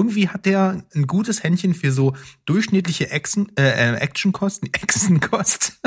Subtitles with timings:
[0.00, 2.16] irgendwie hat der ein gutes Händchen für so
[2.46, 5.78] durchschnittliche Action, äh, Actionkosten, Echsenkost.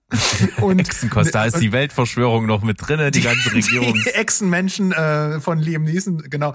[0.60, 3.94] und Echsenkost, da ist die Weltverschwörung noch mit drinne, die, die ganze Regierung.
[3.94, 6.54] Die Echsenmenschen äh, von Liam Neeson, genau.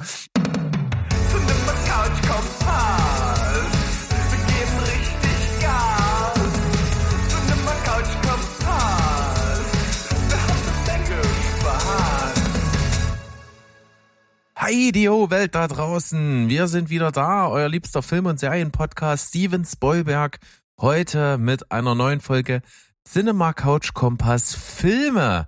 [14.67, 16.49] Heidio Welt da draußen.
[16.49, 20.39] Wir sind wieder da, euer liebster Film- und Serienpodcast Steven Spoilberg.
[20.81, 22.61] Heute mit einer neuen Folge
[23.07, 25.47] Cinema Couch Kompass Filme.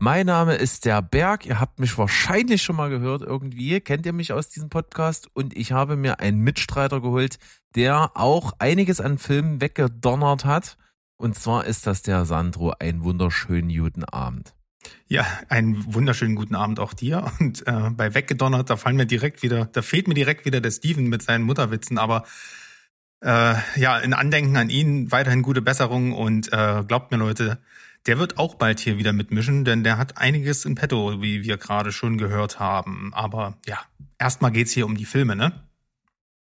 [0.00, 1.46] Mein Name ist der Berg.
[1.46, 3.80] Ihr habt mich wahrscheinlich schon mal gehört irgendwie.
[3.80, 5.28] Kennt ihr mich aus diesem Podcast?
[5.32, 7.38] Und ich habe mir einen Mitstreiter geholt,
[7.76, 10.76] der auch einiges an Filmen weggedonnert hat.
[11.16, 12.72] Und zwar ist das der Sandro.
[12.80, 14.54] Einen wunderschönen guten Abend.
[15.08, 17.30] Ja, einen wunderschönen guten Abend auch dir.
[17.40, 20.70] Und äh, bei Weggedonnert, da fallen mir direkt wieder, da fehlt mir direkt wieder der
[20.70, 22.24] Steven mit seinen Mutterwitzen, aber
[23.22, 27.58] äh, ja, in Andenken an ihn weiterhin gute Besserung und äh, glaubt mir Leute,
[28.06, 31.58] der wird auch bald hier wieder mitmischen, denn der hat einiges in petto, wie wir
[31.58, 33.12] gerade schon gehört haben.
[33.12, 33.78] Aber ja,
[34.18, 35.68] erstmal geht's hier um die Filme, ne?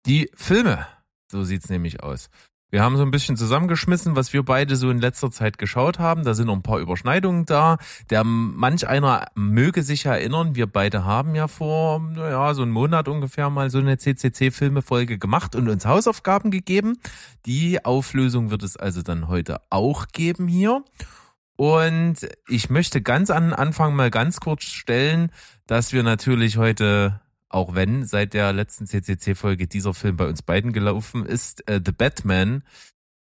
[0.07, 0.87] Die Filme,
[1.31, 2.29] so sieht's nämlich aus.
[2.71, 6.25] Wir haben so ein bisschen zusammengeschmissen, was wir beide so in letzter Zeit geschaut haben.
[6.25, 7.79] Da sind noch ein paar Überschneidungen da.
[8.11, 13.09] Der manch einer möge sich erinnern, wir beide haben ja vor, naja, so einem Monat
[13.09, 16.99] ungefähr mal so eine CCC-Filmefolge gemacht und uns Hausaufgaben gegeben.
[17.45, 20.85] Die Auflösung wird es also dann heute auch geben hier.
[21.57, 25.31] Und ich möchte ganz an Anfang mal ganz kurz stellen,
[25.67, 27.21] dass wir natürlich heute
[27.51, 31.93] auch wenn seit der letzten CCC-Folge dieser Film bei uns beiden gelaufen ist, äh, The
[31.93, 32.63] Batman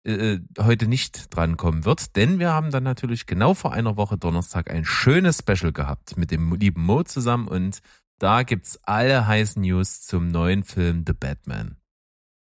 [0.05, 4.71] äh, heute nicht drankommen wird, denn wir haben dann natürlich genau vor einer Woche Donnerstag
[4.71, 7.81] ein schönes Special gehabt mit dem lieben Mo zusammen und
[8.19, 11.77] da gibt's alle heißen News zum neuen Film The Batman.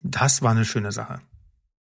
[0.02, 1.20] Das war eine schöne Sache.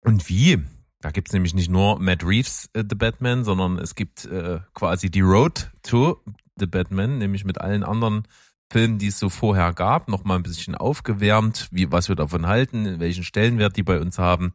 [0.03, 0.61] Und wie?
[1.01, 5.11] Da gibt's nämlich nicht nur Matt Reeves äh, The Batman, sondern es gibt äh, quasi
[5.11, 6.21] die Road to
[6.59, 8.27] The Batman, nämlich mit allen anderen
[8.71, 12.47] Filmen, die es so vorher gab, noch mal ein bisschen aufgewärmt, wie, was wir davon
[12.47, 14.53] halten, welchen Stellenwert die bei uns haben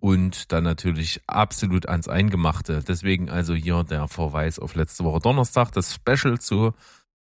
[0.00, 2.82] und dann natürlich absolut ans Eingemachte.
[2.86, 6.72] Deswegen also hier der Verweis auf letzte Woche Donnerstag, das Special zu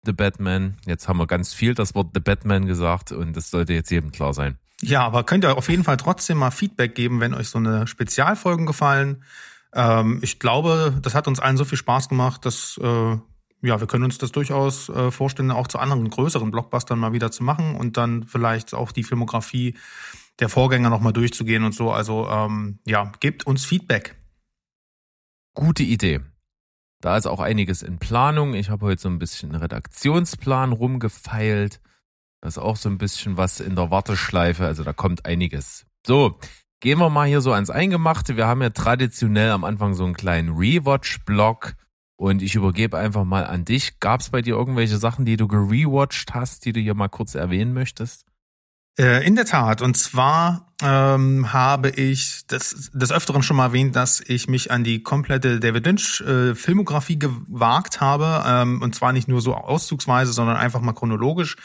[0.04, 0.76] The Batman.
[0.86, 4.12] Jetzt haben wir ganz viel das Wort The Batman gesagt und das sollte jetzt jedem
[4.12, 4.58] klar sein.
[4.82, 7.86] Ja, aber könnt ihr auf jeden Fall trotzdem mal Feedback geben, wenn euch so eine
[7.86, 9.24] Spezialfolgen gefallen.
[9.74, 13.16] Ähm, ich glaube, das hat uns allen so viel Spaß gemacht, dass äh,
[13.64, 17.30] ja, wir können uns das durchaus äh, vorstellen, auch zu anderen größeren Blockbustern mal wieder
[17.30, 19.74] zu machen und dann vielleicht auch die Filmografie
[20.38, 21.90] der Vorgänger nochmal durchzugehen und so.
[21.90, 24.16] Also ähm, ja, gebt uns Feedback.
[25.54, 26.20] Gute Idee.
[27.00, 28.54] Da ist auch einiges in Planung.
[28.54, 31.80] Ich habe heute so ein bisschen einen Redaktionsplan rumgefeilt.
[32.40, 34.66] Da ist auch so ein bisschen was in der Warteschleife.
[34.66, 35.86] Also da kommt einiges.
[36.06, 36.38] So,
[36.80, 38.36] gehen wir mal hier so ans Eingemachte.
[38.36, 41.74] Wir haben ja traditionell am Anfang so einen kleinen Rewatch-Block.
[42.16, 43.98] Und ich übergebe einfach mal an dich.
[44.00, 47.34] Gab es bei dir irgendwelche Sachen, die du gerewatcht hast, die du hier mal kurz
[47.34, 48.24] erwähnen möchtest?
[48.96, 49.82] Äh, in der Tat.
[49.82, 54.84] Und zwar ähm, habe ich das des Öfteren schon mal erwähnt, dass ich mich an
[54.84, 56.54] die komplette David Lynch äh,
[57.16, 58.44] gewagt habe.
[58.46, 61.56] Ähm, und zwar nicht nur so auszugsweise, sondern einfach mal chronologisch.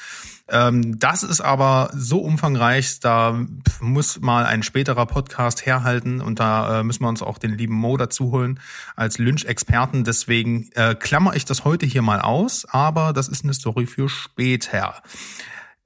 [0.51, 3.39] Ähm, das ist aber so umfangreich, da
[3.79, 7.75] muss mal ein späterer Podcast herhalten und da äh, müssen wir uns auch den lieben
[7.75, 8.59] Mo dazu holen
[8.95, 10.03] als Lynch-Experten.
[10.03, 14.09] Deswegen äh, klammer ich das heute hier mal aus, aber das ist eine Story für
[14.09, 15.01] später.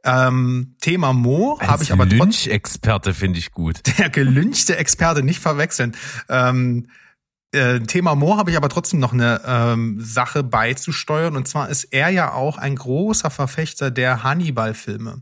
[0.06, 3.81] Ähm, Thema Mo habe ich aber Lynch-Experte finde ich gut.
[3.97, 5.95] Der gelünchte Experte, nicht verwechseln.
[6.30, 6.88] Ähm,
[7.53, 11.36] äh, Thema Mo habe ich aber trotzdem noch eine ähm, Sache beizusteuern.
[11.36, 15.22] Und zwar ist er ja auch ein großer Verfechter der Hannibal-Filme.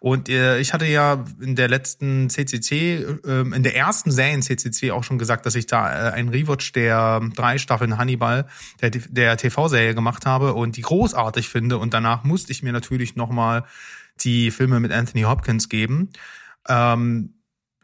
[0.00, 4.92] Und äh, ich hatte ja in der letzten CCC, äh, in der ersten Serien CCC
[4.92, 8.46] auch schon gesagt, dass ich da äh, einen Rewatch der drei Staffeln Hannibal,
[8.80, 11.78] der, der TV-Serie gemacht habe und die großartig finde.
[11.78, 13.64] Und danach musste ich mir natürlich nochmal
[14.20, 16.10] die Filme mit Anthony Hopkins geben.
[16.68, 17.34] Ähm,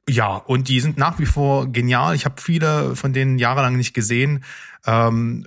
[0.09, 2.15] ja, und die sind nach wie vor genial.
[2.15, 4.45] Ich habe viele von denen jahrelang nicht gesehen.
[4.87, 5.47] Ähm,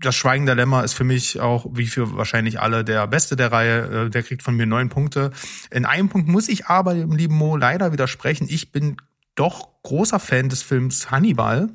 [0.00, 3.52] das Schweigen der Lämmer ist für mich auch, wie für wahrscheinlich alle, der Beste der
[3.52, 4.06] Reihe.
[4.06, 5.30] Äh, der kriegt von mir neun Punkte.
[5.70, 8.46] In einem Punkt muss ich aber lieben Mo leider widersprechen.
[8.48, 8.96] Ich bin
[9.34, 11.68] doch großer Fan des Films Hannibal.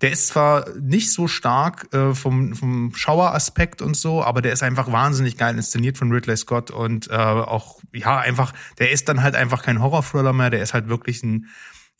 [0.00, 4.62] Der ist zwar nicht so stark äh, vom, vom Schaueraspekt und so, aber der ist
[4.62, 9.22] einfach wahnsinnig geil inszeniert von Ridley Scott und äh, auch, ja, einfach, der ist dann
[9.22, 11.46] halt einfach kein Horror-Thriller mehr, der ist halt wirklich ein,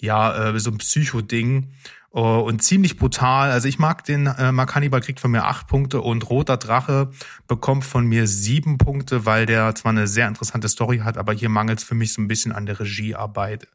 [0.01, 1.73] ja, äh, so ein Psycho-Ding.
[2.15, 3.51] uh, und ziemlich brutal.
[3.51, 7.11] Also ich mag den, äh, Mark Hannibal kriegt von mir acht Punkte und Roter Drache
[7.49, 11.49] bekommt von mir sieben Punkte, weil der zwar eine sehr interessante Story hat, aber hier
[11.49, 13.69] mangelt es für mich so ein bisschen an der Regiearbeit.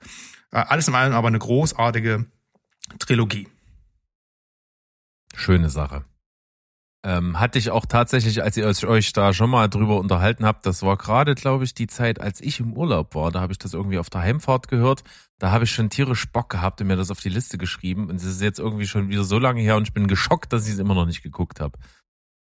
[0.54, 2.26] Uh, alles in allem aber eine großartige
[3.00, 3.48] Trilogie.
[5.36, 6.06] Schöne Sache.
[7.02, 10.84] Ähm, hatte ich auch tatsächlich, als ihr euch da schon mal drüber unterhalten habt, das
[10.84, 13.32] war gerade, glaube ich, die Zeit, als ich im Urlaub war.
[13.32, 15.04] Da habe ich das irgendwie auf der Heimfahrt gehört.
[15.38, 18.10] Da habe ich schon tierisch Bock gehabt und mir das auf die Liste geschrieben.
[18.10, 20.68] Und es ist jetzt irgendwie schon wieder so lange her und ich bin geschockt, dass
[20.68, 21.80] ich es immer noch nicht geguckt habe.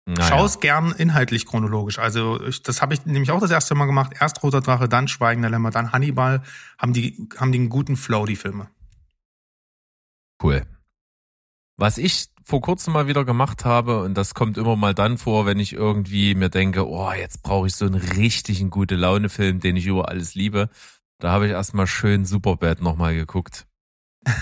[0.04, 0.28] Naja.
[0.28, 1.98] Schau es gern inhaltlich chronologisch.
[1.98, 4.12] Also ich, das habe ich nämlich auch das erste Mal gemacht.
[4.20, 6.42] Erst Roter Drache, dann Schweigender Lämmer, dann Hannibal.
[6.76, 8.68] Haben die, haben die einen guten Flow, die Filme.
[10.42, 10.66] Cool.
[11.76, 15.46] Was ich vor kurzem mal wieder gemacht habe, und das kommt immer mal dann vor,
[15.46, 19.76] wenn ich irgendwie mir denke, oh, jetzt brauche ich so einen richtigen gute Laune-Film, den
[19.76, 20.68] ich über alles liebe.
[21.18, 23.66] Da habe ich erstmal schön Superbad nochmal geguckt.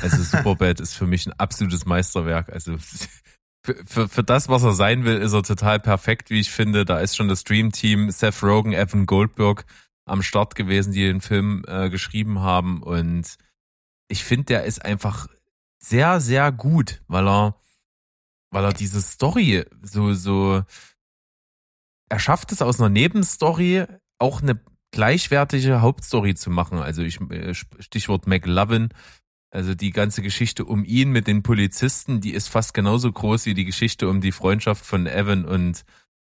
[0.03, 2.51] Also Superbad ist für mich ein absolutes Meisterwerk.
[2.51, 2.77] Also
[3.65, 6.85] für, für, für das, was er sein will, ist er total perfekt, wie ich finde.
[6.85, 9.67] Da ist schon das Dream-Team Seth Rogen, Evan Goldberg
[10.07, 12.83] am Start gewesen, die den Film äh, geschrieben haben.
[12.83, 13.37] Und
[14.09, 15.29] ich finde, der ist einfach
[15.83, 17.57] sehr, sehr gut, weil er
[18.51, 20.63] weil er diese Story so, so,
[22.09, 23.87] er schafft es aus einer Nebenstory
[24.19, 24.61] auch eine
[24.91, 26.79] gleichwertige Hauptstory zu machen.
[26.79, 28.89] Also ich, äh, Stichwort McLovin,
[29.51, 33.55] also die ganze Geschichte um ihn mit den Polizisten, die ist fast genauso groß wie
[33.55, 35.85] die Geschichte um die Freundschaft von Evan und,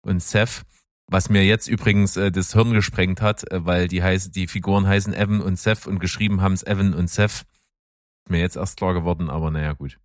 [0.03, 0.65] und Seth.
[1.11, 4.87] Was mir jetzt übrigens äh, das Hirn gesprengt hat, äh, weil die heißen, die Figuren
[4.87, 7.47] heißen Evan und Seth und geschrieben haben es Evan und Seth.
[8.29, 9.99] Mir jetzt erst klar geworden, aber naja, gut.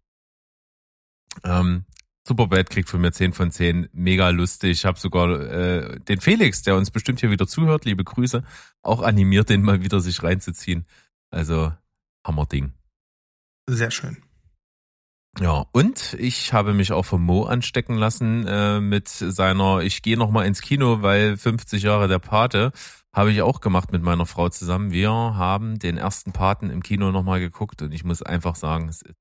[1.43, 1.85] Ähm,
[2.25, 3.89] Superbad kriegt von mir 10 von 10.
[3.91, 4.71] Mega lustig.
[4.71, 8.43] Ich habe sogar äh, den Felix, der uns bestimmt hier wieder zuhört, liebe Grüße,
[8.81, 10.85] auch animiert, den mal wieder sich reinzuziehen.
[11.31, 11.73] Also
[12.25, 12.73] Hammerding.
[13.67, 14.17] Sehr schön.
[15.39, 20.15] Ja, und ich habe mich auch vom Mo anstecken lassen äh, mit seiner, ich gehe
[20.15, 22.71] nochmal ins Kino, weil 50 Jahre der Pate,
[23.11, 24.91] habe ich auch gemacht mit meiner Frau zusammen.
[24.91, 29.01] Wir haben den ersten Paten im Kino nochmal geguckt und ich muss einfach sagen, es
[29.01, 29.15] ist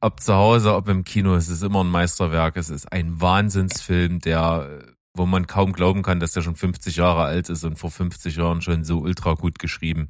[0.00, 2.56] ob zu Hause, ob im Kino, es ist immer ein Meisterwerk.
[2.56, 7.24] Es ist ein Wahnsinnsfilm, der, wo man kaum glauben kann, dass der schon 50 Jahre
[7.24, 10.08] alt ist und vor 50 Jahren schon so ultra gut geschrieben.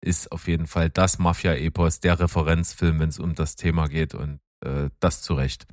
[0.00, 4.40] Ist auf jeden Fall das Mafia-Epos, der Referenzfilm, wenn es um das Thema geht und
[4.60, 5.66] äh, das zu Recht.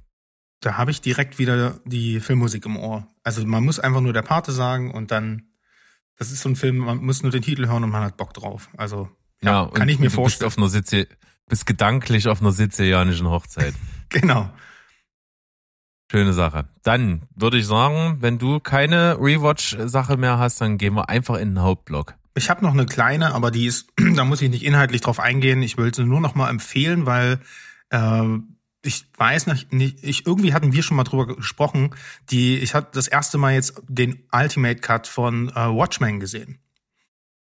[0.59, 3.07] Da habe ich direkt wieder die Filmmusik im Ohr.
[3.23, 5.49] Also man muss einfach nur der Pate sagen und dann,
[6.15, 8.33] das ist so ein Film, man muss nur den Titel hören und man hat Bock
[8.33, 8.69] drauf.
[8.77, 9.09] Also
[9.41, 10.47] ja, ja kann ich mir vorstellen.
[10.47, 11.07] Bist auf einer Sitze,
[11.47, 13.73] bist gedanklich auf einer sizilianischen Hochzeit.
[14.09, 14.49] genau.
[16.11, 16.67] Schöne Sache.
[16.83, 21.49] Dann würde ich sagen, wenn du keine Rewatch-Sache mehr hast, dann gehen wir einfach in
[21.49, 22.15] den Hauptblock.
[22.35, 25.63] Ich habe noch eine kleine, aber die ist, da muss ich nicht inhaltlich drauf eingehen.
[25.63, 27.39] Ich will sie nur noch mal empfehlen, weil
[27.89, 28.23] äh,
[28.85, 31.95] ich weiß nicht, ich irgendwie hatten wir schon mal drüber gesprochen.
[32.29, 36.59] Die, ich hatte das erste Mal jetzt den Ultimate Cut von äh, Watchmen gesehen.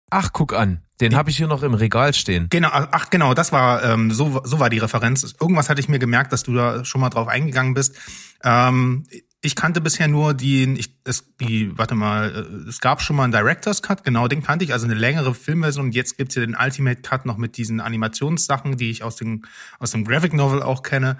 [0.09, 0.81] Ach, guck an.
[0.99, 2.47] Den habe ich hier noch im Regal stehen.
[2.49, 5.35] Genau, ach genau, das war ähm, so so war die Referenz.
[5.39, 7.95] Irgendwas hatte ich mir gemerkt, dass du da schon mal drauf eingegangen bist.
[8.43, 9.05] Ähm,
[9.41, 13.25] ich kannte bisher nur die, ich, es, die, warte mal, äh, es gab schon mal
[13.25, 16.45] einen Director's Cut, genau, den kannte ich, also eine längere Filmversion und jetzt gibt's hier
[16.45, 19.45] den Ultimate Cut noch mit diesen Animationssachen, die ich aus dem,
[19.79, 21.17] aus dem Graphic Novel auch kenne.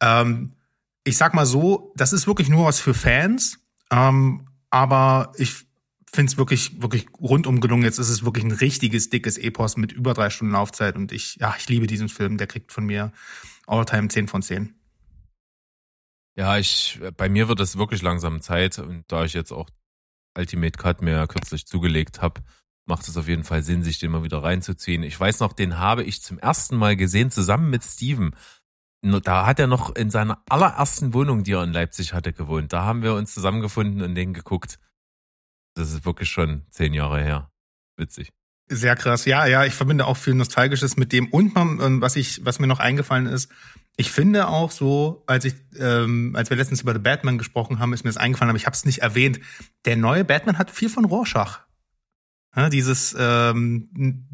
[0.00, 0.52] Ähm,
[1.04, 3.58] ich sag mal so, das ist wirklich nur was für Fans,
[3.92, 5.66] ähm, aber ich
[6.10, 7.84] finde es wirklich, wirklich rundum gelungen.
[7.84, 11.36] Jetzt ist es wirklich ein richtiges, dickes Epos mit über drei Stunden Laufzeit und ich,
[11.36, 12.36] ja, ich liebe diesen Film.
[12.36, 13.12] Der kriegt von mir
[13.66, 14.74] Alltime 10 von 10.
[16.36, 19.68] Ja, ich, bei mir wird es wirklich langsam Zeit und da ich jetzt auch
[20.36, 22.40] Ultimate Cut mir kürzlich zugelegt habe,
[22.86, 25.02] macht es auf jeden Fall Sinn, sich den mal wieder reinzuziehen.
[25.02, 28.34] Ich weiß noch, den habe ich zum ersten Mal gesehen, zusammen mit Steven.
[29.02, 32.72] Da hat er noch in seiner allerersten Wohnung, die er in Leipzig hatte, gewohnt.
[32.72, 34.78] Da haben wir uns zusammengefunden und den geguckt.
[35.74, 37.50] Das ist wirklich schon zehn Jahre her.
[37.96, 38.30] Witzig.
[38.68, 39.24] Sehr krass.
[39.24, 41.26] Ja, ja, ich verbinde auch viel Nostalgisches mit dem.
[41.28, 43.50] Und man, was ich, was mir noch eingefallen ist,
[43.96, 47.92] ich finde auch so, als ich, ähm, als wir letztens über The Batman gesprochen haben,
[47.92, 49.40] ist mir das eingefallen, aber ich habe es nicht erwähnt.
[49.84, 51.60] Der neue Batman hat viel von Rorschach.
[52.56, 53.88] Ja, dieses ähm,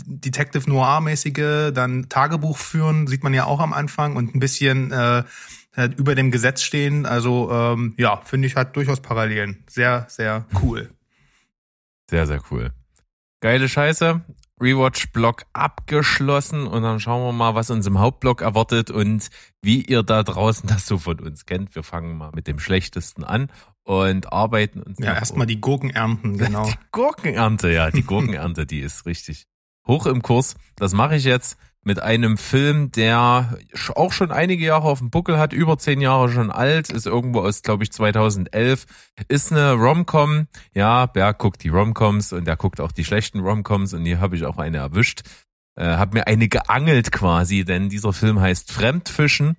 [0.07, 5.25] Detective Noir-mäßige, dann Tagebuch führen, sieht man ja auch am Anfang und ein bisschen äh,
[5.97, 7.05] über dem Gesetz stehen.
[7.05, 9.64] Also ähm, ja, finde ich hat durchaus Parallelen.
[9.69, 10.90] Sehr, sehr cool.
[12.11, 12.73] Sehr, sehr cool.
[13.41, 14.23] Geile Scheiße.
[14.61, 19.29] Rewatch-Block abgeschlossen und dann schauen wir mal, was uns im Hauptblock erwartet und
[19.61, 21.75] wie ihr da draußen das so von uns kennt.
[21.75, 23.51] Wir fangen mal mit dem Schlechtesten an
[23.85, 24.99] und arbeiten uns.
[24.99, 26.67] Ja, erstmal die Gurkenernten, genau.
[26.67, 29.47] Die Gurkenernte, ja, die Gurkenernte, die ist richtig
[29.87, 30.57] hoch im Kurs.
[30.75, 33.57] Das mache ich jetzt mit einem Film, der
[33.95, 37.43] auch schon einige Jahre auf dem Buckel hat, über zehn Jahre schon alt, ist irgendwo
[37.43, 38.87] aus, glaube ich, 2011,
[39.28, 40.49] ist eine Romcom.
[40.75, 44.35] Ja, Berg guckt die Romcoms und er guckt auch die schlechten Romcoms und hier habe
[44.35, 45.23] ich auch eine erwischt.
[45.76, 49.57] Äh, hab mir eine geangelt quasi, denn dieser Film heißt Fremdfischen,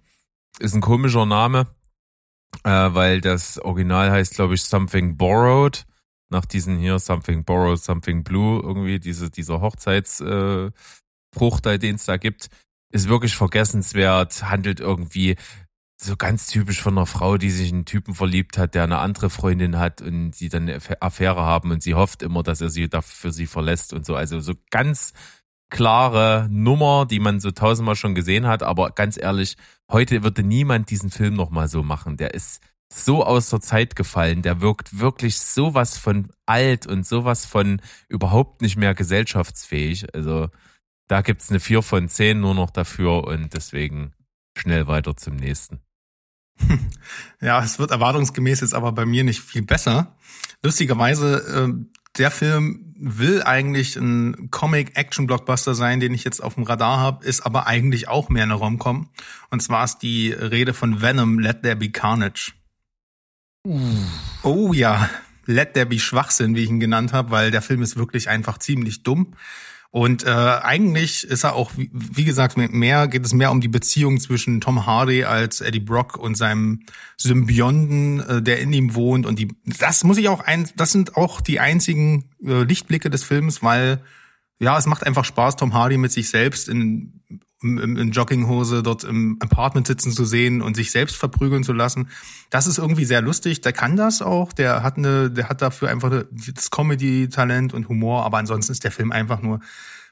[0.60, 1.68] ist ein komischer Name,
[2.66, 5.86] äh, weil das Original heißt, glaube ich, Something Borrowed
[6.30, 10.72] nach diesen hier Something Borrowed, Something Blue, irgendwie diese, dieser Hochzeits, äh,
[11.38, 12.50] Bruch, den es da gibt,
[12.92, 15.36] ist wirklich vergessenswert, handelt irgendwie
[16.00, 19.00] so ganz typisch von einer Frau, die sich in einen Typen verliebt hat, der eine
[19.00, 22.70] andere Freundin hat und sie dann eine Affäre haben und sie hofft immer, dass er
[22.70, 24.16] sie dafür sie verlässt und so.
[24.16, 25.14] Also so ganz
[25.70, 29.58] klare Nummer, die man so tausendmal schon gesehen hat, aber ganz ehrlich,
[29.92, 32.18] heute würde niemand diesen Film nochmal so machen.
[32.18, 32.62] Der ist
[32.94, 38.62] so aus der Zeit gefallen, der wirkt wirklich sowas von alt und sowas von überhaupt
[38.62, 40.14] nicht mehr gesellschaftsfähig.
[40.14, 40.50] Also
[41.08, 44.14] da gibt's eine 4 von 10 nur noch dafür und deswegen
[44.58, 45.80] schnell weiter zum nächsten.
[47.40, 50.16] Ja, es wird erwartungsgemäß jetzt aber bei mir nicht viel besser.
[50.64, 56.98] Lustigerweise, äh, der Film will eigentlich ein Comic-Action-Blockbuster sein, den ich jetzt auf dem Radar
[56.98, 59.10] habe, ist aber eigentlich auch mehr eine Rom-Com.
[59.52, 62.54] Und zwar ist die Rede von Venom, Let There Be Carnage.
[63.66, 63.80] Uh.
[64.42, 65.10] Oh ja,
[65.46, 68.58] Let There Be Schwachsinn, wie ich ihn genannt habe, weil der Film ist wirklich einfach
[68.58, 69.36] ziemlich dumm.
[69.92, 73.68] Und äh, eigentlich ist er auch, wie, wie gesagt, mehr geht es mehr um die
[73.68, 76.82] Beziehung zwischen Tom Hardy als Eddie Brock und seinem
[77.18, 79.26] Symbionten, äh, der in ihm wohnt.
[79.26, 83.24] Und die, das muss ich auch ein, das sind auch die einzigen äh, Lichtblicke des
[83.24, 84.02] Films, weil
[84.60, 87.22] ja, es macht einfach Spaß, Tom Hardy mit sich selbst in
[87.64, 92.10] in, in Jogginghose dort im Apartment sitzen zu sehen und sich selbst verprügeln zu lassen.
[92.50, 93.62] Das ist irgendwie sehr lustig.
[93.62, 94.54] Der kann das auch.
[94.54, 98.26] Der hat eine, der hat dafür einfach das Comedy-Talent und Humor.
[98.26, 99.60] Aber ansonsten ist der Film einfach nur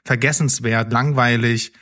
[0.04, 1.74] vergessenswert, langweilig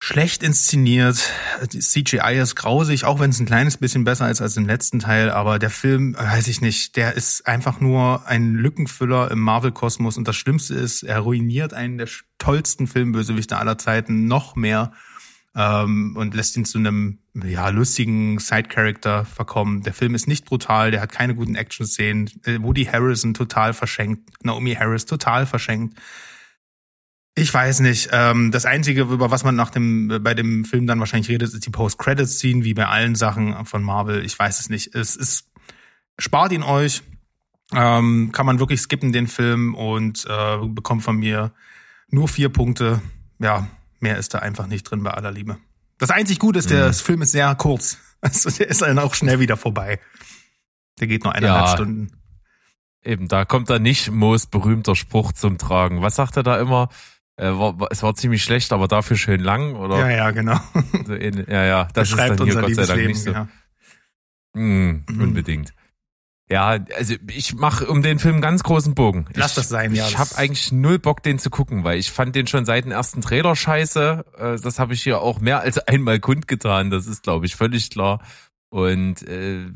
[0.00, 1.32] schlecht inszeniert.
[1.72, 5.00] Die CGI ist grausig, auch wenn es ein kleines bisschen besser ist als im letzten
[5.00, 5.30] Teil.
[5.30, 10.16] Aber der Film, weiß ich nicht, der ist einfach nur ein Lückenfüller im Marvel-Kosmos.
[10.16, 14.92] Und das Schlimmste ist, er ruiniert einen der tollsten Filmbösewichte aller Zeiten noch mehr
[15.56, 19.82] ähm, und lässt ihn zu einem ja lustigen Side-Character verkommen.
[19.82, 22.30] Der Film ist nicht brutal, der hat keine guten Action-Szenen.
[22.44, 25.98] Äh, Woody Harrison total verschenkt, Naomi Harris total verschenkt.
[27.38, 28.08] Ich weiß nicht.
[28.12, 31.64] Ähm, das Einzige, über was man nach dem, bei dem Film dann wahrscheinlich redet, ist
[31.64, 34.24] die Post-Credits-Scene, wie bei allen Sachen von Marvel.
[34.24, 34.94] Ich weiß es nicht.
[34.94, 35.46] Es ist,
[36.18, 37.02] spart ihn euch.
[37.72, 41.52] Ähm, kann man wirklich skippen, den Film, und äh, bekommt von mir
[42.08, 43.00] nur vier Punkte.
[43.38, 43.68] Ja,
[44.00, 45.58] mehr ist da einfach nicht drin bei aller Liebe.
[45.98, 46.94] Das einzig Gute ist, der mhm.
[46.94, 47.98] Film ist sehr kurz.
[48.20, 50.00] Also der ist dann auch schnell wieder vorbei.
[50.98, 52.10] Der geht nur eineinhalb ja, Stunden.
[53.04, 56.02] Eben, da kommt dann nicht Moos berühmter Spruch zum Tragen.
[56.02, 56.88] Was sagt er da immer?
[57.38, 59.98] Äh, war, es war ziemlich schlecht, aber dafür schön lang, oder?
[60.00, 60.58] Ja, ja, genau.
[61.06, 63.30] So, ja, ja, das ist dann hier Gott sei Dank nicht so.
[63.30, 63.48] Ja.
[64.54, 65.20] Mm, mhm.
[65.20, 65.72] Unbedingt.
[66.50, 69.26] Ja, also ich mache um den Film ganz großen Bogen.
[69.34, 70.08] Lass ich, das sein, ja.
[70.08, 72.90] Ich habe eigentlich null Bock, den zu gucken, weil ich fand den schon seit dem
[72.90, 74.24] ersten Trailer scheiße.
[74.36, 76.90] Äh, das habe ich hier auch mehr als einmal kundgetan.
[76.90, 78.20] Das ist, glaube ich, völlig klar.
[78.70, 79.66] Und äh,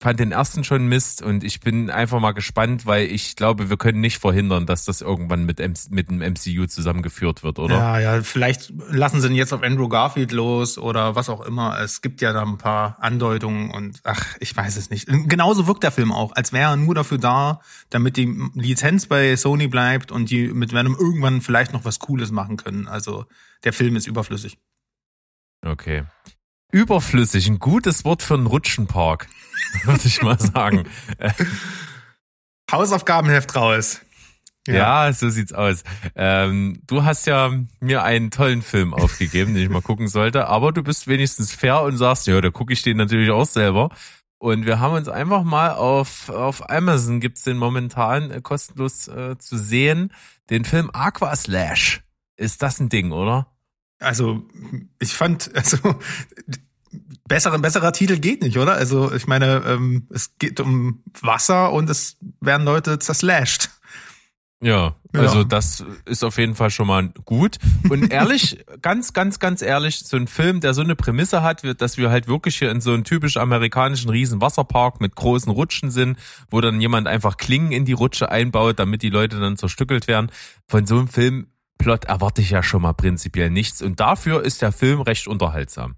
[0.00, 3.76] fand den ersten schon Mist und ich bin einfach mal gespannt, weil ich glaube, wir
[3.76, 5.58] können nicht verhindern, dass das irgendwann mit,
[5.90, 7.76] mit dem MCU zusammengeführt wird, oder?
[7.76, 11.80] Ja, ja, vielleicht lassen sie ihn jetzt auf Andrew Garfield los oder was auch immer.
[11.80, 15.08] Es gibt ja da ein paar Andeutungen und ach, ich weiß es nicht.
[15.08, 19.34] Genauso wirkt der Film auch, als wäre er nur dafür da, damit die Lizenz bei
[19.34, 22.86] Sony bleibt und die mit Venom irgendwann vielleicht noch was Cooles machen können.
[22.86, 23.26] Also
[23.64, 24.58] der Film ist überflüssig.
[25.66, 26.04] Okay.
[26.70, 29.26] Überflüssig, ein gutes Wort für einen Rutschenpark.
[29.84, 30.84] würde ich mal sagen.
[32.70, 34.00] Hausaufgabenheft raus.
[34.66, 35.06] Ja.
[35.06, 35.82] ja, so sieht's aus.
[36.14, 37.50] Ähm, du hast ja
[37.80, 41.80] mir einen tollen Film aufgegeben, den ich mal gucken sollte, aber du bist wenigstens fair
[41.80, 43.90] und sagst, ja, da gucke ich den natürlich auch selber.
[44.36, 49.38] Und wir haben uns einfach mal auf, auf Amazon gibt's den momentan äh, kostenlos äh,
[49.38, 50.12] zu sehen,
[50.50, 52.02] den Film Aqua Slash.
[52.36, 53.50] Ist das ein Ding, oder?
[54.00, 54.46] Also,
[55.00, 55.98] ich fand, also
[57.28, 58.72] besser, besserer Titel geht nicht, oder?
[58.72, 63.70] Also ich meine, ähm, es geht um Wasser und es werden Leute zerslasht.
[64.60, 65.44] Ja, also ja.
[65.44, 67.58] das ist auf jeden Fall schon mal gut.
[67.88, 71.96] Und ehrlich, ganz, ganz, ganz ehrlich, so ein Film, der so eine Prämisse hat, dass
[71.96, 76.18] wir halt wirklich hier in so einem typisch amerikanischen Riesenwasserpark mit großen Rutschen sind,
[76.50, 80.32] wo dann jemand einfach Klingen in die Rutsche einbaut, damit die Leute dann zerstückelt werden.
[80.66, 83.80] Von so einem Filmplot erwarte ich ja schon mal prinzipiell nichts.
[83.80, 85.94] Und dafür ist der Film recht unterhaltsam.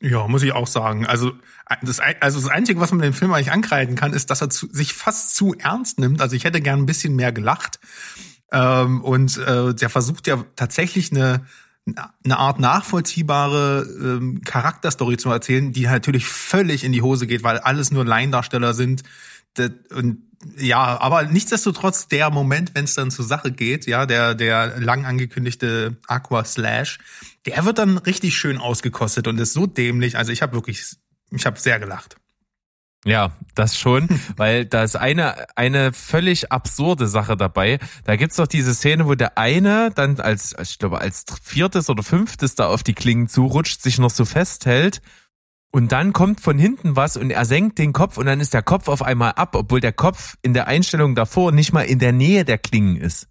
[0.00, 1.06] Ja, muss ich auch sagen.
[1.06, 1.32] Also
[1.82, 4.68] das, also das Einzige, was man dem Film eigentlich ankreiden kann, ist, dass er zu,
[4.70, 6.20] sich fast zu ernst nimmt.
[6.20, 7.80] Also ich hätte gern ein bisschen mehr gelacht.
[8.52, 11.44] Ähm, und äh, der versucht ja tatsächlich eine
[11.86, 17.58] eine Art nachvollziehbare ähm, Charakterstory zu erzählen, die natürlich völlig in die Hose geht, weil
[17.58, 19.02] alles nur Laiendarsteller sind.
[19.90, 20.22] Und
[20.56, 25.04] ja, aber nichtsdestotrotz der Moment, wenn es dann zur Sache geht, ja, der der lang
[25.04, 26.98] angekündigte Aqua Slash,
[27.46, 30.16] der wird dann richtig schön ausgekostet und ist so dämlich.
[30.16, 30.96] Also ich habe wirklich,
[31.30, 32.16] ich habe sehr gelacht.
[33.06, 37.78] Ja, das schon, weil da ist eine, eine völlig absurde Sache dabei.
[38.04, 42.02] Da gibt's doch diese Szene, wo der eine dann als, ich glaube, als viertes oder
[42.02, 45.02] fünftes da auf die Klingen zurutscht, sich noch so festhält
[45.74, 48.62] und dann kommt von hinten was und er senkt den Kopf und dann ist der
[48.62, 52.12] Kopf auf einmal ab, obwohl der Kopf in der Einstellung davor nicht mal in der
[52.12, 53.26] Nähe der Klingen ist.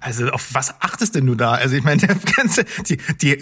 [0.00, 1.52] Also auf was achtest denn du da?
[1.52, 3.38] Also ich meine, der ganze, die, die,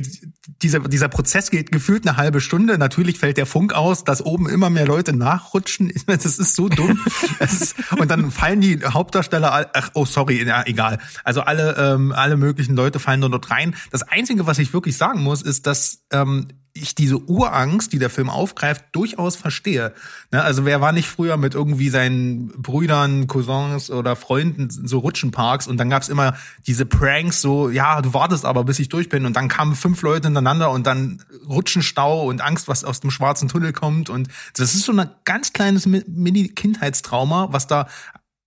[0.63, 2.77] dieser, dieser Prozess geht gefühlt eine halbe Stunde.
[2.79, 5.93] Natürlich fällt der Funk aus, dass oben immer mehr Leute nachrutschen.
[6.07, 7.01] Das ist so dumm.
[7.39, 10.99] ist, und dann fallen die Hauptdarsteller, ach, oh sorry, ja, egal.
[11.25, 13.75] Also alle, ähm, alle möglichen Leute fallen nur dort rein.
[13.91, 16.49] Das Einzige, was ich wirklich sagen muss, ist, dass ähm,
[16.81, 19.93] ich diese Urangst, die der Film aufgreift, durchaus verstehe.
[20.33, 25.67] Ne, also wer war nicht früher mit irgendwie seinen Brüdern, Cousins oder Freunden so Rutschenparks
[25.67, 26.35] und dann gab's immer
[26.67, 30.03] diese Pranks so, ja, du wartest aber, bis ich durch bin und dann kamen fünf
[30.03, 34.75] Leute hintereinander und dann Rutschenstau und Angst, was aus dem schwarzen Tunnel kommt und das
[34.75, 37.87] ist so ein ganz kleines Mini-Kindheitstrauma, was da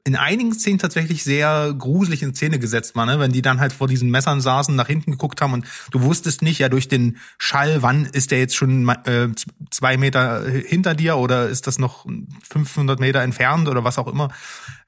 [0.05, 3.19] in einigen Szenen tatsächlich sehr gruselig in Szene gesetzt war, ne?
[3.19, 6.41] wenn die dann halt vor diesen Messern saßen, nach hinten geguckt haben und du wusstest
[6.41, 9.29] nicht, ja durch den Schall, wann ist der jetzt schon äh,
[9.69, 12.05] zwei Meter hinter dir oder ist das noch
[12.49, 14.29] 500 Meter entfernt oder was auch immer.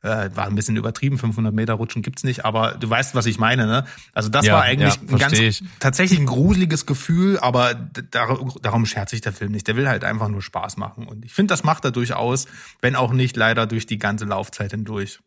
[0.05, 3.39] Äh, war ein bisschen übertrieben, 500 Meter rutschen gibt's nicht, aber du weißt, was ich
[3.39, 3.65] meine.
[3.65, 3.85] Ne?
[4.13, 5.63] Also das ja, war eigentlich ja, ein ganz ich.
[5.79, 9.67] tatsächlich ein gruseliges Gefühl, aber darum, darum scherzt sich der Film nicht.
[9.67, 12.45] Der will halt einfach nur Spaß machen und ich finde, das macht er durchaus,
[12.81, 15.19] wenn auch nicht leider durch die ganze Laufzeit hindurch.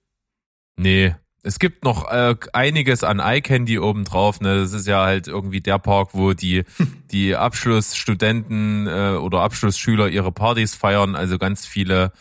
[0.77, 4.41] Nee, es gibt noch äh, einiges an Eye Candy obendrauf.
[4.41, 4.61] Ne?
[4.61, 6.65] Das ist ja halt irgendwie der Park, wo die
[7.11, 11.17] die Abschlussstudenten äh, oder Abschlussschüler ihre Partys feiern.
[11.17, 12.13] Also ganz viele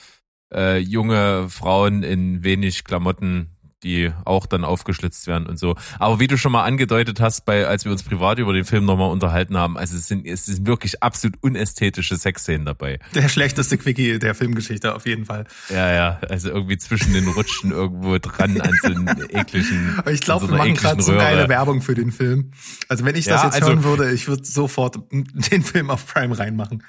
[0.54, 5.75] äh, junge Frauen in wenig Klamotten, die auch dann aufgeschlitzt werden und so.
[6.00, 8.86] Aber wie du schon mal angedeutet hast, bei als wir uns privat über den Film
[8.86, 13.00] nochmal unterhalten haben, also es sind es sind wirklich absolut unästhetische Sexszenen dabei.
[13.13, 15.45] Der schlechteste Quickie der Filmgeschichte auf jeden Fall.
[15.69, 20.02] Ja, ja, also irgendwie zwischen den Rutschen irgendwo dran an so einem ekligen.
[20.12, 22.52] ich glaube, so wir machen gerade so geile Werbung für den Film.
[22.89, 26.08] Also wenn ich das ja, jetzt also, hören würde, ich würde sofort den Film auf
[26.08, 26.84] Prime reinmachen.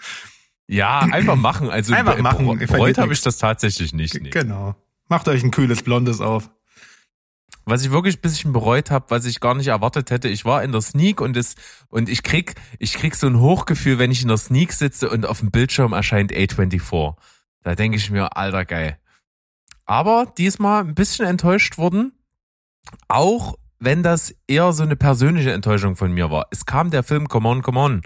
[0.68, 1.70] Ja, einfach machen.
[1.70, 2.58] Also einfach machen.
[2.58, 4.20] Bereut habe ich das tatsächlich nicht.
[4.20, 4.30] Nee.
[4.30, 4.76] Genau.
[5.08, 6.50] Macht euch ein kühles Blondes auf.
[7.64, 10.62] Was ich wirklich ein bisschen bereut habe, was ich gar nicht erwartet hätte, ich war
[10.62, 11.54] in der Sneak und es
[11.88, 15.26] und ich krieg ich krieg so ein Hochgefühl, wenn ich in der Sneak sitze und
[15.26, 17.14] auf dem Bildschirm erscheint A24.
[17.62, 18.98] Da denke ich mir, alter geil.
[19.84, 22.12] Aber diesmal ein bisschen enttäuscht worden,
[23.08, 26.46] auch wenn das eher so eine persönliche Enttäuschung von mir war.
[26.50, 28.02] Es kam der Film Come On, Come On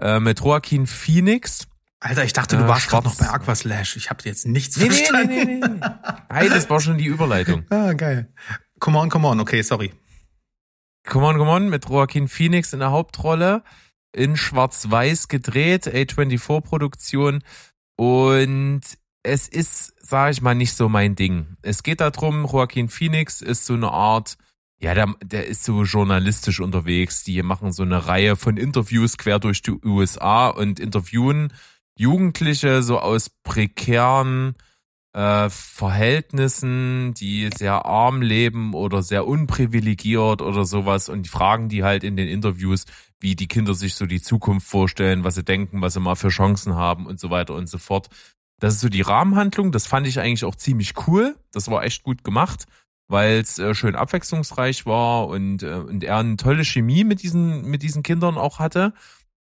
[0.00, 1.68] äh, mit Joaquin Phoenix
[2.04, 3.96] Alter, ich dachte, du äh, warst gerade noch bei Aquaslash.
[3.96, 5.28] Ich habe jetzt nichts nee, verstanden.
[5.28, 5.80] Nee, nee, nee, nee.
[6.28, 7.64] Nein, das war schon die Überleitung.
[7.70, 8.30] Ah, geil.
[8.78, 9.40] Come on, come on.
[9.40, 9.90] Okay, sorry.
[11.06, 13.62] Come on, come on mit Joaquin Phoenix in der Hauptrolle.
[14.14, 17.42] In schwarz-weiß gedreht, A24-Produktion.
[17.96, 18.82] Und
[19.22, 21.56] es ist, sage ich mal, nicht so mein Ding.
[21.62, 24.36] Es geht darum, Joaquin Phoenix ist so eine Art,
[24.78, 27.24] ja, der, der ist so journalistisch unterwegs.
[27.24, 31.50] Die machen so eine Reihe von Interviews quer durch die USA und interviewen
[31.96, 34.54] Jugendliche so aus prekären
[35.14, 41.84] äh, Verhältnissen, die sehr arm leben oder sehr unprivilegiert oder sowas und die fragen die
[41.84, 42.84] halt in den Interviews,
[43.20, 46.30] wie die Kinder sich so die Zukunft vorstellen, was sie denken, was sie mal für
[46.30, 48.08] Chancen haben und so weiter und so fort.
[48.58, 52.02] Das ist so die Rahmenhandlung, das fand ich eigentlich auch ziemlich cool, das war echt
[52.02, 52.64] gut gemacht,
[53.08, 57.70] weil es äh, schön abwechslungsreich war und, äh, und er eine tolle Chemie mit diesen,
[57.70, 58.94] mit diesen Kindern auch hatte.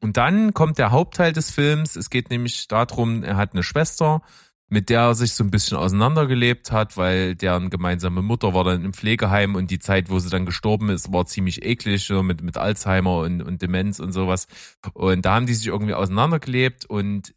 [0.02, 1.96] Und dann kommt der Hauptteil des Films.
[1.96, 4.22] Es geht nämlich darum, er hat eine Schwester,
[4.70, 8.84] mit der er sich so ein bisschen auseinandergelebt hat, weil deren gemeinsame Mutter war dann
[8.84, 12.56] im Pflegeheim und die Zeit, wo sie dann gestorben ist, war ziemlich eklig, mit, mit
[12.56, 14.46] Alzheimer und, und Demenz und sowas.
[14.94, 17.34] Und da haben die sich irgendwie auseinandergelebt und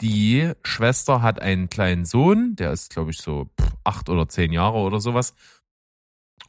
[0.00, 3.50] die Schwester hat einen kleinen Sohn, der ist, glaube ich, so
[3.84, 5.34] acht oder zehn Jahre oder sowas.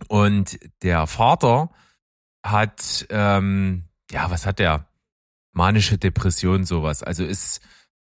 [0.07, 1.69] Und der Vater
[2.43, 4.87] hat, ähm, ja, was hat der?
[5.55, 7.01] Manische Depression sowas.
[7.01, 7.61] Also ist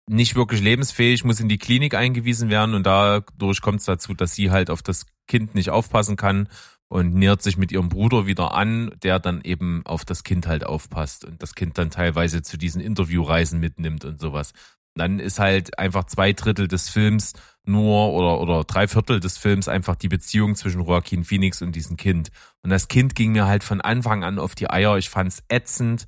[0.06, 4.34] nicht wirklich lebensfähig, muss in die Klinik eingewiesen werden und dadurch kommt es dazu, dass
[4.34, 6.48] sie halt auf das Kind nicht aufpassen kann
[6.88, 10.64] und nähert sich mit ihrem Bruder wieder an, der dann eben auf das Kind halt
[10.64, 14.52] aufpasst und das Kind dann teilweise zu diesen Interviewreisen mitnimmt und sowas.
[14.94, 17.32] Dann ist halt einfach zwei Drittel des Films
[17.64, 21.96] nur oder, oder drei Viertel des Films einfach die Beziehung zwischen Joaquin Phoenix und diesem
[21.96, 22.30] Kind.
[22.62, 24.96] Und das Kind ging mir halt von Anfang an auf die Eier.
[24.98, 26.06] Ich fand's ätzend.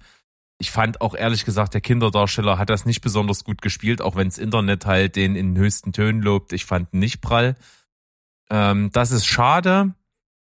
[0.59, 4.39] Ich fand auch ehrlich gesagt, der Kinderdarsteller hat das nicht besonders gut gespielt, auch wenns
[4.39, 6.53] Internet halt den in höchsten Tönen lobt.
[6.53, 7.57] Ich fand ihn nicht prall.
[8.49, 9.95] Ähm, das ist schade.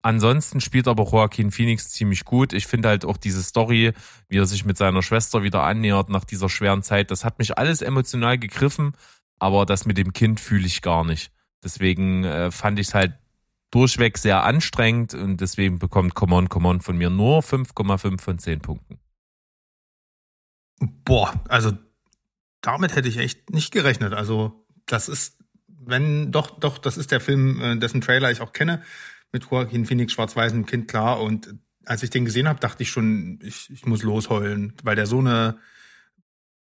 [0.03, 2.53] Ansonsten spielt aber Joaquin Phoenix ziemlich gut.
[2.53, 3.93] Ich finde halt auch diese Story,
[4.29, 7.57] wie er sich mit seiner Schwester wieder annähert nach dieser schweren Zeit, das hat mich
[7.57, 8.95] alles emotional gegriffen,
[9.39, 11.31] aber das mit dem Kind fühle ich gar nicht.
[11.63, 13.15] Deswegen äh, fand ich es halt
[13.71, 18.39] durchweg sehr anstrengend und deswegen bekommt Come On, Come On von mir nur 5,5 von
[18.41, 18.99] 10 Punkten.
[21.05, 21.73] Boah, also
[22.61, 24.15] damit hätte ich echt nicht gerechnet.
[24.15, 28.53] Also das ist, wenn doch, doch, das ist der Film, äh, dessen Trailer ich auch
[28.53, 28.83] kenne
[29.33, 31.21] mit Joaquin Phoenix schwarz-weißem Kind klar.
[31.21, 35.07] Und als ich den gesehen habe, dachte ich schon, ich, ich muss losheulen, weil der
[35.07, 35.59] so eine,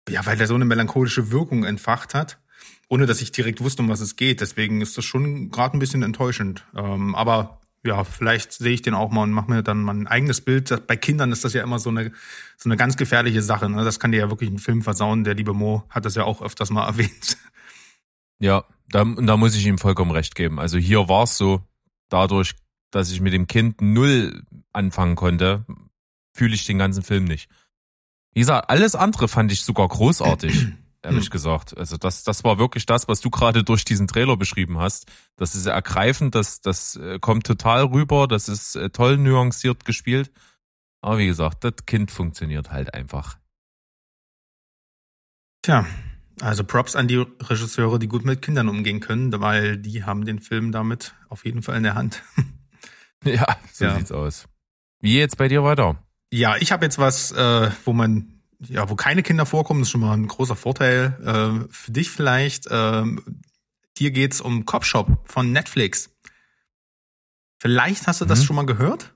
[0.09, 2.41] ja, weil der so eine melancholische Wirkung entfacht hat,
[2.89, 4.41] ohne dass ich direkt wusste, um was es geht.
[4.41, 6.65] Deswegen ist das schon gerade ein bisschen enttäuschend.
[6.75, 10.07] Ähm, aber ja, vielleicht sehe ich den auch mal und mache mir dann mal ein
[10.07, 10.87] eigenes Bild.
[10.87, 12.13] Bei Kindern ist das ja immer so eine,
[12.57, 13.71] so eine ganz gefährliche Sache.
[13.71, 13.85] Ne?
[13.85, 15.25] Das kann dir ja wirklich einen Film versauen.
[15.25, 17.39] Der liebe Mo hat das ja auch öfters mal erwähnt.
[18.39, 20.59] Ja, da, da muss ich ihm vollkommen recht geben.
[20.59, 21.63] Also hier war es so,
[22.09, 22.55] dadurch,
[22.91, 25.65] dass ich mit dem Kind null anfangen konnte,
[26.35, 27.49] fühle ich den ganzen Film nicht.
[28.33, 30.69] Wie gesagt, alles andere fand ich sogar großartig,
[31.03, 31.77] ehrlich gesagt.
[31.77, 35.07] Also das, das war wirklich das, was du gerade durch diesen Trailer beschrieben hast.
[35.37, 40.31] Das ist ergreifend, das, das äh, kommt total rüber, das ist äh, toll nuanciert gespielt.
[41.03, 43.39] Aber wie gesagt, das Kind funktioniert halt einfach.
[45.63, 45.87] Tja,
[46.41, 50.41] also Props an die Regisseure, die gut mit Kindern umgehen können, weil die haben den
[50.41, 52.23] Film damit auf jeden Fall in der Hand.
[53.23, 53.97] Ja, so ja.
[53.97, 54.49] sieht's aus.
[55.01, 56.03] Wie jetzt bei dir weiter?
[56.33, 60.01] Ja, ich habe jetzt was, äh, wo man, ja, wo keine Kinder vorkommen, ist schon
[60.01, 61.19] mal ein großer Vorteil.
[61.25, 62.67] Äh, für dich vielleicht.
[62.67, 63.05] Äh,
[63.97, 66.11] hier geht's um Cop Shop von Netflix.
[67.59, 68.45] Vielleicht hast du das mhm.
[68.45, 69.13] schon mal gehört?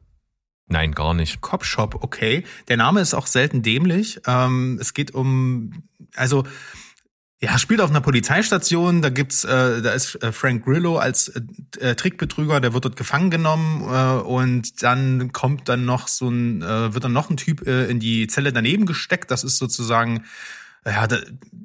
[0.66, 1.40] Nein, gar nicht.
[1.40, 2.44] Cop Shop, okay.
[2.68, 4.20] Der Name ist auch selten dämlich.
[4.26, 6.44] Ähm, es geht um, also
[7.44, 9.02] ja, spielt auf einer Polizeistation.
[9.02, 11.40] Da gibt's, äh, da ist äh, Frank Grillo als äh,
[11.78, 12.60] äh, Trickbetrüger.
[12.60, 17.04] Der wird dort gefangen genommen äh, und dann kommt dann noch so ein, äh, wird
[17.04, 19.30] dann noch ein Typ äh, in die Zelle daneben gesteckt.
[19.30, 20.24] Das ist sozusagen
[20.86, 21.18] ja, da,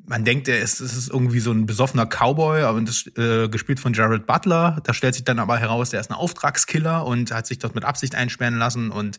[0.05, 3.79] man denkt, er ist, es ist irgendwie so ein besoffener Cowboy, aber das äh, gespielt
[3.79, 4.79] von Jared Butler.
[4.83, 7.83] Da stellt sich dann aber heraus, der ist ein Auftragskiller und hat sich dort mit
[7.83, 8.91] Absicht einsperren lassen.
[8.91, 9.17] Und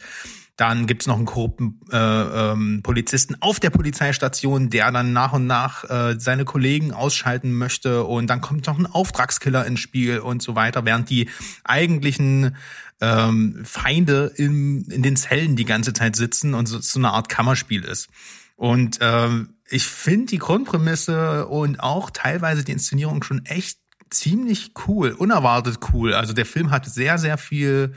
[0.60, 5.46] dann gibt's noch einen korrupten äh, ähm, Polizisten auf der Polizeistation, der dann nach und
[5.46, 8.04] nach äh, seine Kollegen ausschalten möchte.
[8.04, 11.30] Und dann kommt noch ein Auftragskiller ins Spiel und so weiter, während die
[11.64, 12.56] eigentlichen
[13.00, 17.30] ähm, Feinde in, in den Zellen die ganze Zeit sitzen und so, so eine Art
[17.30, 18.10] Kammerspiel ist.
[18.56, 23.78] Und ähm, ich finde die Grundprämisse und auch teilweise die Inszenierung schon echt
[24.10, 26.12] ziemlich cool, unerwartet cool.
[26.12, 27.94] Also der Film hat sehr, sehr viel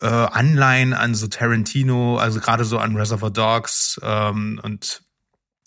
[0.00, 5.02] äh, Anleihen an so Tarantino, also gerade so an Reservoir Dogs ähm, und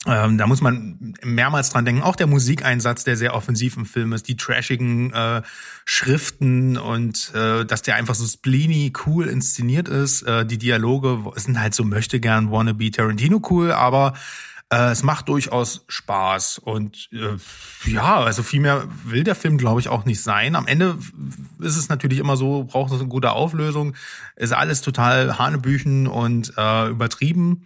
[0.08, 2.02] ähm, da muss man mehrmals dran denken.
[2.02, 5.44] Auch der Musikeinsatz, der sehr offensiv im Film ist, die trashigen äh,
[5.86, 10.24] Schriften und äh, dass der einfach so spleeny cool inszeniert ist.
[10.24, 14.14] Äh, die Dialoge sind halt so möchte gern wannabe Tarantino cool, aber
[14.72, 17.38] äh, es macht durchaus Spaß und äh,
[17.90, 20.56] ja, also viel mehr will der Film, glaube ich, auch nicht sein.
[20.56, 20.98] Am Ende
[21.60, 23.96] ist es natürlich immer so, braucht es eine gute Auflösung.
[24.38, 27.66] Ist alles total Hanebüchen und äh, übertrieben.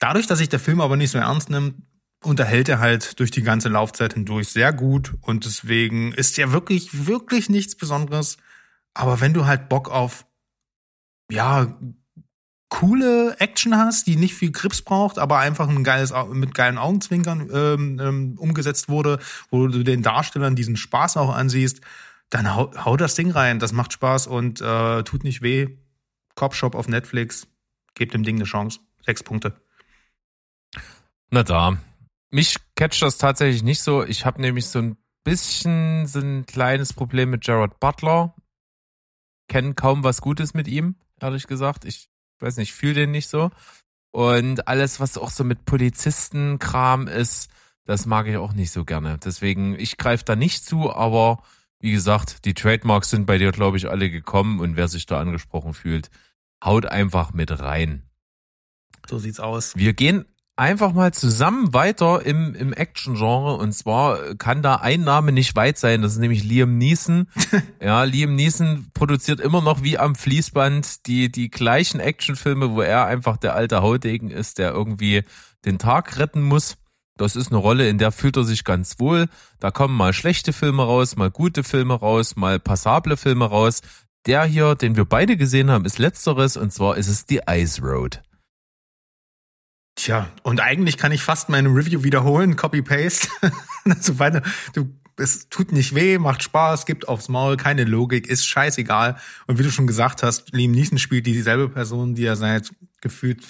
[0.00, 1.76] Dadurch, dass sich der Film aber nicht so ernst nimmt,
[2.22, 7.06] unterhält er halt durch die ganze Laufzeit hindurch sehr gut und deswegen ist ja wirklich,
[7.06, 8.36] wirklich nichts Besonderes.
[8.92, 10.26] Aber wenn du halt Bock auf
[11.30, 11.78] ja,
[12.70, 17.50] coole Action hast, die nicht viel Grips braucht, aber einfach ein geiles mit geilen Augenzwinkern
[17.52, 19.18] ähm, ähm, umgesetzt wurde,
[19.50, 21.82] wo du den Darstellern diesen Spaß auch ansiehst,
[22.30, 23.58] dann hau, hau das Ding rein.
[23.58, 25.76] Das macht Spaß und äh, tut nicht weh.
[26.36, 27.48] Cop Shop auf Netflix,
[27.94, 28.80] gebt dem Ding eine Chance.
[29.04, 29.60] Sechs Punkte.
[31.30, 31.76] Na da.
[32.30, 34.04] Mich catcht das tatsächlich nicht so.
[34.04, 38.34] Ich habe nämlich so ein bisschen so ein kleines Problem mit Jared Butler.
[39.48, 41.84] Kennen kaum was Gutes mit ihm, ehrlich gesagt.
[41.84, 42.09] Ich
[42.40, 43.50] weiß nicht, fühle den nicht so.
[44.12, 47.48] Und alles, was auch so mit Polizistenkram ist,
[47.84, 49.18] das mag ich auch nicht so gerne.
[49.18, 51.42] Deswegen, ich greife da nicht zu, aber
[51.80, 55.20] wie gesagt, die Trademarks sind bei dir, glaube ich, alle gekommen und wer sich da
[55.20, 56.10] angesprochen fühlt,
[56.62, 58.02] haut einfach mit rein.
[59.08, 59.76] So sieht's aus.
[59.76, 60.24] Wir gehen
[60.60, 63.56] einfach mal zusammen weiter im, im Action-Genre.
[63.56, 66.02] Und zwar kann da ein Name nicht weit sein.
[66.02, 67.28] Das ist nämlich Liam Neeson.
[67.82, 73.06] ja, Liam Neeson produziert immer noch wie am Fließband die, die gleichen Actionfilme, wo er
[73.06, 75.22] einfach der alte Haudegen ist, der irgendwie
[75.64, 76.76] den Tag retten muss.
[77.16, 79.28] Das ist eine Rolle, in der fühlt er sich ganz wohl.
[79.60, 83.80] Da kommen mal schlechte Filme raus, mal gute Filme raus, mal passable Filme raus.
[84.26, 87.80] Der hier, den wir beide gesehen haben, ist letzteres und zwar ist es The Ice
[87.80, 88.20] Road.
[89.96, 93.28] Tja, und eigentlich kann ich fast meine Review wiederholen, Copy-Paste.
[93.84, 94.14] also,
[94.72, 99.16] du, es tut nicht weh, macht Spaß, gibt aufs Maul, keine Logik, ist scheißegal.
[99.46, 103.44] Und wie du schon gesagt hast, Liam Neeson spielt dieselbe Person, die er seit gefühlt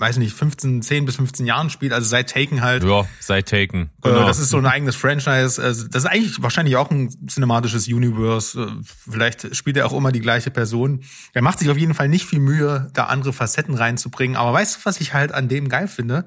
[0.00, 2.82] weiß nicht, 15, 10 bis 15 Jahren spielt, also seit Taken halt.
[2.82, 3.90] Ja, seit Taken.
[4.02, 4.26] Äh, genau.
[4.26, 5.62] das ist so ein eigenes Franchise.
[5.62, 8.58] Also das ist eigentlich wahrscheinlich auch ein cinematisches Universe.
[8.58, 8.66] Äh,
[9.10, 11.04] vielleicht spielt er auch immer die gleiche Person.
[11.34, 14.36] Er macht sich auf jeden Fall nicht viel Mühe, da andere Facetten reinzubringen.
[14.36, 16.26] Aber weißt du, was ich halt an dem geil finde?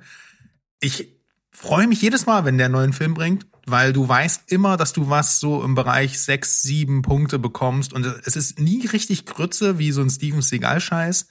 [0.80, 1.10] Ich
[1.52, 4.94] freue mich jedes Mal, wenn der einen neuen Film bringt, weil du weißt immer, dass
[4.94, 7.92] du was so im Bereich sechs, sieben Punkte bekommst.
[7.92, 11.28] Und es ist nie richtig Grütze wie so ein Steven Seagal-Scheiß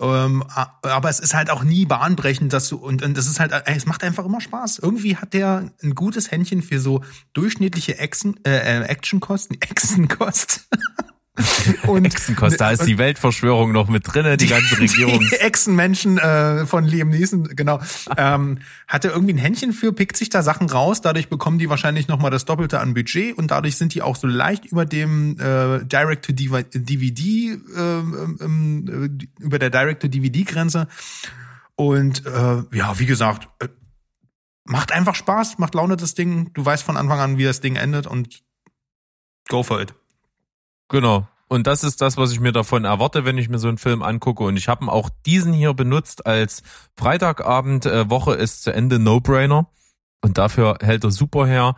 [0.00, 0.42] ähm,
[0.82, 3.86] aber es ist halt auch nie bahnbrechend, dass du und, und das ist halt, es
[3.86, 4.78] macht einfach immer Spaß.
[4.78, 7.02] Irgendwie hat der ein gutes Händchen für so
[7.34, 10.68] durchschnittliche Action, äh, äh Actionkosten, Actionkost.
[11.86, 15.18] und Hexenkost, da ist die Weltverschwörung noch mit drinne, die, die ganze Regierung.
[15.18, 17.80] Die Echsenmenschen äh, von Liam Neeson, genau.
[18.18, 21.70] ähm, hat er irgendwie ein Händchen für, pickt sich da Sachen raus, dadurch bekommen die
[21.70, 25.38] wahrscheinlich nochmal das Doppelte an Budget und dadurch sind die auch so leicht über dem
[25.40, 30.86] äh, Direct-to-DVD, äh, ähm, äh, über der Direct-to-DVD-Grenze.
[31.76, 33.68] Und äh, ja, wie gesagt, äh,
[34.64, 36.52] macht einfach Spaß, macht Laune das Ding.
[36.52, 38.42] Du weißt von Anfang an, wie das Ding endet und
[39.48, 39.94] go for it.
[40.92, 41.26] Genau.
[41.48, 44.02] Und das ist das, was ich mir davon erwarte, wenn ich mir so einen Film
[44.02, 44.44] angucke.
[44.44, 46.62] Und ich habe auch diesen hier benutzt als
[46.96, 49.68] Freitagabend, äh, Woche ist zu Ende, No-Brainer.
[50.20, 51.76] Und dafür hält er super her.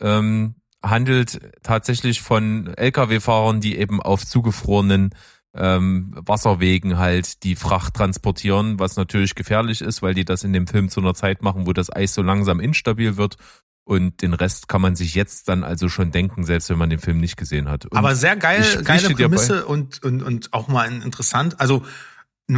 [0.00, 5.14] Ähm, handelt tatsächlich von Lkw-Fahrern, die eben auf zugefrorenen
[5.54, 10.66] ähm, Wasserwegen halt die Fracht transportieren, was natürlich gefährlich ist, weil die das in dem
[10.66, 13.36] Film zu einer Zeit machen, wo das Eis so langsam instabil wird
[13.84, 16.98] und den Rest kann man sich jetzt dann also schon denken, selbst wenn man den
[16.98, 17.86] Film nicht gesehen hat.
[17.86, 21.82] Und Aber sehr geil, geile Prämisse und, und, und auch mal ein interessant, also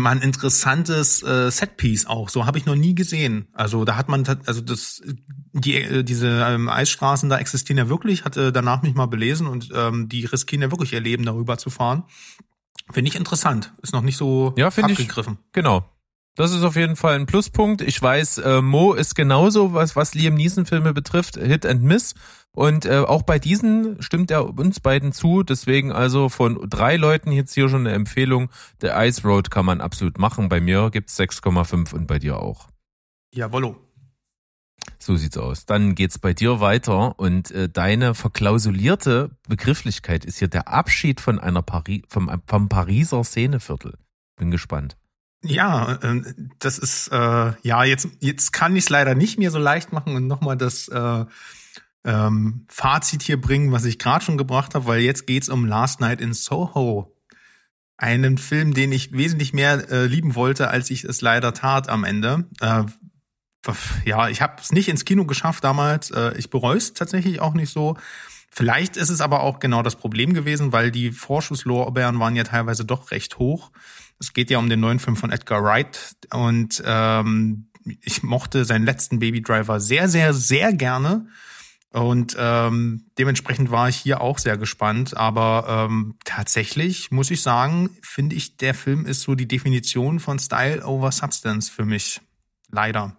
[0.00, 2.28] mal ein interessantes äh, Setpiece auch.
[2.28, 3.48] So habe ich noch nie gesehen.
[3.52, 5.02] Also da hat man, also das,
[5.52, 8.24] die, äh, diese ähm, Eisstraßen da existieren ja wirklich.
[8.24, 11.70] Hatte danach mich mal belesen und ähm, die riskieren ja wirklich ihr Leben darüber zu
[11.70, 12.04] fahren.
[12.90, 13.72] Finde ich interessant.
[13.82, 15.38] Ist noch nicht so ja, abgegriffen.
[15.46, 15.88] Ich, genau.
[16.34, 17.82] Das ist auf jeden Fall ein Pluspunkt.
[17.82, 22.14] Ich weiß, äh, Mo ist genauso, was, was Liam Neeson-Filme betrifft, Hit and Miss.
[22.52, 25.42] Und äh, auch bei diesen stimmt er uns beiden zu.
[25.42, 28.50] Deswegen also von drei Leuten jetzt hier schon eine Empfehlung.
[28.80, 30.48] Der Ice Road kann man absolut machen.
[30.48, 32.68] Bei mir gibt's 6,5 und bei dir auch.
[33.34, 33.76] Jawollo.
[34.98, 35.66] So sieht's aus.
[35.66, 41.38] Dann geht's bei dir weiter und äh, deine verklausulierte Begrifflichkeit ist hier der Abschied von
[41.38, 43.98] einer Pari vom, vom Pariser Szeneviertel.
[44.36, 44.96] Bin gespannt.
[45.44, 46.22] Ja, äh,
[46.58, 50.14] das ist äh, ja jetzt jetzt kann ich es leider nicht mehr so leicht machen
[50.14, 51.24] und nochmal das äh,
[52.04, 56.00] ähm, Fazit hier bringen, was ich gerade schon gebracht habe, weil jetzt geht's um Last
[56.00, 57.16] Night in Soho,
[57.96, 62.04] einen Film, den ich wesentlich mehr äh, lieben wollte, als ich es leider tat am
[62.04, 62.46] Ende.
[62.60, 62.84] Äh,
[64.04, 66.10] ja, ich habe es nicht ins Kino geschafft damals.
[66.10, 67.96] Äh, ich bereue es tatsächlich auch nicht so.
[68.50, 72.84] Vielleicht ist es aber auch genau das Problem gewesen, weil die Vorschusslorbeeren waren ja teilweise
[72.84, 73.70] doch recht hoch.
[74.22, 77.66] Es geht ja um den neuen Film von Edgar Wright und ähm,
[78.00, 81.26] ich mochte seinen letzten Baby Driver sehr, sehr, sehr gerne.
[81.90, 85.16] Und ähm, dementsprechend war ich hier auch sehr gespannt.
[85.16, 90.38] Aber ähm, tatsächlich muss ich sagen, finde ich, der Film ist so die Definition von
[90.38, 92.20] Style over Substance für mich.
[92.70, 93.16] Leider.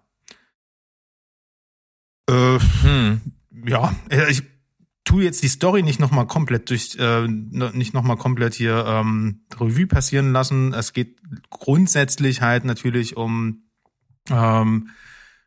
[2.30, 3.22] Äh, hm.
[3.66, 4.53] Ja, äh, ich
[5.04, 9.88] tu jetzt die Story nicht nochmal komplett durch, äh, nicht nochmal komplett hier ähm, Revue
[9.88, 10.74] passieren lassen.
[10.74, 11.18] Es geht
[11.50, 13.64] grundsätzlich halt natürlich um,
[14.30, 14.90] ähm,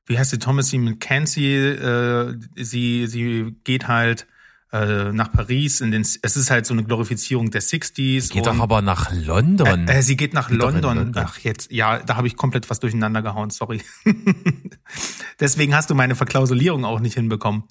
[0.07, 4.27] wie heißt die Thomasie McKenzie, äh, sie, sie geht halt
[4.73, 8.33] äh, nach Paris in den es ist halt so eine Glorifizierung der 60s.
[8.33, 9.89] Geht doch aber nach London.
[9.89, 10.97] Äh, äh, sie geht nach geht London.
[10.97, 11.25] London.
[11.25, 13.81] Ach, jetzt, ja, da habe ich komplett was durcheinander gehauen, sorry.
[15.41, 17.65] Deswegen hast du meine Verklausulierung auch nicht hinbekommen.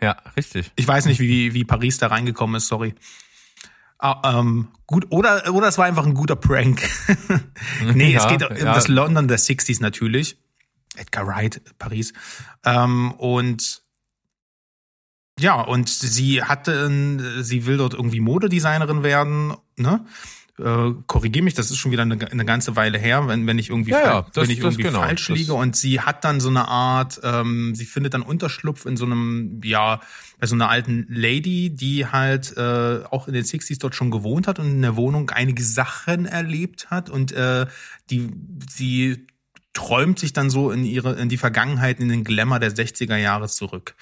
[0.00, 0.72] Ja, richtig.
[0.76, 2.94] Ich weiß nicht, wie, wie Paris da reingekommen ist, sorry.
[3.98, 6.80] Ah, ähm, gut, oder, oder es war einfach ein guter Prank.
[7.94, 8.74] nee, ja, es geht um ja.
[8.74, 10.38] das London der 60s natürlich.
[10.96, 12.12] Edgar Wright, Paris.
[12.64, 13.82] Ähm, und
[15.38, 20.04] ja, und sie hatte, sie will dort irgendwie Modedesignerin werden, ne?
[20.60, 23.70] Äh, korrigiere mich, das ist schon wieder eine, eine ganze Weile her, wenn, wenn ich
[23.70, 25.54] irgendwie, ja, ja, das, wenn ich irgendwie genau, falsch liege.
[25.54, 29.60] Und sie hat dann so eine Art, ähm, sie findet dann Unterschlupf in so einem,
[29.64, 30.00] ja,
[30.38, 34.46] bei so einer alten Lady, die halt äh, auch in den 60s dort schon gewohnt
[34.46, 37.66] hat und in der Wohnung einige Sachen erlebt hat und äh,
[38.10, 38.30] die
[38.68, 39.26] sie
[39.72, 43.48] träumt sich dann so in ihre in die Vergangenheit, in den Glamour der 60er Jahre
[43.48, 43.94] zurück.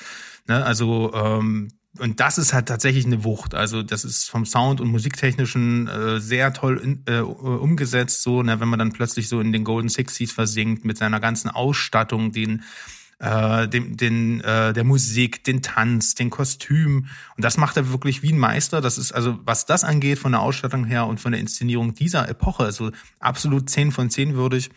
[0.46, 0.64] Ne?
[0.64, 3.54] Also ähm, und das ist halt tatsächlich eine Wucht.
[3.54, 8.22] Also das ist vom Sound und musiktechnischen äh, sehr toll in, äh, umgesetzt.
[8.22, 11.48] So, ne, wenn man dann plötzlich so in den Golden Sixties versinkt mit seiner ganzen
[11.48, 12.62] Ausstattung, den
[13.20, 17.08] äh, dem, den, äh, der Musik, den Tanz, den Kostüm.
[17.36, 18.80] Und das macht er wirklich wie ein Meister.
[18.80, 22.28] Das ist also, was das angeht, von der Ausstattung her und von der Inszenierung dieser
[22.28, 24.70] Epoche, also absolut zehn von zehn würdig.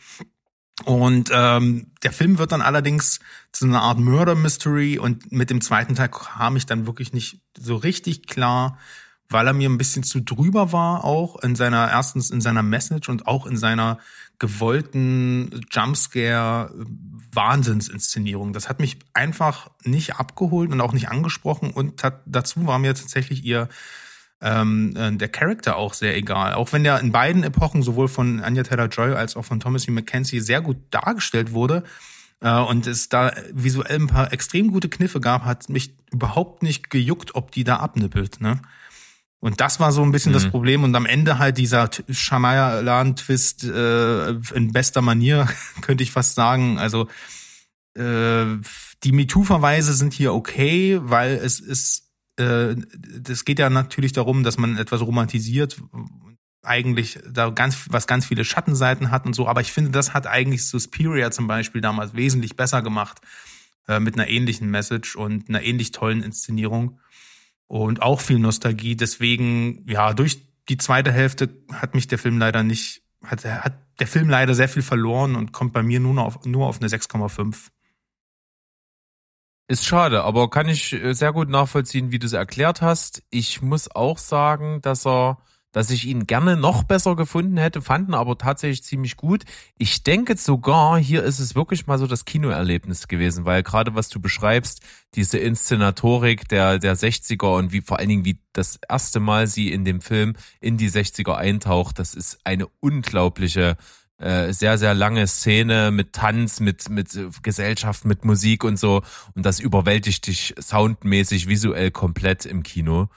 [0.86, 3.20] Und ähm, der Film wird dann allerdings
[3.52, 7.41] zu einer Art Murder Mystery und mit dem zweiten Teil kam ich dann wirklich nicht
[7.58, 8.78] so richtig klar,
[9.30, 13.10] weil er mir ein bisschen zu drüber war, auch in seiner erstens in seiner Message
[13.10, 14.00] und auch in seiner
[14.39, 16.74] gewollten Jumpscare
[17.32, 18.54] Wahnsinnsinszenierung.
[18.54, 22.94] Das hat mich einfach nicht abgeholt und auch nicht angesprochen und hat, dazu war mir
[22.94, 23.70] tatsächlich ihr
[24.41, 26.54] ähm, äh, der Charakter auch sehr egal.
[26.56, 29.91] Auch wenn der in beiden Epochen sowohl von Anya Taylor-Joy als auch von Thomas E.
[29.91, 31.84] McKenzie sehr gut dargestellt wurde
[32.41, 36.89] äh, und es da visuell ein paar extrem gute Kniffe gab, hat mich überhaupt nicht
[36.89, 38.41] gejuckt, ob die da abnippelt.
[38.41, 38.62] Ne?
[39.39, 40.36] Und das war so ein bisschen mhm.
[40.36, 40.84] das Problem.
[40.84, 45.47] Und am Ende halt dieser Shyamalan-Twist äh, in bester Manier,
[45.82, 46.80] könnte ich fast sagen.
[46.80, 47.08] Also
[47.95, 48.45] äh,
[49.04, 52.11] die MeToo-Verweise sind hier okay, weil es ist
[52.41, 52.75] äh,
[53.19, 55.82] das geht ja natürlich darum, dass man etwas romantisiert,
[56.63, 60.27] eigentlich da ganz, was ganz viele Schattenseiten hat und so, aber ich finde, das hat
[60.27, 63.21] eigentlich Suspiria zum Beispiel damals wesentlich besser gemacht,
[63.88, 66.99] äh, mit einer ähnlichen Message und einer ähnlich tollen Inszenierung
[67.67, 68.95] und auch viel Nostalgie.
[68.95, 74.08] Deswegen, ja, durch die zweite Hälfte hat mich der Film leider nicht, hat, hat der
[74.08, 77.69] Film leider sehr viel verloren und kommt bei mir nur auf, nur auf eine 6,5.
[79.72, 83.24] Ist schade, aber kann ich äh, sehr gut nachvollziehen, wie du es erklärt hast.
[83.30, 85.38] Ich muss auch sagen, dass er,
[85.72, 89.46] dass ich ihn gerne noch besser gefunden hätte, fanden aber tatsächlich ziemlich gut.
[89.78, 94.10] Ich denke sogar, hier ist es wirklich mal so das Kinoerlebnis gewesen, weil gerade was
[94.10, 94.82] du beschreibst,
[95.16, 99.72] diese Inszenatorik der, der 60er und wie vor allen Dingen wie das erste Mal sie
[99.72, 103.78] in dem Film in die 60er eintaucht, das ist eine unglaubliche
[104.22, 107.10] äh, sehr, sehr lange Szene mit Tanz, mit, mit
[107.42, 109.02] Gesellschaft, mit Musik und so.
[109.34, 113.10] Und das überwältigt dich soundmäßig, visuell komplett im Kino.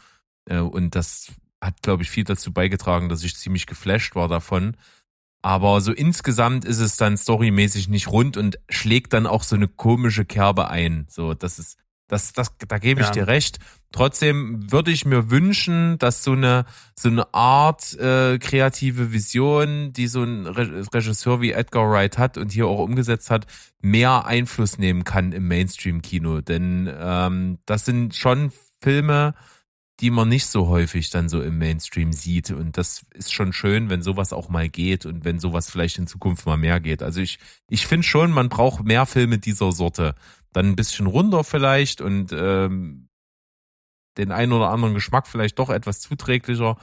[0.46, 4.76] Äh, und das hat, glaube ich, viel dazu beigetragen, dass ich ziemlich geflasht war davon.
[5.42, 9.68] Aber so insgesamt ist es dann storymäßig nicht rund und schlägt dann auch so eine
[9.68, 11.06] komische Kerbe ein.
[11.10, 11.76] So, das ist,
[12.08, 13.12] das, das, da gebe ich ja.
[13.12, 13.58] dir recht.
[13.90, 16.66] Trotzdem würde ich mir wünschen, dass so eine
[16.98, 22.52] so eine Art äh, kreative Vision, die so ein Regisseur wie Edgar Wright hat und
[22.52, 23.46] hier auch umgesetzt hat,
[23.80, 26.40] mehr Einfluss nehmen kann im Mainstream-Kino.
[26.40, 29.34] Denn ähm, das sind schon Filme,
[30.00, 32.50] die man nicht so häufig dann so im Mainstream sieht.
[32.50, 36.06] Und das ist schon schön, wenn sowas auch mal geht und wenn sowas vielleicht in
[36.06, 37.02] Zukunft mal mehr geht.
[37.02, 37.38] Also ich,
[37.68, 40.14] ich finde schon, man braucht mehr Filme dieser Sorte
[40.54, 43.08] dann ein bisschen runter vielleicht und ähm,
[44.16, 46.76] den einen oder anderen Geschmack vielleicht doch etwas zuträglicher.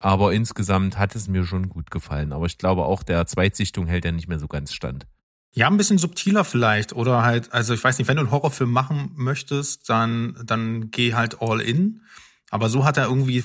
[0.00, 2.32] Aber insgesamt hat es mir schon gut gefallen.
[2.32, 5.06] Aber ich glaube auch, der Zweitsichtung hält ja nicht mehr so ganz stand.
[5.52, 6.92] Ja, ein bisschen subtiler vielleicht.
[6.92, 11.14] Oder halt, also ich weiß nicht, wenn du einen Horrorfilm machen möchtest, dann, dann geh
[11.14, 12.02] halt all in.
[12.50, 13.44] Aber so hat er irgendwie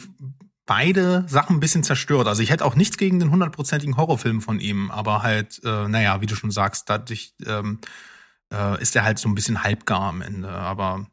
[0.66, 2.28] beide Sachen ein bisschen zerstört.
[2.28, 6.22] Also ich hätte auch nichts gegen den hundertprozentigen Horrorfilm von ihm, aber halt, äh, naja,
[6.22, 7.80] wie du schon sagst, dadurch ähm,
[8.52, 10.50] äh, ist er halt so ein bisschen halbgar am Ende.
[10.50, 11.08] Aber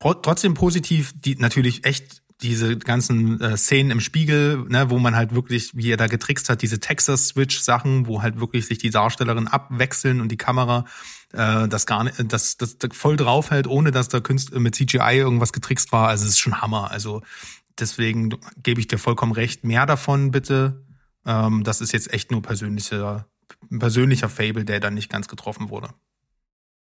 [0.00, 5.34] trotzdem positiv, die natürlich echt diese ganzen äh, Szenen im Spiegel, ne, wo man halt
[5.34, 10.20] wirklich, wie er da getrickst hat, diese Texas-Switch-Sachen, wo halt wirklich sich die Darstellerin abwechseln
[10.20, 10.84] und die Kamera
[11.32, 15.16] äh, das gar nicht, das, das, das voll draufhält, ohne dass da Künstler mit CGI
[15.16, 16.08] irgendwas getrickst war.
[16.08, 16.90] Also es ist schon Hammer.
[16.90, 17.22] Also
[17.78, 19.64] deswegen gebe ich dir vollkommen recht.
[19.64, 20.84] Mehr davon bitte.
[21.24, 23.26] Ähm, das ist jetzt echt nur persönlicher,
[23.70, 25.88] persönlicher Fable, der dann nicht ganz getroffen wurde.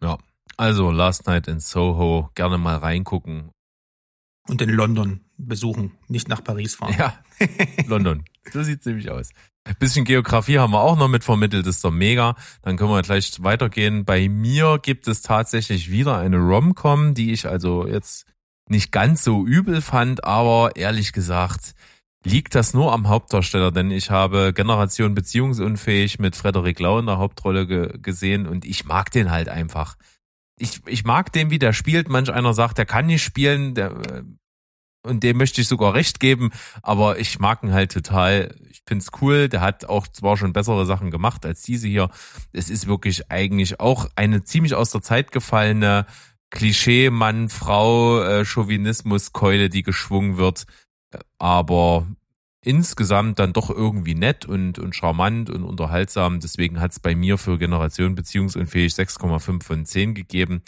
[0.02, 0.18] Ja,
[0.58, 3.52] also Last Night in Soho, gerne mal reingucken.
[4.48, 6.96] Und in London besuchen, nicht nach Paris fahren.
[6.98, 7.20] Ja,
[7.88, 8.26] London.
[8.52, 9.30] So sieht's nämlich aus.
[9.64, 12.36] Ein bisschen Geografie haben wir auch noch mit vermittelt, ist doch mega.
[12.64, 14.06] Dann können wir gleich weitergehen.
[14.06, 18.26] Bei mir gibt es tatsächlich wieder eine Rom-Com, die ich also jetzt
[18.68, 21.76] nicht ganz so übel fand, aber ehrlich gesagt,
[22.24, 27.18] liegt das nur am Hauptdarsteller, denn ich habe Generation Beziehungsunfähig mit Frederik Lau in der
[27.18, 29.96] Hauptrolle ge gesehen und ich mag den halt einfach.
[30.60, 32.10] Ich, ich mag den, wie der spielt.
[32.10, 34.24] Manch einer sagt, der kann nicht spielen, der, äh,
[35.04, 36.52] und dem möchte ich sogar recht geben,
[36.84, 38.56] aber ich mag ihn halt total.
[38.70, 39.50] Ich find's cool.
[39.50, 42.12] Der hat auch zwar schon bessere Sachen gemacht als diese hier.
[42.54, 46.06] Es ist wirklich eigentlich auch eine ziemlich aus der Zeit gefallene
[46.52, 50.68] Klischee Mann Frau äh, Chauvinismus Keule, die geschwungen wird
[51.40, 52.08] aber
[52.64, 56.40] insgesamt dann doch irgendwie nett und, und charmant und unterhaltsam.
[56.40, 60.62] Deswegen hat es bei mir für Generation beziehungsunfähig 6,5 von 10 gegeben.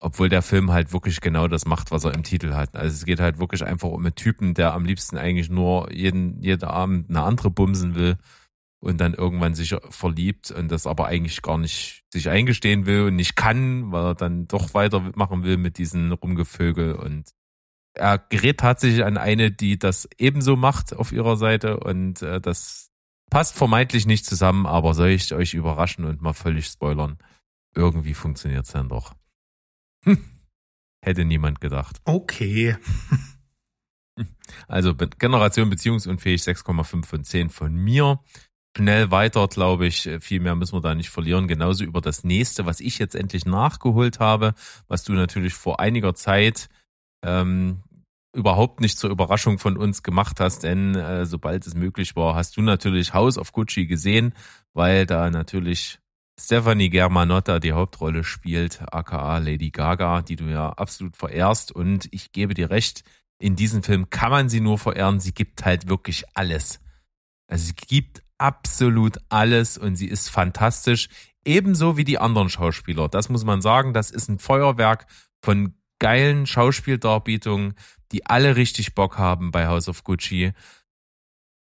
[0.00, 2.76] Obwohl der Film halt wirklich genau das macht, was er im Titel hat.
[2.76, 6.42] Also es geht halt wirklich einfach um einen Typen, der am liebsten eigentlich nur jeden,
[6.42, 8.18] jeden Abend eine andere bumsen will
[8.80, 13.16] und dann irgendwann sich verliebt und das aber eigentlich gar nicht sich eingestehen will und
[13.16, 17.30] nicht kann, weil er dann doch weitermachen will mit diesen Rumgevögel und
[17.94, 22.90] er gerät tatsächlich an eine, die das ebenso macht auf ihrer Seite und äh, das
[23.30, 27.18] passt vermeintlich nicht zusammen, aber soll ich euch überraschen und mal völlig spoilern?
[27.74, 29.14] Irgendwie funktioniert es dann doch.
[30.04, 30.24] Hm.
[31.04, 32.00] Hätte niemand gedacht.
[32.04, 32.76] Okay.
[34.68, 38.20] Also Generation beziehungsunfähig 6,5 von 10 von mir.
[38.76, 40.08] Schnell weiter, glaube ich.
[40.20, 41.48] Viel mehr müssen wir da nicht verlieren.
[41.48, 44.54] Genauso über das nächste, was ich jetzt endlich nachgeholt habe,
[44.86, 46.68] was du natürlich vor einiger Zeit
[47.24, 47.82] ähm,
[48.34, 52.56] überhaupt nicht zur Überraschung von uns gemacht hast, denn äh, sobald es möglich war, hast
[52.56, 54.34] du natürlich House of Gucci gesehen,
[54.72, 56.00] weil da natürlich
[56.38, 61.70] Stephanie Germanotta die Hauptrolle spielt, aka Lady Gaga, die du ja absolut verehrst.
[61.70, 63.04] Und ich gebe dir recht,
[63.38, 65.20] in diesem Film kann man sie nur verehren.
[65.20, 66.80] Sie gibt halt wirklich alles.
[67.46, 71.08] Also sie gibt absolut alles und sie ist fantastisch.
[71.44, 73.08] Ebenso wie die anderen Schauspieler.
[73.08, 73.92] Das muss man sagen.
[73.92, 75.06] Das ist ein Feuerwerk
[75.44, 75.74] von
[76.04, 77.72] geilen Schauspieldarbietungen,
[78.12, 80.52] die alle richtig Bock haben bei House of Gucci.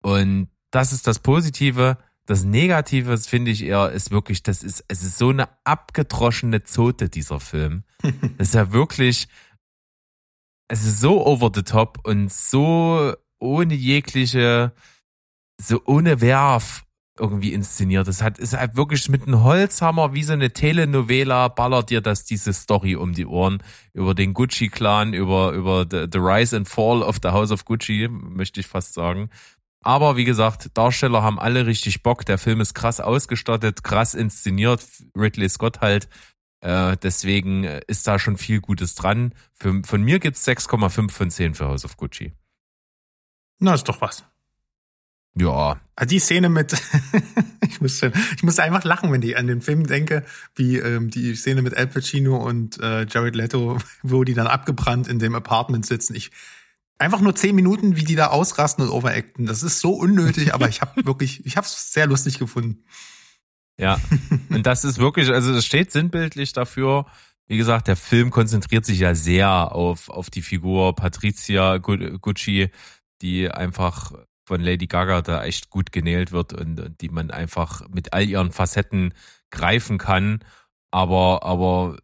[0.01, 1.99] Und das ist das Positive.
[2.25, 7.09] Das Negative, finde ich eher, ist wirklich, das ist, es ist so eine abgedroschene Zote,
[7.09, 7.83] dieser Film.
[8.39, 9.27] Das ist ja wirklich,
[10.67, 14.73] es ist so over the top und so ohne jegliche,
[15.61, 16.82] so ohne Werf
[17.19, 18.07] irgendwie inszeniert.
[18.07, 22.23] Das hat, ist halt wirklich mit einem Holzhammer wie so eine Telenovela ballert dir das
[22.25, 23.61] diese Story um die Ohren
[23.93, 27.65] über den Gucci Clan, über, über the, the Rise and Fall of the House of
[27.65, 29.29] Gucci, möchte ich fast sagen.
[29.83, 32.25] Aber wie gesagt, Darsteller haben alle richtig Bock.
[32.25, 34.81] Der Film ist krass ausgestattet, krass inszeniert.
[35.15, 36.07] Ridley Scott halt.
[36.61, 39.35] Äh, deswegen ist da schon viel Gutes dran.
[39.51, 42.31] Für, von mir gibt's 6,5 von 10 für House of Gucci.
[43.59, 44.25] Na, ist doch was.
[45.35, 45.79] Ja.
[45.95, 46.73] Also die Szene mit,
[47.67, 50.23] ich muss ich muss einfach lachen, wenn ich an den Film denke,
[50.55, 55.07] wie ähm, die Szene mit Al Pacino und äh, Jared Leto, wo die dann abgebrannt
[55.07, 56.15] in dem Apartment sitzen.
[56.15, 56.31] Ich
[56.97, 59.45] einfach nur zehn Minuten, wie die da ausrasten und overacten.
[59.45, 62.83] Das ist so unnötig, aber ich habe wirklich, ich habe es sehr lustig gefunden.
[63.77, 63.99] Ja,
[64.49, 67.07] und das ist wirklich, also das steht sinnbildlich dafür.
[67.47, 72.69] Wie gesagt, der Film konzentriert sich ja sehr auf, auf die Figur Patricia Gucci,
[73.21, 74.13] die einfach
[74.53, 78.23] von Lady Gaga da echt gut genäht wird und, und die man einfach mit all
[78.23, 79.15] ihren Facetten
[79.49, 80.41] greifen kann.
[80.91, 81.97] Aber, aber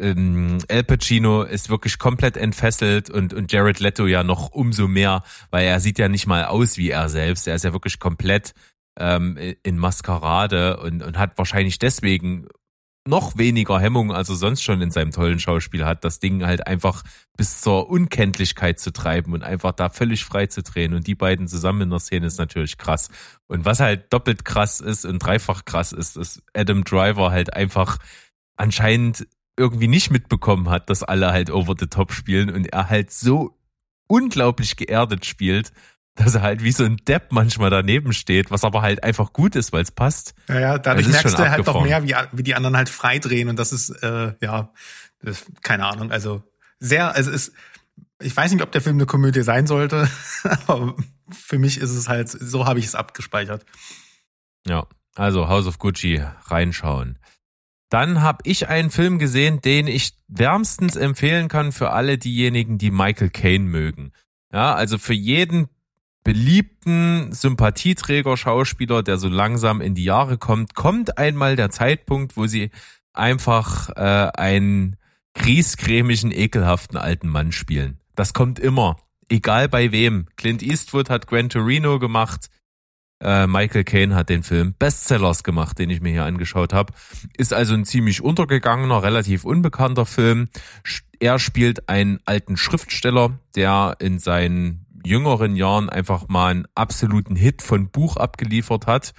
[0.00, 5.24] ähm, Al Pacino ist wirklich komplett entfesselt und, und Jared Leto ja noch umso mehr,
[5.50, 7.48] weil er sieht ja nicht mal aus wie er selbst.
[7.48, 8.52] Er ist ja wirklich komplett
[8.96, 12.46] ähm, in Maskerade und, und hat wahrscheinlich deswegen
[13.06, 16.66] noch weniger Hemmung, als er sonst schon in seinem tollen Schauspiel hat, das Ding halt
[16.66, 17.02] einfach
[17.36, 20.94] bis zur Unkenntlichkeit zu treiben und einfach da völlig frei zu drehen.
[20.94, 23.08] Und die beiden zusammen in der Szene ist natürlich krass.
[23.48, 27.98] Und was halt doppelt krass ist und dreifach krass ist, ist Adam Driver halt einfach
[28.56, 29.26] anscheinend
[29.58, 33.58] irgendwie nicht mitbekommen hat, dass alle halt over the top spielen und er halt so
[34.06, 35.72] unglaublich geerdet spielt,
[36.14, 39.56] dass er halt wie so ein Depp manchmal daneben steht, was aber halt einfach gut
[39.56, 40.34] ist, weil es passt.
[40.48, 43.58] Ja, ja, dadurch merkst du halt noch mehr, wie, wie die anderen halt freidrehen und
[43.58, 44.72] das ist, äh, ja,
[45.22, 46.42] das, keine Ahnung, also
[46.78, 47.56] sehr, also es ist,
[48.20, 50.08] ich weiß nicht, ob der Film eine Komödie sein sollte,
[50.66, 50.96] aber
[51.30, 53.64] für mich ist es halt, so habe ich es abgespeichert.
[54.66, 57.18] Ja, also House of Gucci reinschauen.
[57.88, 62.90] Dann habe ich einen Film gesehen, den ich wärmstens empfehlen kann für alle diejenigen, die
[62.90, 64.12] Michael Caine mögen.
[64.52, 65.68] Ja, also für jeden
[66.24, 72.46] beliebten Sympathieträger Schauspieler, der so langsam in die Jahre kommt, kommt einmal der Zeitpunkt, wo
[72.46, 72.70] sie
[73.12, 74.96] einfach äh, einen
[75.34, 77.98] griesgrämigen, ekelhaften alten Mann spielen.
[78.14, 78.98] Das kommt immer,
[79.28, 80.26] egal bei wem.
[80.36, 82.50] Clint Eastwood hat Gran Torino gemacht,
[83.22, 86.92] äh, Michael Caine hat den Film Bestsellers gemacht, den ich mir hier angeschaut habe.
[87.36, 90.48] Ist also ein ziemlich untergegangener, relativ unbekannter Film.
[91.20, 97.62] Er spielt einen alten Schriftsteller, der in seinen jüngeren Jahren einfach mal einen absoluten Hit
[97.62, 99.12] von Buch abgeliefert hat.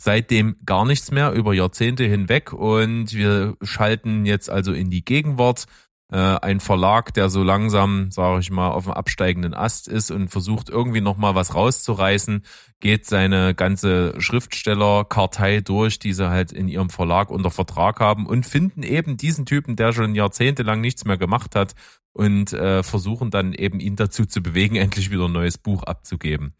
[0.00, 5.66] Seitdem gar nichts mehr über Jahrzehnte hinweg und wir schalten jetzt also in die Gegenwart
[6.10, 10.28] äh, ein Verlag, der so langsam, sage ich mal, auf dem absteigenden Ast ist und
[10.28, 12.44] versucht irgendwie noch mal was rauszureißen,
[12.80, 18.46] geht seine ganze Schriftstellerkartei durch, die sie halt in ihrem Verlag unter Vertrag haben und
[18.46, 21.74] finden eben diesen Typen, der schon jahrzehntelang nichts mehr gemacht hat
[22.18, 26.52] und äh, versuchen dann eben ihn dazu zu bewegen, endlich wieder ein neues Buch abzugeben.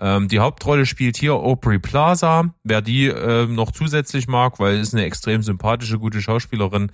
[0.00, 2.54] Ähm, die Hauptrolle spielt hier Aubrey Plaza.
[2.62, 6.92] Wer die äh, noch zusätzlich mag, weil ist eine extrem sympathische, gute Schauspielerin,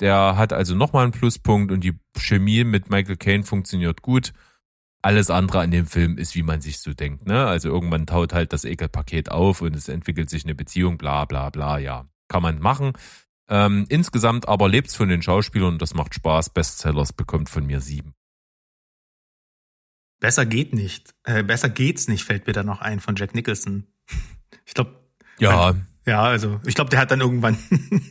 [0.00, 4.32] der hat also nochmal einen Pluspunkt und die Chemie mit Michael Caine funktioniert gut.
[5.02, 7.26] Alles andere an dem Film ist, wie man sich so denkt.
[7.26, 7.46] Ne?
[7.46, 11.50] Also irgendwann taut halt das Ekelpaket auf und es entwickelt sich eine Beziehung, bla bla
[11.50, 12.06] bla, ja.
[12.28, 12.92] Kann man machen.
[13.50, 16.50] Ähm, insgesamt aber lebt's von den Schauspielern und das macht Spaß.
[16.50, 18.14] Bestsellers bekommt von mir sieben.
[20.20, 21.14] Besser geht nicht.
[21.24, 23.86] Äh, besser geht's nicht, fällt mir da noch ein von Jack Nicholson.
[24.66, 25.00] Ich glaube.
[25.40, 25.74] Ja.
[26.06, 27.58] Ja, also ich glaube, der hat dann irgendwann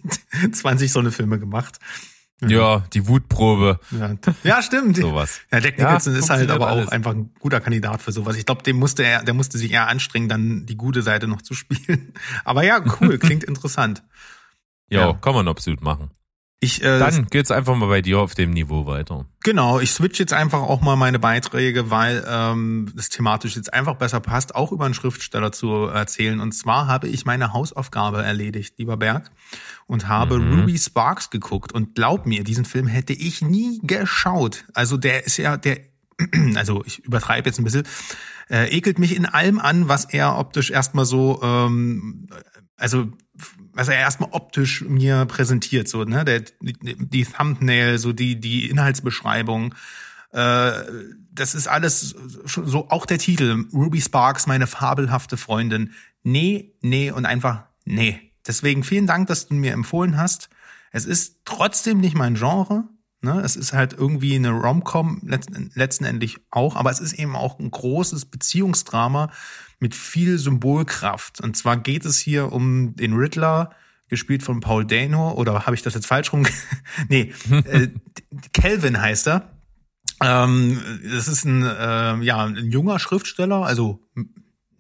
[0.52, 1.80] 20 so eine Filme gemacht.
[2.42, 3.80] Ja, die Wutprobe.
[3.92, 4.98] Ja, ja stimmt.
[4.98, 5.40] Sowas.
[5.52, 8.36] Ja, Jack Nicholson Ja, ist halt aber funktioniert auch einfach ein guter Kandidat für sowas.
[8.36, 11.42] Ich glaube, dem musste er, der musste sich eher anstrengen, dann die gute Seite noch
[11.42, 12.14] zu spielen.
[12.44, 14.04] Aber ja, cool, klingt interessant.
[14.90, 15.14] Ja, Ja.
[15.14, 16.12] kann man absolut machen.
[16.62, 19.26] Ich, äh, Dann geht's einfach mal bei dir auf dem Niveau weiter.
[19.46, 23.96] Genau, ich switch jetzt einfach auch mal meine Beiträge, weil ähm, das thematisch jetzt einfach
[23.96, 26.42] besser passt, auch über einen Schriftsteller zu erzählen.
[26.42, 29.32] Und zwar habe ich meine Hausaufgabe erledigt, lieber Berg,
[29.88, 30.60] und habe Mhm.
[30.60, 31.72] Ruby Sparks geguckt.
[31.72, 34.66] Und glaub mir, diesen Film hätte ich nie geschaut.
[34.74, 35.80] Also der ist ja, der,
[36.56, 37.84] also ich übertreibe jetzt ein bisschen,
[38.50, 42.28] äh, ekelt mich in allem an, was er optisch erstmal so, ähm,
[42.76, 43.08] also
[43.74, 49.74] was er erstmal optisch mir präsentiert, so, ne, der, die, Thumbnail, so die, die Inhaltsbeschreibung,
[50.32, 50.72] äh,
[51.32, 52.16] das ist alles
[52.46, 55.94] so, auch der Titel, Ruby Sparks, meine fabelhafte Freundin.
[56.24, 58.20] Nee, nee und einfach nee.
[58.46, 60.50] Deswegen vielen Dank, dass du mir empfohlen hast.
[60.92, 62.86] Es ist trotzdem nicht mein Genre.
[63.22, 63.42] Ne?
[63.42, 67.70] Es ist halt irgendwie eine Rom-Com letzten, letztendlich auch, aber es ist eben auch ein
[67.70, 69.32] großes Beziehungsdrama
[69.80, 71.42] mit viel Symbolkraft.
[71.42, 73.72] Und zwar geht es hier um den Riddler,
[74.10, 76.46] gespielt von Paul Dano, oder habe ich das jetzt falsch rum?
[77.10, 77.34] nee,
[77.66, 77.90] äh,
[78.54, 79.52] Calvin heißt er.
[80.22, 84.04] Ähm, das ist ein, äh, ja, ein junger Schriftsteller, also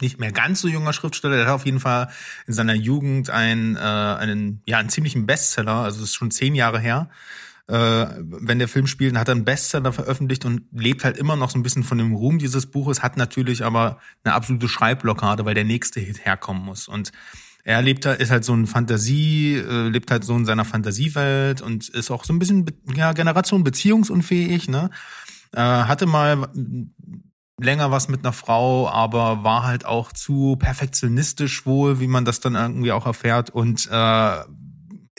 [0.02, 2.10] nicht mehr ganz so junger Schriftsteller, der hat auf jeden Fall
[2.47, 6.56] in seiner Jugend einen, äh, einen, ja, einen ziemlichen Bestseller, also das ist schon zehn
[6.56, 7.10] Jahre her.
[7.70, 11.51] Äh, wenn der Film spielt, hat er einen Bestseller veröffentlicht und lebt halt immer noch
[11.51, 15.53] so ein bisschen von dem Ruhm dieses Buches, hat natürlich aber eine absolute Schreibblockade, weil
[15.53, 16.88] der nächste Hit herkommen muss.
[16.88, 17.11] Und
[17.63, 21.61] er lebt da, ist halt so ein Fantasie, äh, lebt halt so in seiner Fantasiewelt
[21.61, 22.65] und ist auch so ein bisschen,
[22.95, 24.89] ja, Generation beziehungsunfähig, ne?
[25.51, 26.49] Äh, hatte mal
[27.59, 32.39] länger was mit einer Frau, aber war halt auch zu perfektionistisch wohl, wie man das
[32.39, 34.38] dann irgendwie auch erfährt und äh,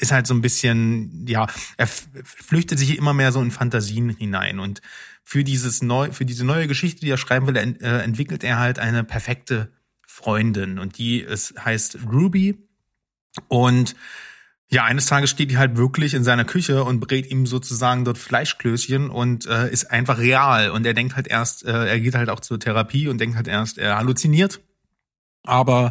[0.00, 1.46] ist halt so ein bisschen, ja,
[1.76, 4.80] er flüchtet sich immer mehr so in Fantasien hinein und
[5.22, 8.58] für dieses neu, für diese neue Geschichte, die er schreiben will, ent, äh, entwickelt er
[8.58, 9.70] halt eine perfekte
[10.06, 12.58] Freundin und die ist, heißt Ruby
[13.48, 13.94] und
[14.72, 18.18] ja, eines Tages steht die halt wirklich in seiner Küche und brät ihm sozusagen dort
[18.18, 20.70] Fleischklößchen und äh, ist einfach real.
[20.70, 23.48] Und er denkt halt erst, äh, er geht halt auch zur Therapie und denkt halt
[23.48, 24.60] erst, er halluziniert.
[25.42, 25.90] Aber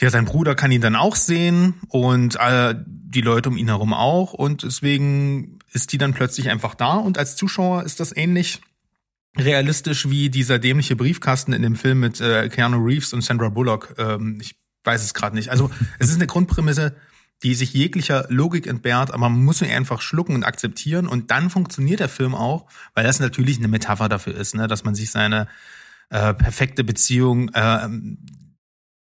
[0.00, 3.92] ja, sein Bruder kann ihn dann auch sehen und äh, die Leute um ihn herum
[3.92, 4.32] auch.
[4.32, 6.94] Und deswegen ist die dann plötzlich einfach da.
[6.94, 8.60] Und als Zuschauer ist das ähnlich
[9.36, 13.94] realistisch wie dieser dämliche Briefkasten in dem Film mit äh, Keanu Reeves und Sandra Bullock.
[13.98, 15.50] Ähm, ich weiß es gerade nicht.
[15.50, 16.94] Also es ist eine Grundprämisse,
[17.42, 21.50] die sich jeglicher Logik entbehrt, aber man muss ihn einfach schlucken und akzeptieren und dann
[21.50, 25.10] funktioniert der Film auch, weil das natürlich eine Metapher dafür ist, ne, dass man sich
[25.10, 25.48] seine
[26.10, 27.88] äh, perfekte Beziehung äh,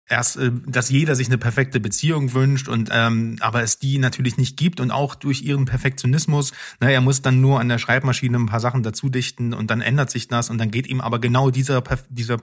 [0.09, 4.37] erst, äh, dass jeder sich eine perfekte Beziehung wünscht und ähm, aber es die natürlich
[4.37, 8.39] nicht gibt und auch durch ihren Perfektionismus, na, er muss dann nur an der Schreibmaschine
[8.39, 11.19] ein paar Sachen dazu dichten und dann ändert sich das und dann geht ihm aber
[11.19, 12.39] genau dieser dieser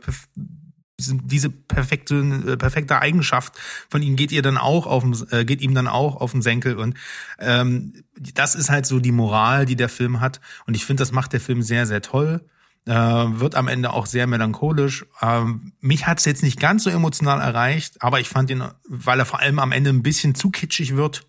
[0.99, 3.57] diese- perfekte äh, perfekte Eigenschaft
[3.89, 6.77] von ihm geht ihr dann auch auf äh, geht ihm dann auch auf den Senkel
[6.77, 6.95] und
[7.39, 7.93] ähm,
[8.35, 11.33] das ist halt so die Moral, die der Film hat und ich finde, das macht
[11.33, 12.41] der Film sehr sehr toll.
[12.85, 15.05] Äh, wird am Ende auch sehr melancholisch.
[15.21, 19.19] Ähm, mich hat es jetzt nicht ganz so emotional erreicht, aber ich fand ihn, weil
[19.19, 21.25] er vor allem am Ende ein bisschen zu kitschig wird.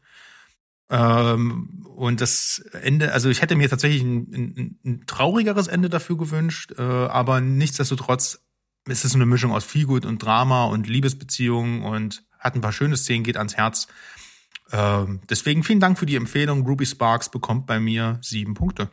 [0.90, 6.18] Ähm, und das Ende, also ich hätte mir tatsächlich ein, ein, ein traurigeres Ende dafür
[6.18, 8.40] gewünscht, äh, aber nichtsdestotrotz
[8.88, 12.96] ist es eine Mischung aus Feelgood und Drama und Liebesbeziehungen und hat ein paar schöne
[12.96, 13.86] Szenen, geht ans Herz.
[14.72, 16.66] Ähm, deswegen vielen Dank für die Empfehlung.
[16.66, 18.90] Ruby Sparks bekommt bei mir sieben Punkte.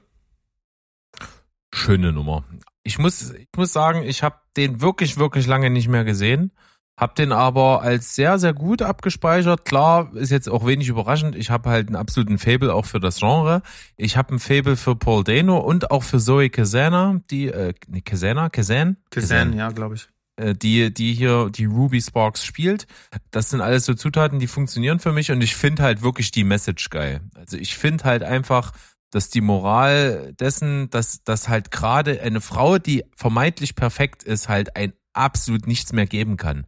[1.73, 2.43] Schöne Nummer.
[2.83, 6.51] Ich muss, ich muss sagen, ich habe den wirklich, wirklich lange nicht mehr gesehen.
[6.99, 9.65] Hab den aber als sehr, sehr gut abgespeichert.
[9.65, 11.35] Klar, ist jetzt auch wenig überraschend.
[11.35, 13.63] Ich habe halt einen absoluten Fable auch für das Genre.
[13.97, 18.01] Ich habe einen Fable für Paul Dano und auch für Zoe Kazana, die, äh, nee,
[18.01, 18.97] Kazana, Kazan?
[19.09, 20.09] Kazan, ja, glaube ich.
[20.35, 22.87] äh, die, die hier die Ruby Sparks spielt.
[23.31, 26.43] Das sind alles so Zutaten, die funktionieren für mich und ich finde halt wirklich die
[26.43, 27.21] Message geil.
[27.35, 28.73] Also ich finde halt einfach,
[29.11, 34.75] dass die Moral dessen, dass, dass halt gerade eine Frau, die vermeintlich perfekt ist, halt
[34.75, 36.65] ein absolut nichts mehr geben kann.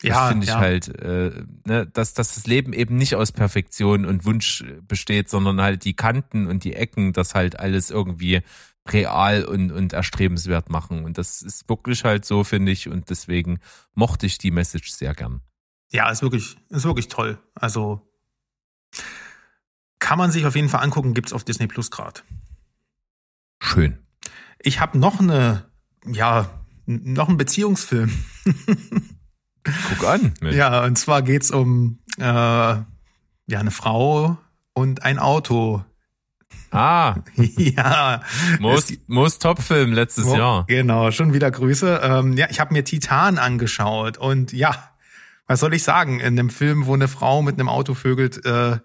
[0.00, 0.58] Das Ja, finde ich ja.
[0.58, 5.60] halt, äh, ne, dass, dass das Leben eben nicht aus Perfektion und Wunsch besteht, sondern
[5.60, 8.42] halt die Kanten und die Ecken, das halt alles irgendwie
[8.88, 11.04] real und, und erstrebenswert machen.
[11.04, 12.88] Und das ist wirklich halt so, finde ich.
[12.88, 13.58] Und deswegen
[13.94, 15.40] mochte ich die Message sehr gern.
[15.90, 17.38] Ja, ist wirklich, ist wirklich toll.
[17.54, 18.06] Also
[19.98, 22.20] kann man sich auf jeden Fall angucken, gibt's auf Disney Plus gerade.
[23.60, 23.98] Schön.
[24.60, 25.64] Ich habe noch eine,
[26.06, 26.50] ja,
[26.86, 28.12] noch einen Beziehungsfilm.
[29.64, 30.34] Guck an.
[30.40, 30.56] Mensch.
[30.56, 32.84] Ja, und zwar geht's um äh, ja
[33.48, 34.38] eine Frau
[34.74, 35.84] und ein Auto.
[36.70, 38.22] Ah, ja,
[38.60, 40.64] Most, Most Top Film letztes Wo- Jahr.
[40.66, 42.00] Genau, schon wieder Grüße.
[42.02, 44.90] Ähm, ja, ich habe mir Titan angeschaut und ja,
[45.46, 46.20] was soll ich sagen?
[46.20, 48.78] In einem Film, wo eine Frau mit einem Auto vögelt, äh,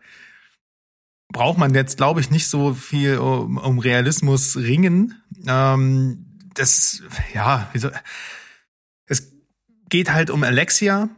[1.31, 5.21] braucht man jetzt, glaube ich, nicht so viel um, um Realismus ringen.
[5.47, 7.01] Ähm, das,
[7.33, 7.93] ja, wie soll,
[9.05, 9.31] es
[9.89, 11.09] geht halt um Alexia.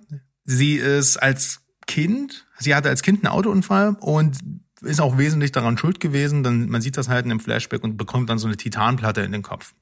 [0.43, 4.37] Sie ist als Kind, sie hatte als Kind einen Autounfall und
[4.81, 6.43] ist auch wesentlich daran schuld gewesen.
[6.43, 9.31] Dann man sieht das halt in einem Flashback und bekommt dann so eine Titanplatte in
[9.31, 9.73] den Kopf.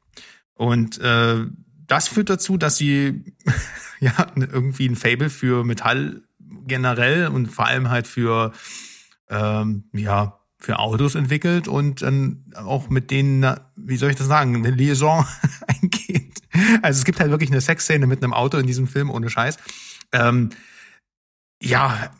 [0.53, 1.45] Und äh,
[1.87, 3.33] das führt dazu, dass sie
[3.99, 6.21] ja irgendwie ein Fable für Metall
[6.67, 8.53] generell und vor allem halt für
[9.31, 14.55] ähm, ja für Autos entwickelt und dann auch mit denen, wie soll ich das sagen,
[14.55, 15.25] eine Liaison
[15.67, 16.39] eingeht.
[16.83, 19.57] Also es gibt halt wirklich eine Sexszene mit einem Auto in diesem Film, ohne Scheiß.
[20.11, 20.51] Ähm,
[21.61, 22.11] ja,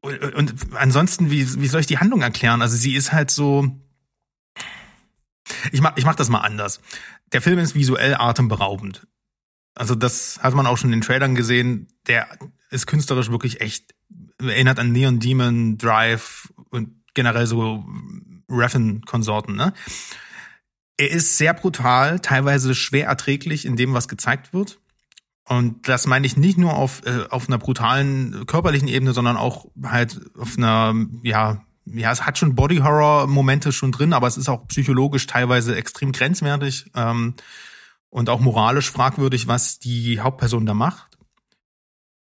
[0.00, 2.62] und, und ansonsten, wie, wie soll ich die Handlung erklären?
[2.62, 3.70] Also sie ist halt so.
[5.72, 6.80] Ich mach, ich mach das mal anders.
[7.32, 9.06] Der Film ist visuell atemberaubend.
[9.74, 11.88] Also das hat man auch schon in den Trailern gesehen.
[12.06, 12.26] Der
[12.70, 13.94] ist künstlerisch wirklich echt,
[14.40, 17.84] erinnert an Neon Demon, Drive und generell so
[18.48, 19.72] Reffen-Konsorten, ne?
[20.98, 24.78] Er ist sehr brutal, teilweise schwer erträglich in dem, was gezeigt wird.
[25.48, 29.66] Und das meine ich nicht nur auf, äh, auf einer brutalen körperlichen Ebene, sondern auch
[29.82, 34.66] halt auf einer, ja, ja, es hat schon Body-Horror-Momente schon drin, aber es ist auch
[34.66, 37.34] psychologisch teilweise extrem grenzwertig ähm,
[38.10, 41.16] und auch moralisch fragwürdig, was die Hauptperson da macht.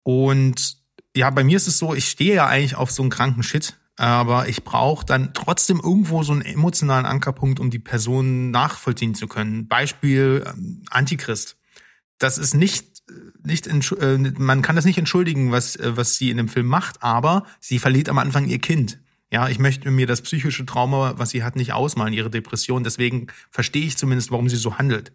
[0.04, 0.81] Und
[1.16, 3.78] ja, bei mir ist es so, ich stehe ja eigentlich auf so einen kranken Shit,
[3.98, 9.28] aber ich brauche dann trotzdem irgendwo so einen emotionalen Ankerpunkt, um die Person nachvollziehen zu
[9.28, 9.68] können.
[9.68, 11.58] Beispiel ähm, Antichrist.
[12.18, 12.92] Das ist nicht
[13.44, 16.68] nicht entsch- äh, man kann das nicht entschuldigen, was äh, was sie in dem Film
[16.68, 19.00] macht, aber sie verliert am Anfang ihr Kind.
[19.32, 22.84] Ja, ich möchte mir das psychische Trauma, was sie hat, nicht ausmalen, ihre Depression.
[22.84, 25.14] Deswegen verstehe ich zumindest, warum sie so handelt.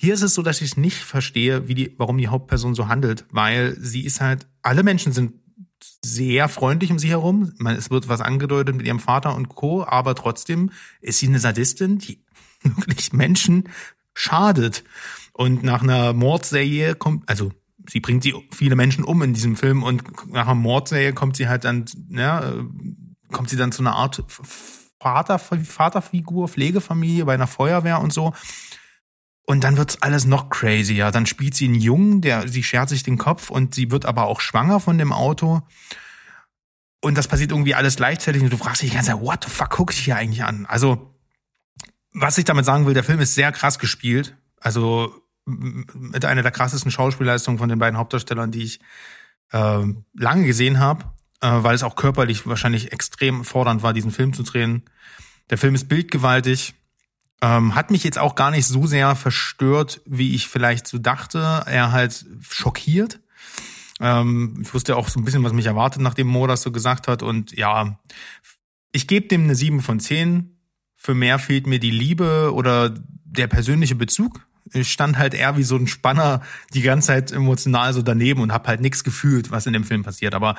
[0.00, 3.26] Hier ist es so, dass ich nicht verstehe, wie die, warum die Hauptperson so handelt,
[3.32, 5.32] weil sie ist halt, alle Menschen sind
[6.04, 7.52] sehr freundlich um sie herum.
[7.58, 10.70] Man, es wird was angedeutet mit ihrem Vater und Co., aber trotzdem
[11.00, 12.22] ist sie eine Sadistin, die
[12.62, 13.70] wirklich Menschen
[14.14, 14.84] schadet.
[15.32, 17.50] Und nach einer Mordserie kommt, also
[17.88, 21.48] sie bringt sie viele Menschen um in diesem Film und nach einer Mordserie kommt sie
[21.48, 22.64] halt dann, ja, äh,
[23.32, 24.22] kommt sie dann zu einer Art
[25.00, 28.32] Vater, Vaterfigur, Pflegefamilie bei einer Feuerwehr und so.
[29.50, 31.10] Und dann wird's alles noch crazier.
[31.10, 34.26] Dann spielt sie einen Jungen, der, sie schert sich den Kopf und sie wird aber
[34.26, 35.62] auch schwanger von dem Auto.
[37.00, 39.50] Und das passiert irgendwie alles gleichzeitig und du fragst dich die ganze Zeit, what the
[39.50, 40.66] fuck guck ich hier eigentlich an?
[40.66, 41.14] Also,
[42.12, 44.36] was ich damit sagen will, der Film ist sehr krass gespielt.
[44.60, 45.14] Also,
[45.46, 48.80] mit einer der krassesten Schauspielleistungen von den beiden Hauptdarstellern, die ich
[49.52, 49.82] äh,
[50.12, 51.04] lange gesehen habe,
[51.40, 54.82] äh, weil es auch körperlich wahrscheinlich extrem fordernd war, diesen Film zu drehen.
[55.48, 56.74] Der Film ist bildgewaltig,
[57.40, 61.62] ähm, hat mich jetzt auch gar nicht so sehr verstört, wie ich vielleicht so dachte.
[61.66, 63.20] Er halt schockiert.
[64.00, 67.08] Ähm, ich wusste auch so ein bisschen, was mich erwartet, nachdem Mo das so gesagt
[67.08, 67.22] hat.
[67.22, 67.98] Und ja,
[68.92, 70.56] ich gebe dem eine 7 von 10.
[70.96, 72.92] Für mehr fehlt mir die Liebe oder
[73.24, 74.44] der persönliche Bezug.
[74.72, 76.42] Ich stand halt eher wie so ein Spanner
[76.74, 80.02] die ganze Zeit emotional so daneben und habe halt nichts gefühlt, was in dem Film
[80.02, 80.34] passiert.
[80.34, 80.56] Aber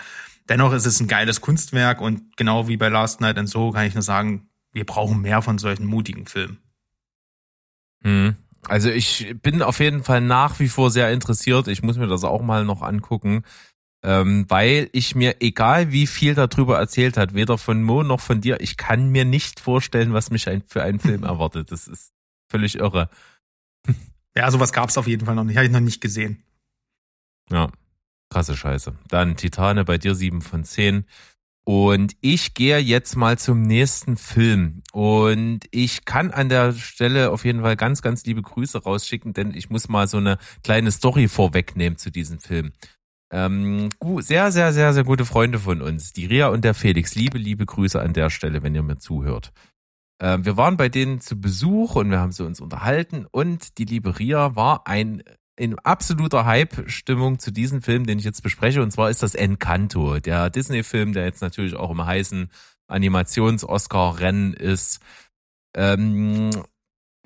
[0.47, 3.85] dennoch ist es ein geiles Kunstwerk und genau wie bei Last Night and So kann
[3.85, 6.57] ich nur sagen, wir brauchen mehr von solchen mutigen Filmen.
[8.03, 8.35] Hm.
[8.67, 11.67] Also ich bin auf jeden Fall nach wie vor sehr interessiert.
[11.67, 13.43] Ich muss mir das auch mal noch angucken,
[14.03, 18.41] ähm, weil ich mir, egal wie viel darüber erzählt hat, weder von Mo noch von
[18.41, 21.71] dir, ich kann mir nicht vorstellen, was mich ein, für einen Film erwartet.
[21.71, 22.13] Das ist
[22.49, 23.09] völlig irre.
[24.37, 25.57] Ja, sowas gab's auf jeden Fall noch nicht.
[25.57, 26.43] Habe ich noch nicht gesehen.
[27.51, 27.71] Ja,
[28.29, 28.93] krasse Scheiße.
[29.09, 31.05] Dann Titane bei dir sieben von zehn.
[31.71, 34.81] Und ich gehe jetzt mal zum nächsten Film.
[34.91, 39.53] Und ich kann an der Stelle auf jeden Fall ganz, ganz liebe Grüße rausschicken, denn
[39.53, 42.71] ich muss mal so eine kleine Story vorwegnehmen zu diesem Film.
[43.31, 47.13] Ähm, sehr, sehr, sehr, sehr gute Freunde von uns, die Ria und der Felix.
[47.13, 49.51] Liebe, liebe Grüße an der Stelle, wenn ihr mir zuhört.
[50.19, 53.85] Ähm, wir waren bei denen zu Besuch und wir haben sie uns unterhalten und die
[53.85, 55.21] liebe Ria war ein
[55.59, 58.81] in absoluter Hype-Stimmung zu diesem Film, den ich jetzt bespreche.
[58.81, 62.49] Und zwar ist das Encanto, der Disney-Film, der jetzt natürlich auch im heißen
[62.87, 64.99] Animations-Oscar-Rennen ist.
[65.75, 66.49] Ähm,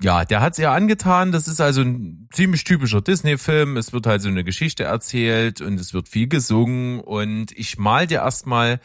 [0.02, 1.30] ja, der hat es ja angetan.
[1.30, 3.76] Das ist also ein ziemlich typischer Disney-Film.
[3.76, 6.98] Es wird halt so eine Geschichte erzählt und es wird viel gesungen.
[6.98, 8.80] Und ich mal dir erstmal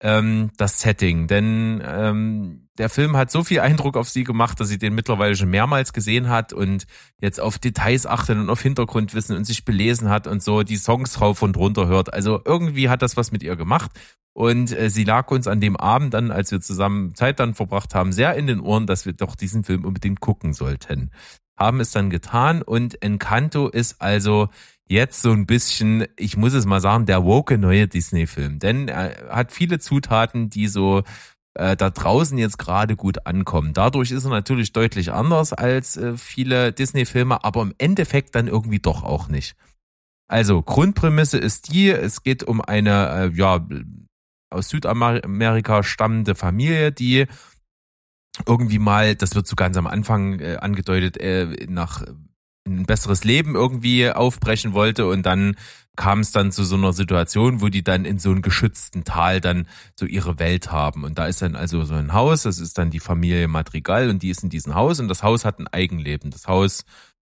[0.00, 4.68] ähm, das Setting, denn ähm, der Film hat so viel Eindruck auf sie gemacht, dass
[4.68, 6.86] sie den mittlerweile schon mehrmals gesehen hat und
[7.20, 11.20] jetzt auf Details achtet und auf Hintergrundwissen und sich belesen hat und so die Songs
[11.20, 12.12] rauf und runter hört.
[12.12, 13.90] Also irgendwie hat das was mit ihr gemacht
[14.32, 17.96] und äh, sie lag uns an dem Abend dann, als wir zusammen Zeit dann verbracht
[17.96, 21.10] haben, sehr in den Ohren, dass wir doch diesen Film unbedingt gucken sollten.
[21.58, 24.48] Haben es dann getan und Encanto ist also
[24.88, 28.58] jetzt so ein bisschen, ich muss es mal sagen, der woke neue Disney-Film.
[28.58, 31.02] Denn er hat viele Zutaten, die so
[31.54, 33.74] äh, da draußen jetzt gerade gut ankommen.
[33.74, 38.78] Dadurch ist er natürlich deutlich anders als äh, viele Disney-Filme, aber im Endeffekt dann irgendwie
[38.78, 39.56] doch auch nicht.
[40.28, 43.66] Also Grundprämisse ist die, es geht um eine, äh, ja,
[44.50, 47.26] aus Südamerika stammende Familie, die
[48.46, 52.04] irgendwie mal, das wird so ganz am Anfang äh, angedeutet, äh, nach
[52.68, 55.56] ein besseres Leben irgendwie aufbrechen wollte und dann
[55.96, 59.40] kam es dann zu so einer Situation, wo die dann in so einem geschützten Tal
[59.40, 59.66] dann
[59.98, 61.02] so ihre Welt haben.
[61.02, 64.22] Und da ist dann also so ein Haus, das ist dann die Familie Madrigal und
[64.22, 66.30] die ist in diesem Haus und das Haus hat ein Eigenleben.
[66.30, 66.84] Das Haus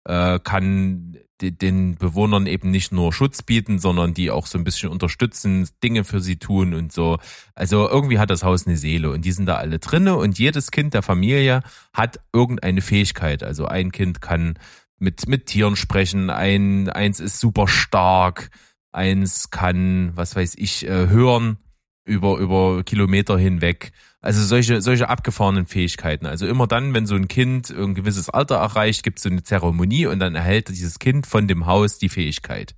[0.06, 4.90] äh, kann den Bewohnern eben nicht nur Schutz bieten, sondern die auch so ein bisschen
[4.90, 7.18] unterstützen, Dinge für sie tun und so.
[7.56, 10.72] Also irgendwie hat das Haus eine Seele und die sind da alle drinne und jedes
[10.72, 11.62] Kind der Familie
[11.92, 13.44] hat irgendeine Fähigkeit.
[13.44, 14.58] Also ein Kind kann
[15.04, 18.50] mit, mit Tieren sprechen, ein, eins ist super stark,
[18.92, 21.58] eins kann, was weiß ich, äh, hören
[22.06, 23.92] über, über Kilometer hinweg.
[24.22, 26.26] Also solche, solche abgefahrenen Fähigkeiten.
[26.26, 29.44] Also immer dann, wenn so ein Kind ein gewisses Alter erreicht, gibt es so eine
[29.44, 32.74] Zeremonie und dann erhält dieses Kind von dem Haus die Fähigkeit.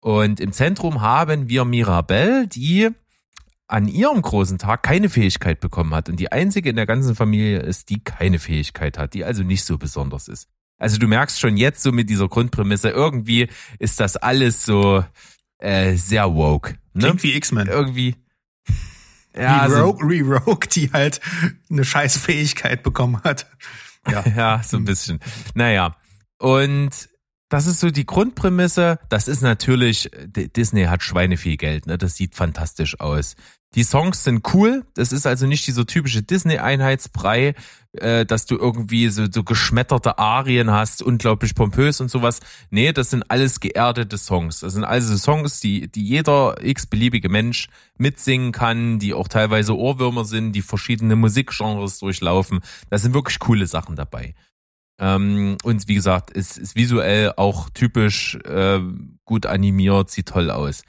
[0.00, 2.90] Und im Zentrum haben wir Mirabelle, die
[3.68, 7.60] an ihrem großen Tag keine Fähigkeit bekommen hat und die einzige in der ganzen Familie
[7.60, 10.48] ist, die keine Fähigkeit hat, die also nicht so besonders ist.
[10.82, 15.04] Also du merkst schon jetzt so mit dieser Grundprämisse, irgendwie ist das alles so
[15.58, 16.74] äh, sehr woke.
[16.92, 17.04] Ne?
[17.04, 17.68] Klingt wie X-Men.
[17.68, 18.16] Irgendwie,
[19.36, 21.20] ja, wie Rogue, wie Rogue, die halt
[21.70, 23.46] eine scheiß Fähigkeit bekommen hat.
[24.10, 25.20] Ja, ja so ein bisschen.
[25.54, 25.94] Naja,
[26.38, 27.08] und
[27.48, 28.98] das ist so die Grundprämisse.
[29.08, 31.96] Das ist natürlich, Disney hat Schweine viel Geld, ne?
[31.96, 33.36] Das sieht fantastisch aus.
[33.74, 34.84] Die Songs sind cool.
[34.94, 37.54] Das ist also nicht dieser typische Disney-Einheitsbrei,
[37.92, 42.40] äh, dass du irgendwie so, so geschmetterte Arien hast, unglaublich pompös und sowas.
[42.70, 44.60] Nee, das sind alles geerdete Songs.
[44.60, 50.26] Das sind also Songs, die, die jeder x-beliebige Mensch mitsingen kann, die auch teilweise Ohrwürmer
[50.26, 52.60] sind, die verschiedene Musikgenres durchlaufen.
[52.90, 54.34] Da sind wirklich coole Sachen dabei.
[54.98, 58.80] Ähm, und wie gesagt, es ist visuell auch typisch äh,
[59.24, 60.82] gut animiert, sieht toll aus.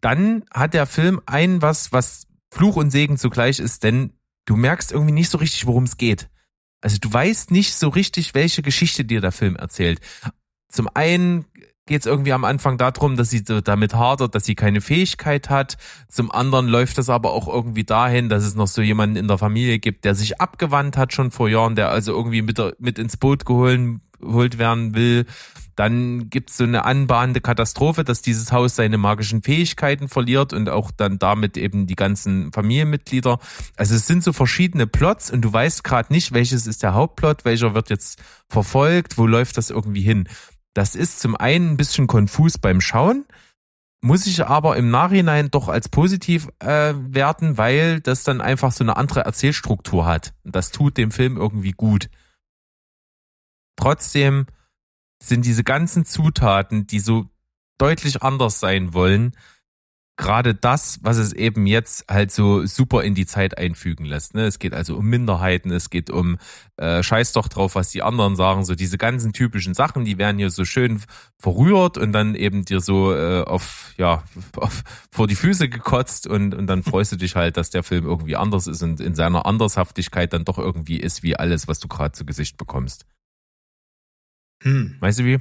[0.00, 4.12] Dann hat der Film ein was, was Fluch und Segen zugleich ist, denn
[4.46, 6.28] du merkst irgendwie nicht so richtig, worum es geht.
[6.80, 10.00] Also du weißt nicht so richtig, welche Geschichte dir der Film erzählt.
[10.68, 11.44] Zum einen
[11.86, 15.76] geht es irgendwie am Anfang darum, dass sie damit hadert, dass sie keine Fähigkeit hat.
[16.08, 19.38] Zum anderen läuft das aber auch irgendwie dahin, dass es noch so jemanden in der
[19.38, 23.16] Familie gibt, der sich abgewandt hat schon vor Jahren, der also irgendwie mit, mit ins
[23.16, 25.26] Boot geholt werden will.
[25.80, 30.68] Dann gibt es so eine anbahnende Katastrophe, dass dieses Haus seine magischen Fähigkeiten verliert und
[30.68, 33.38] auch dann damit eben die ganzen Familienmitglieder.
[33.78, 37.46] Also es sind so verschiedene Plots und du weißt gerade nicht, welches ist der Hauptplot,
[37.46, 40.28] welcher wird jetzt verfolgt, wo läuft das irgendwie hin.
[40.74, 43.24] Das ist zum einen ein bisschen konfus beim Schauen,
[44.02, 48.84] muss ich aber im Nachhinein doch als positiv äh, werten, weil das dann einfach so
[48.84, 50.34] eine andere Erzählstruktur hat.
[50.44, 52.10] Und das tut dem Film irgendwie gut.
[53.76, 54.44] Trotzdem
[55.22, 57.26] sind diese ganzen Zutaten, die so
[57.78, 59.34] deutlich anders sein wollen,
[60.20, 64.34] gerade das, was es eben jetzt halt so super in die Zeit einfügen lässt.
[64.34, 64.44] Ne?
[64.44, 66.36] Es geht also um Minderheiten, es geht um
[66.76, 68.64] äh, Scheiß doch drauf, was die anderen sagen.
[68.66, 71.00] So diese ganzen typischen Sachen, die werden hier so schön
[71.38, 74.22] verrührt und dann eben dir so äh, auf ja
[74.56, 78.04] auf, vor die Füße gekotzt und und dann freust du dich halt, dass der Film
[78.04, 81.88] irgendwie anders ist und in seiner Andershaftigkeit dann doch irgendwie ist wie alles, was du
[81.88, 83.06] gerade zu Gesicht bekommst.
[84.62, 84.96] Hm.
[85.00, 85.38] Weißt du wie?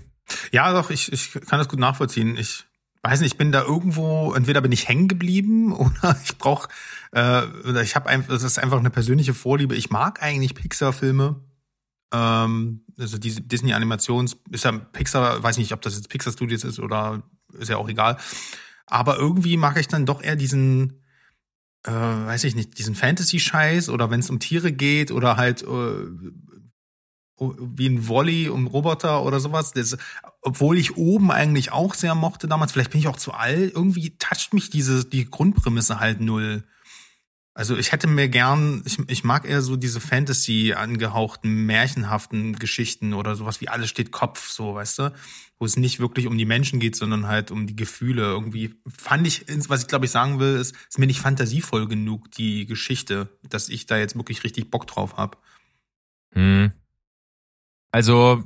[0.51, 2.38] Ja, doch, ich, ich kann das gut nachvollziehen.
[2.38, 2.65] Ich
[3.03, 6.70] weiß nicht, ich bin da irgendwo, entweder bin ich hängen geblieben oder ich brauche,
[7.13, 9.76] äh, ich habe einfach, das ist einfach eine persönliche Vorliebe.
[9.76, 11.41] Ich mag eigentlich Pixar-Filme.
[12.11, 16.80] Ähm, also diese Disney-Animations, ist ja Pixar, weiß nicht, ob das jetzt Pixar Studios ist
[16.80, 17.24] oder
[17.57, 18.17] ist ja auch egal.
[18.88, 21.03] Aber irgendwie mag ich dann doch eher diesen,
[21.86, 26.07] äh, weiß ich nicht, diesen Fantasy-Scheiß oder wenn es um Tiere geht oder halt äh,
[27.39, 29.71] wie ein Volley um Roboter oder sowas.
[29.73, 29.97] Das,
[30.41, 34.17] obwohl ich oben eigentlich auch sehr mochte damals, vielleicht bin ich auch zu alt, irgendwie
[34.17, 36.63] toucht mich diese, die Grundprämisse halt null.
[37.59, 43.13] Also ich hätte mir gern, ich, ich mag eher so diese Fantasy angehauchten, märchenhaften Geschichten
[43.13, 45.13] oder sowas wie alles steht Kopf, so, weißt du?
[45.57, 48.21] Wo es nicht wirklich um die Menschen geht, sondern halt um die Gefühle.
[48.21, 52.31] Irgendwie fand ich, was ich glaube ich sagen will, ist, ist mir nicht fantasievoll genug,
[52.31, 55.37] die Geschichte, dass ich da jetzt wirklich richtig Bock drauf habe.
[56.31, 56.71] Hm.
[57.91, 58.43] Also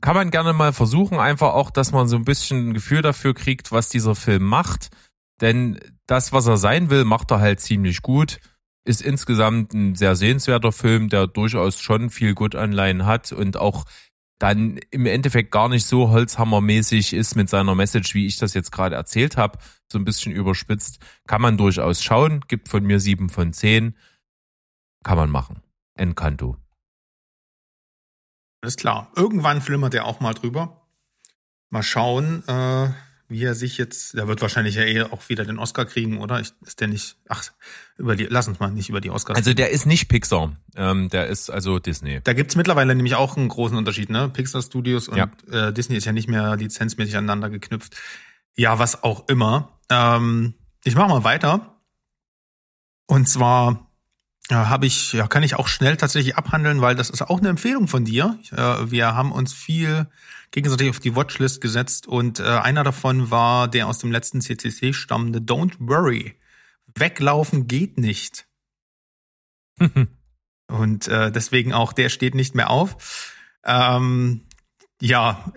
[0.00, 3.34] kann man gerne mal versuchen, einfach auch, dass man so ein bisschen ein Gefühl dafür
[3.34, 4.90] kriegt, was dieser Film macht.
[5.40, 8.40] Denn das, was er sein will, macht er halt ziemlich gut.
[8.84, 13.84] Ist insgesamt ein sehr sehenswerter Film, der durchaus schon viel Gut-Anleihen hat und auch
[14.38, 18.72] dann im Endeffekt gar nicht so holzhammermäßig ist mit seiner Message, wie ich das jetzt
[18.72, 19.58] gerade erzählt habe,
[19.92, 20.98] so ein bisschen überspitzt.
[21.26, 23.94] Kann man durchaus schauen, gibt von mir sieben von zehn.
[25.04, 25.62] Kann man machen.
[25.94, 26.56] Encanto.
[28.60, 29.10] Alles klar.
[29.16, 30.86] Irgendwann flimmert er auch mal drüber.
[31.70, 32.90] Mal schauen, äh,
[33.30, 36.40] wie er sich jetzt, der wird wahrscheinlich ja eh auch wieder den Oscar kriegen, oder?
[36.40, 37.44] Ich, ist der nicht, ach,
[37.96, 39.36] über die, lass uns mal nicht über die Oscars.
[39.36, 42.20] Also der ist nicht Pixar, ähm, der ist also Disney.
[42.24, 44.28] Da gibt's mittlerweile nämlich auch einen großen Unterschied, ne?
[44.28, 45.30] Pixar Studios und ja.
[45.50, 47.96] äh, Disney ist ja nicht mehr lizenzmäßig aneinander geknüpft.
[48.56, 49.78] Ja, was auch immer.
[49.90, 51.76] Ähm, ich mache mal weiter.
[53.06, 53.89] Und zwar
[54.50, 57.48] ja, habe ich, ja, kann ich auch schnell tatsächlich abhandeln, weil das ist auch eine
[57.48, 58.38] Empfehlung von dir.
[58.50, 60.08] Äh, wir haben uns viel
[60.50, 64.92] gegenseitig auf die Watchlist gesetzt und äh, einer davon war der aus dem letzten CCC
[64.92, 66.34] stammende Don't Worry.
[66.96, 68.46] Weglaufen geht nicht.
[70.66, 73.32] und äh, deswegen auch der steht nicht mehr auf.
[73.64, 74.42] Ähm,
[75.00, 75.52] ja,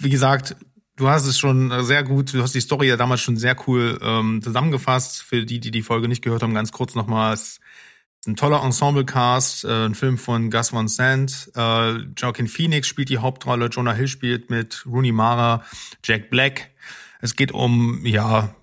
[0.00, 0.56] wie gesagt,
[0.96, 4.00] du hast es schon sehr gut, du hast die Story ja damals schon sehr cool
[4.02, 5.22] ähm, zusammengefasst.
[5.22, 7.60] Für die, die die Folge nicht gehört haben, ganz kurz nochmals
[8.26, 11.50] ein toller Ensemble-Cast, äh, ein Film von Gus Van Sant.
[11.56, 15.64] Äh, Joaquin Phoenix spielt die Hauptrolle, Jonah Hill spielt mit Rooney Mara,
[16.04, 16.70] Jack Black.
[17.20, 18.54] Es geht um, ja,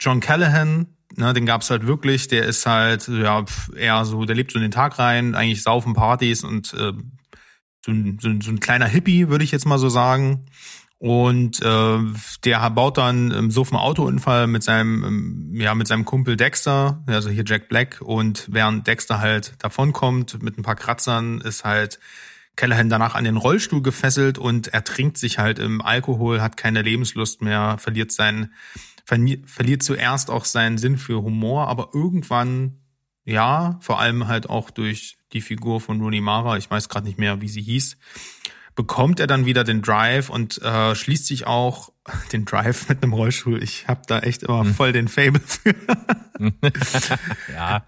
[0.00, 2.28] John Callahan, ne, den gab's halt wirklich.
[2.28, 3.44] Der ist halt, ja,
[3.76, 6.92] eher so, der lebt so in den Tag rein, eigentlich saufen Partys und äh,
[7.84, 10.46] so, ein, so, ein, so ein kleiner Hippie, würde ich jetzt mal so sagen.
[11.04, 11.98] Und äh,
[12.44, 17.04] der baut dann im Suff einen Autounfall mit seinem, ähm, ja, mit seinem Kumpel Dexter,
[17.06, 18.00] also hier Jack Black.
[18.00, 22.00] Und während Dexter halt davonkommt mit ein paar Kratzern, ist halt
[22.56, 27.42] Callahan danach an den Rollstuhl gefesselt und ertrinkt sich halt im Alkohol, hat keine Lebenslust
[27.42, 28.54] mehr, verliert seinen,
[29.04, 32.78] verliert zuerst auch seinen Sinn für Humor, aber irgendwann,
[33.26, 37.18] ja, vor allem halt auch durch die Figur von Rooney Mara, ich weiß gerade nicht
[37.18, 37.98] mehr, wie sie hieß,
[38.74, 41.92] bekommt er dann wieder den Drive und äh, schließt sich auch
[42.32, 43.62] den Drive mit einem Rollstuhl.
[43.62, 44.74] Ich habe da echt immer hm.
[44.74, 45.74] voll den Fable für.
[47.54, 47.84] ja,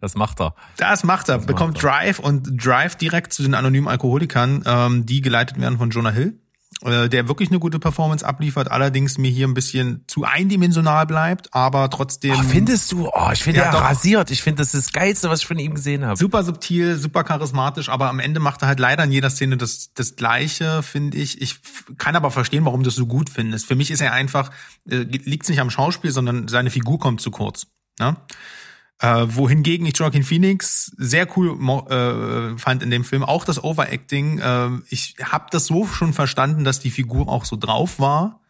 [0.00, 0.54] das macht er.
[0.76, 1.36] Das macht er.
[1.38, 1.90] Das bekommt macht er.
[1.90, 6.39] Drive und Drive direkt zu den anonymen Alkoholikern, ähm, die geleitet werden von Jonah Hill.
[6.82, 11.52] Äh, der wirklich eine gute Performance abliefert, allerdings mir hier ein bisschen zu eindimensional bleibt,
[11.52, 12.34] aber trotzdem.
[12.38, 13.10] Oh, findest du?
[13.12, 14.30] Oh, ich finde ja, er rasiert.
[14.30, 16.16] Ich finde, das ist das Geilste, was ich von ihm gesehen habe.
[16.16, 19.92] Super subtil, super charismatisch, aber am Ende macht er halt leider in jeder Szene das,
[19.92, 21.42] das Gleiche, finde ich.
[21.42, 21.60] Ich
[21.98, 23.66] kann aber verstehen, warum du es so gut findest.
[23.66, 24.50] Für mich ist er einfach,
[24.88, 27.66] äh, liegt nicht am Schauspiel, sondern seine Figur kommt zu kurz.
[27.98, 28.16] Ne?
[29.00, 31.58] Äh, wohingegen ich Joaquin Phoenix sehr cool
[31.90, 34.38] äh, fand in dem Film, auch das Overacting.
[34.38, 38.40] Äh, ich habe das so schon verstanden, dass die Figur auch so drauf war.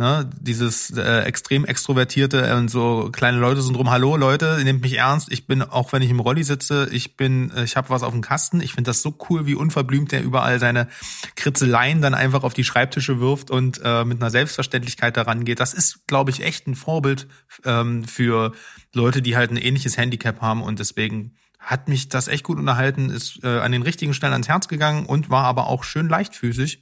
[0.00, 4.96] Ne, dieses äh, extrem extrovertierte und so kleine Leute sind drum, hallo Leute, nehmt mich
[4.96, 8.04] ernst, ich bin, auch wenn ich im Rolli sitze, ich bin, äh, ich habe was
[8.04, 8.60] auf dem Kasten.
[8.60, 10.86] Ich finde das so cool, wie unverblümt der überall seine
[11.34, 15.58] Kritzeleien dann einfach auf die Schreibtische wirft und äh, mit einer Selbstverständlichkeit daran geht.
[15.58, 17.26] Das ist, glaube ich, echt ein Vorbild
[17.64, 18.52] ähm, für
[18.94, 23.10] Leute, die halt ein ähnliches Handicap haben und deswegen hat mich das echt gut unterhalten,
[23.10, 26.80] ist äh, an den richtigen Stellen ans Herz gegangen und war aber auch schön leichtfüßig.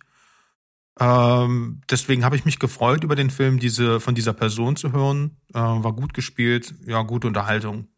[0.99, 5.39] Ähm, deswegen habe ich mich gefreut, über den Film diese von dieser Person zu hören.
[5.53, 7.89] Äh, war gut gespielt, ja, gute Unterhaltung.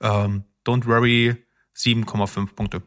[0.00, 1.36] Ähm, Don't worry,
[1.76, 2.82] 7,5 Punkte.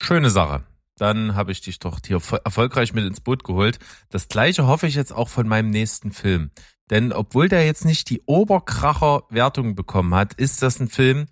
[0.00, 0.64] Schöne Sache.
[0.96, 3.78] Dann habe ich dich doch hier erfolgreich mit ins Boot geholt.
[4.10, 6.50] Das gleiche hoffe ich jetzt auch von meinem nächsten Film.
[6.90, 11.26] Denn obwohl der jetzt nicht die Oberkracher-Wertung bekommen hat, ist das ein Film,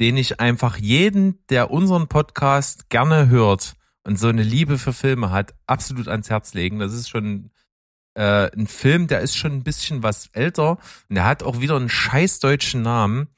[0.00, 3.74] den ich einfach jeden, der unseren Podcast gerne hört,
[4.04, 6.78] und so eine Liebe für Filme hat, absolut ans Herz legen.
[6.78, 7.50] Das ist schon
[8.14, 10.78] äh, ein Film, der ist schon ein bisschen was älter
[11.08, 13.28] und der hat auch wieder einen scheiß deutschen Namen.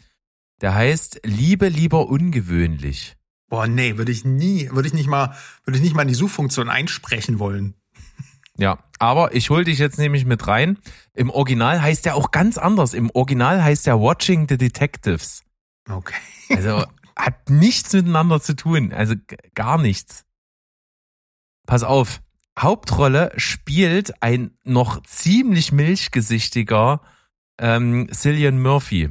[0.60, 3.16] Der heißt Liebe lieber ungewöhnlich.
[3.48, 6.14] Boah, nee, würde ich nie, würde ich nicht mal, würde ich nicht mal in die
[6.14, 7.74] Suchfunktion einsprechen wollen.
[8.56, 10.78] Ja, aber ich hol dich jetzt nämlich mit rein.
[11.12, 12.94] Im Original heißt der auch ganz anders.
[12.94, 15.42] Im Original heißt der Watching the Detectives.
[15.88, 16.14] Okay.
[16.50, 16.84] Also
[17.16, 18.92] hat nichts miteinander zu tun.
[18.92, 19.14] Also
[19.54, 20.24] gar nichts.
[21.66, 22.20] pass auf,
[22.58, 27.00] Hauptrolle spielt ein noch ziemlich milchgesichtiger
[27.58, 29.10] ähm, Cillian Murphy.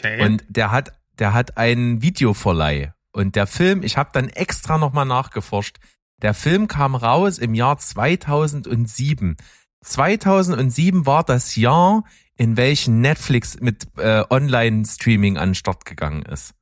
[0.00, 0.24] Okay.
[0.24, 2.92] Und der hat, der hat einen Videoverleih.
[3.12, 5.78] Und der Film, ich habe dann extra nochmal nachgeforscht,
[6.22, 9.36] der Film kam raus im Jahr 2007.
[9.82, 12.04] 2007 war das Jahr,
[12.36, 16.54] in welchem Netflix mit äh, Online-Streaming an den Start gegangen ist.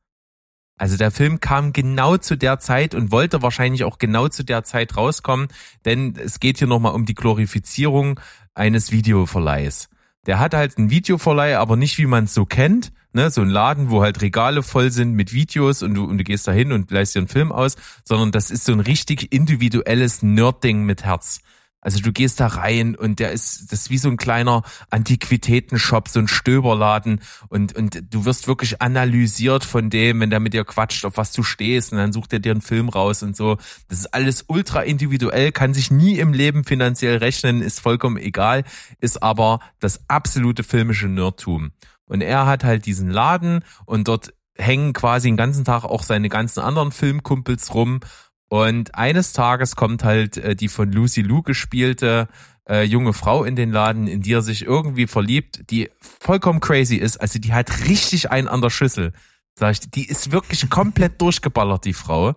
[0.78, 4.62] Also der Film kam genau zu der Zeit und wollte wahrscheinlich auch genau zu der
[4.64, 5.48] Zeit rauskommen,
[5.86, 8.20] denn es geht hier nochmal um die Glorifizierung
[8.54, 9.88] eines Videoverleihs.
[10.26, 13.48] Der hat halt einen Videoverleih, aber nicht wie man es so kennt, ne, so ein
[13.48, 16.70] Laden, wo halt Regale voll sind mit Videos und du, und du gehst da hin
[16.70, 21.04] und leist dir einen Film aus, sondern das ist so ein richtig individuelles Nerdding mit
[21.04, 21.40] Herz.
[21.80, 26.08] Also du gehst da rein und der ist, das ist wie so ein kleiner Antiquitätenshop,
[26.08, 30.64] so ein Stöberladen und, und du wirst wirklich analysiert von dem, wenn der mit dir
[30.64, 33.56] quatscht, auf was du stehst und dann sucht er dir einen Film raus und so.
[33.88, 38.64] Das ist alles ultra individuell, kann sich nie im Leben finanziell rechnen, ist vollkommen egal,
[39.00, 41.70] ist aber das absolute filmische Nerdtum.
[42.06, 46.28] Und er hat halt diesen Laden und dort hängen quasi den ganzen Tag auch seine
[46.28, 48.00] ganzen anderen Filmkumpels rum
[48.48, 52.28] und eines Tages kommt halt äh, die von Lucy Lou gespielte
[52.68, 56.96] äh, junge Frau in den Laden, in die er sich irgendwie verliebt, die vollkommen crazy
[56.96, 57.20] ist.
[57.20, 59.12] Also die hat richtig einen an der Schüssel.
[59.58, 62.34] Sag ich, die ist wirklich komplett durchgeballert, die Frau.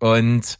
[0.00, 0.58] Und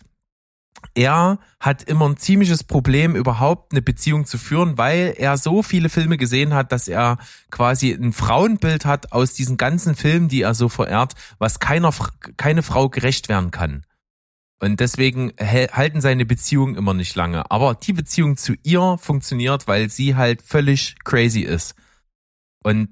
[0.94, 5.88] er hat immer ein ziemliches Problem, überhaupt eine Beziehung zu führen, weil er so viele
[5.88, 7.18] Filme gesehen hat, dass er
[7.50, 11.92] quasi ein Frauenbild hat aus diesen ganzen Filmen, die er so verehrt, was keiner,
[12.36, 13.84] keine Frau gerecht werden kann.
[14.60, 17.48] Und deswegen halten seine Beziehungen immer nicht lange.
[17.50, 21.76] Aber die Beziehung zu ihr funktioniert, weil sie halt völlig crazy ist.
[22.64, 22.88] Und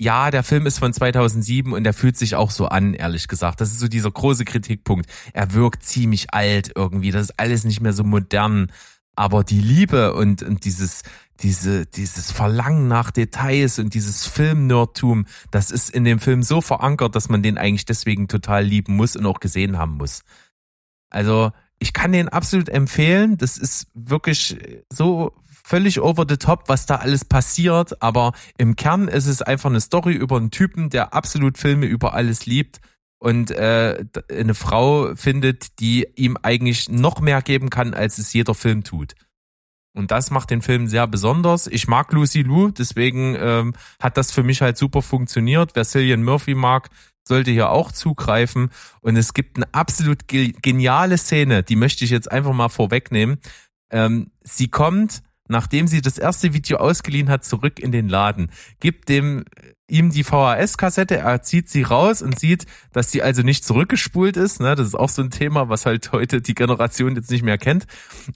[0.00, 3.60] ja, der Film ist von 2007 und er fühlt sich auch so an, ehrlich gesagt.
[3.60, 5.10] Das ist so dieser große Kritikpunkt.
[5.32, 7.10] Er wirkt ziemlich alt irgendwie.
[7.10, 8.70] Das ist alles nicht mehr so modern.
[9.16, 11.02] Aber die Liebe und, und dieses,
[11.40, 17.16] diese, dieses Verlangen nach Details und dieses Film-Nerdtum, das ist in dem Film so verankert,
[17.16, 20.22] dass man den eigentlich deswegen total lieben muss und auch gesehen haben muss.
[21.10, 23.36] Also ich kann den absolut empfehlen.
[23.36, 24.56] Das ist wirklich
[24.92, 25.32] so
[25.68, 28.02] völlig over the top, was da alles passiert.
[28.02, 32.14] Aber im Kern ist es einfach eine Story über einen Typen, der absolut Filme über
[32.14, 32.80] alles liebt
[33.18, 38.54] und äh, eine Frau findet, die ihm eigentlich noch mehr geben kann, als es jeder
[38.54, 39.14] Film tut.
[39.94, 41.66] Und das macht den Film sehr besonders.
[41.66, 45.72] Ich mag Lucy Lou, deswegen ähm, hat das für mich halt super funktioniert.
[45.74, 46.88] Wer Cillian Murphy mag,
[47.26, 48.70] sollte hier auch zugreifen.
[49.00, 53.38] Und es gibt eine absolut geniale Szene, die möchte ich jetzt einfach mal vorwegnehmen.
[53.90, 59.08] Ähm, sie kommt, nachdem sie das erste Video ausgeliehen hat, zurück in den Laden, gibt
[59.08, 59.44] dem
[59.90, 64.60] ihm die VHS-Kassette, er zieht sie raus und sieht, dass sie also nicht zurückgespult ist.
[64.60, 64.74] Ne?
[64.74, 67.86] Das ist auch so ein Thema, was halt heute die Generation jetzt nicht mehr kennt.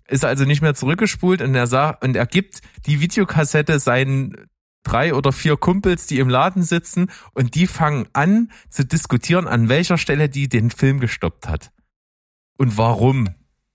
[0.09, 4.49] Ist also nicht mehr zurückgespult und er sagt, und er gibt die Videokassette seinen
[4.83, 9.69] drei oder vier Kumpels, die im Laden sitzen und die fangen an zu diskutieren, an
[9.69, 11.71] welcher Stelle die den Film gestoppt hat.
[12.57, 13.29] Und warum?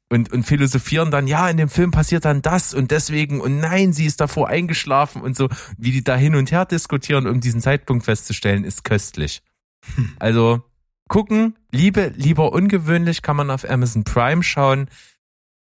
[0.09, 3.91] Und, und philosophieren dann, ja, in dem Film passiert dann das und deswegen und nein,
[3.91, 5.49] sie ist davor eingeschlafen und so.
[5.77, 9.41] Wie die da hin und her diskutieren, um diesen Zeitpunkt festzustellen, ist köstlich.
[9.95, 10.13] Hm.
[10.17, 10.63] Also
[11.09, 14.89] gucken, Liebe, lieber ungewöhnlich, kann man auf Amazon Prime schauen.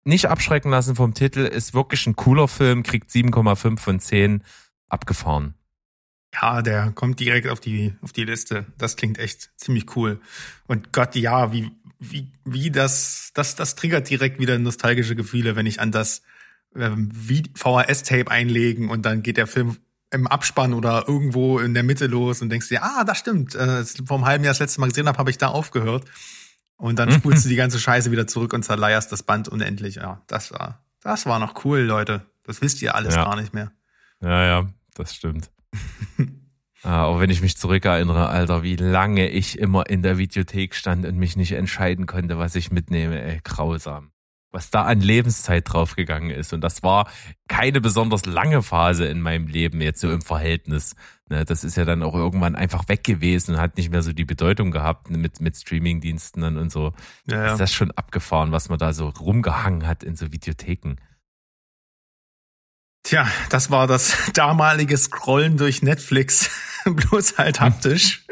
[0.06, 4.44] Nicht abschrecken lassen vom Titel, ist wirklich ein cooler Film, kriegt 7,5 von 10
[4.88, 5.56] abgefahren.
[6.34, 8.66] Ja, der kommt direkt auf die, auf die Liste.
[8.78, 10.22] Das klingt echt ziemlich cool.
[10.66, 11.72] Und Gott, ja, wie,
[12.02, 16.24] wie, wie das, das, das triggert direkt wieder nostalgische Gefühle, wenn ich an das
[16.76, 17.12] ähm,
[17.56, 19.78] VHS-Tape einlegen und dann geht der Film
[20.10, 23.54] im Abspann oder irgendwo in der Mitte los und denkst dir, ah, das stimmt.
[23.54, 26.06] Äh, vor einem halben Jahr das letzte Mal gesehen habe, habe ich da aufgehört.
[26.76, 29.96] Und dann spulst du die ganze Scheiße wieder zurück und zerleierst das Band unendlich.
[29.96, 32.26] Ja, das war, das war noch cool, Leute.
[32.44, 33.24] Das wisst ihr alles ja.
[33.24, 33.72] gar nicht mehr.
[34.22, 35.52] Ja, ja, das stimmt.
[36.84, 41.06] ah, auch wenn ich mich zurückerinnere, Alter, wie lange ich immer in der Videothek stand
[41.06, 44.12] und mich nicht entscheiden konnte, was ich mitnehme, ey, grausam.
[44.54, 46.52] Was da an Lebenszeit draufgegangen ist.
[46.52, 47.10] Und das war
[47.48, 50.96] keine besonders lange Phase in meinem Leben, jetzt so im Verhältnis.
[51.30, 54.12] Ne, das ist ja dann auch irgendwann einfach weg gewesen und hat nicht mehr so
[54.12, 56.92] die Bedeutung gehabt mit, mit Streamingdiensten und so.
[57.26, 57.52] Ja, ja.
[57.54, 60.98] Ist das schon abgefahren, was man da so rumgehangen hat in so Videotheken.
[63.04, 66.50] Tja, das war das damalige Scrollen durch Netflix,
[66.96, 68.26] bloß halt haptisch.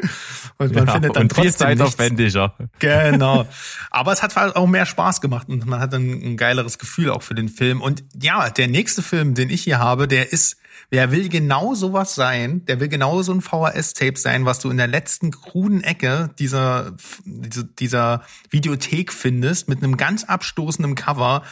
[0.58, 2.54] Und man ja, findet dann und trotzdem viel zeitaufwendiger.
[2.78, 3.46] Genau.
[3.90, 7.10] Aber es hat halt auch mehr Spaß gemacht und man hat dann ein geileres Gefühl
[7.10, 7.80] auch für den Film.
[7.80, 10.56] Und ja, der nächste Film, den ich hier habe, der ist,
[10.90, 14.76] wer will genau sowas sein, der will genau so ein VHS-Tape sein, was du in
[14.76, 21.42] der letzten kruden Ecke dieser, dieser Videothek findest, mit einem ganz abstoßenden Cover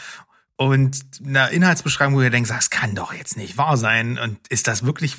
[0.56, 4.18] und einer Inhaltsbeschreibung, wo du denkst, das kann doch jetzt nicht wahr sein.
[4.18, 5.16] Und ist das wirklich,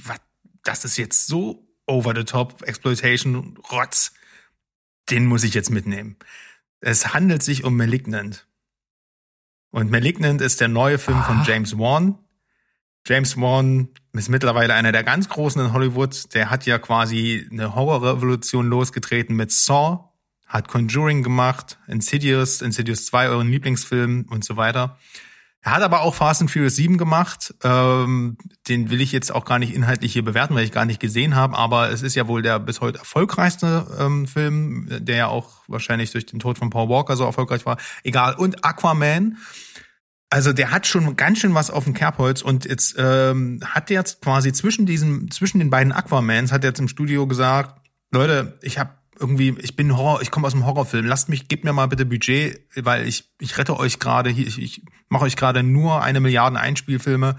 [0.63, 4.13] das ist jetzt so over the top Exploitation Rotz,
[5.09, 6.15] den muss ich jetzt mitnehmen.
[6.79, 8.47] Es handelt sich um Malignant.
[9.71, 11.23] Und Malignant ist der neue Film ah.
[11.23, 12.17] von James Wan.
[13.05, 16.33] James Wan ist mittlerweile einer der ganz Großen in Hollywood.
[16.33, 20.09] Der hat ja quasi eine Horrorrevolution losgetreten mit Saw,
[20.45, 24.97] hat Conjuring gemacht, Insidious, Insidious 2, euren Lieblingsfilm und so weiter.
[25.61, 27.53] Er hat aber auch Fast and Furious 7 gemacht.
[27.63, 28.37] Ähm,
[28.67, 31.35] den will ich jetzt auch gar nicht inhaltlich hier bewerten, weil ich gar nicht gesehen
[31.35, 31.57] habe.
[31.57, 36.11] Aber es ist ja wohl der bis heute erfolgreichste ähm, Film, der ja auch wahrscheinlich
[36.11, 37.77] durch den Tod von Paul Walker so erfolgreich war.
[38.03, 38.35] Egal.
[38.35, 39.37] Und Aquaman.
[40.31, 44.21] Also der hat schon ganz schön was auf dem Kerbholz und jetzt ähm, hat jetzt
[44.21, 47.81] quasi zwischen diesem zwischen den beiden Aquamans hat er jetzt im Studio gesagt,
[48.11, 51.05] Leute, ich habe irgendwie, ich bin Horror, ich komme aus dem Horrorfilm.
[51.05, 54.61] Lasst mich, gebt mir mal bitte Budget, weil ich, ich rette euch gerade hier, ich,
[54.61, 57.35] ich mache euch gerade nur eine Milliarden Einspielfilme.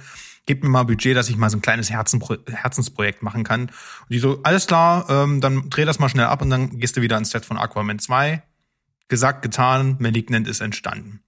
[0.47, 3.63] Gebt mir mal Budget, dass ich mal so ein kleines Herzenpro Herzensprojekt machen kann.
[3.63, 6.97] Und die so, alles klar, ähm, dann dreh das mal schnell ab und dann gehst
[6.97, 8.43] du wieder ins Set von Aquaman 2.
[9.09, 11.21] Gesagt, getan, Malignant ist entstanden.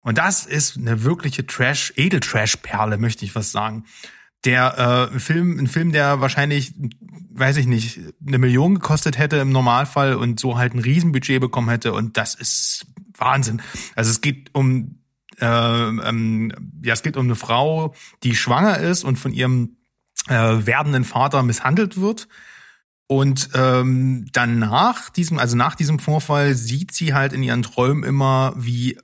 [0.00, 3.84] Und das ist eine wirkliche Trash, Edeltrash-Perle, möchte ich was sagen
[4.44, 6.74] der äh, Film, ein Film, der wahrscheinlich,
[7.30, 11.68] weiß ich nicht, eine Million gekostet hätte im Normalfall und so halt ein Riesenbudget bekommen
[11.68, 12.86] hätte und das ist
[13.16, 13.62] Wahnsinn.
[13.94, 15.00] Also es geht um
[15.40, 19.76] äh, ähm, ja, es geht um eine Frau, die schwanger ist und von ihrem
[20.28, 22.28] äh, werdenden Vater misshandelt wird.
[23.06, 28.02] Und ähm, dann nach diesem, also nach diesem Vorfall sieht sie halt in ihren Träumen
[28.02, 28.98] immer, wie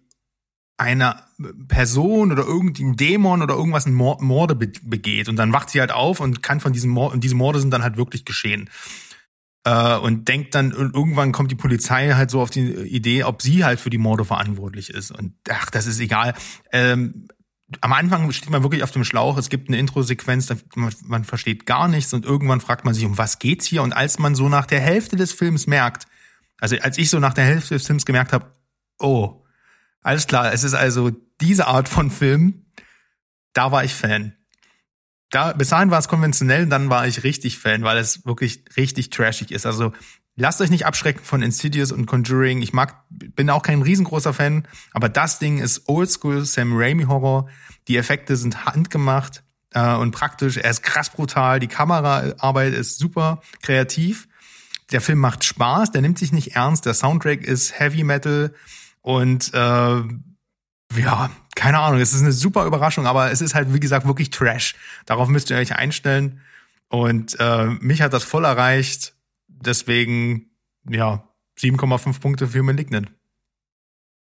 [0.81, 1.23] eine
[1.69, 6.21] Person oder irgendein Dämon oder irgendwas ein Morde begeht und dann wacht sie halt auf
[6.21, 8.71] und kann von diesem Mord und diese Morde sind dann halt wirklich geschehen
[9.65, 13.43] äh, und denkt dann und irgendwann kommt die Polizei halt so auf die Idee, ob
[13.43, 16.35] sie halt für die Morde verantwortlich ist und ach, das ist egal.
[16.73, 17.29] Ähm,
[17.83, 19.37] am Anfang steht man wirklich auf dem Schlauch.
[19.37, 23.19] Es gibt eine Intro-Sequenz, man, man versteht gar nichts und irgendwann fragt man sich, um
[23.19, 23.83] was geht's hier?
[23.83, 26.07] Und als man so nach der Hälfte des Films merkt,
[26.59, 28.47] also als ich so nach der Hälfte des Films gemerkt habe,
[28.99, 29.40] oh,
[30.03, 32.67] alles klar, es ist also diese Art von Film,
[33.53, 34.35] da war ich Fan.
[35.31, 39.11] Da, bis dahin war es konventionell, dann war ich richtig Fan, weil es wirklich richtig
[39.11, 39.65] trashig ist.
[39.65, 39.93] Also
[40.35, 42.63] lasst euch nicht abschrecken von Insidious und Conjuring.
[42.63, 47.49] Ich mag, bin auch kein riesengroßer Fan, aber das Ding ist Oldschool Sam Raimi Horror.
[47.87, 50.57] Die Effekte sind handgemacht äh, und praktisch.
[50.57, 51.61] Er ist krass brutal.
[51.61, 54.29] Die Kameraarbeit ist super kreativ.
[54.91, 55.93] Der Film macht Spaß.
[55.93, 56.87] Der nimmt sich nicht ernst.
[56.87, 58.53] Der Soundtrack ist Heavy Metal.
[59.03, 60.03] Und äh,
[60.99, 64.31] ja, keine Ahnung, es ist eine super Überraschung, aber es ist halt, wie gesagt, wirklich
[64.31, 64.75] Trash.
[65.07, 66.41] Darauf müsst ihr euch einstellen.
[66.89, 69.15] Und äh, mich hat das voll erreicht.
[69.47, 70.51] Deswegen,
[70.89, 71.25] ja,
[71.59, 73.13] 7,5 Punkte für Malignant.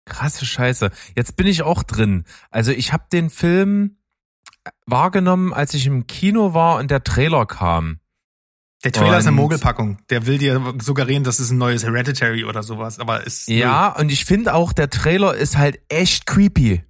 [0.05, 0.91] Krasse Scheiße.
[1.15, 2.25] Jetzt bin ich auch drin.
[2.49, 3.97] Also ich habe den Film
[4.85, 8.00] wahrgenommen, als ich im Kino war und der Trailer kam.
[8.83, 9.99] Der Trailer und ist eine Mogelpackung.
[10.09, 13.47] Der will dir suggerieren, das ist ein neues Hereditary oder sowas, aber ist.
[13.47, 16.83] Ja, und ich finde auch, der Trailer ist halt echt creepy.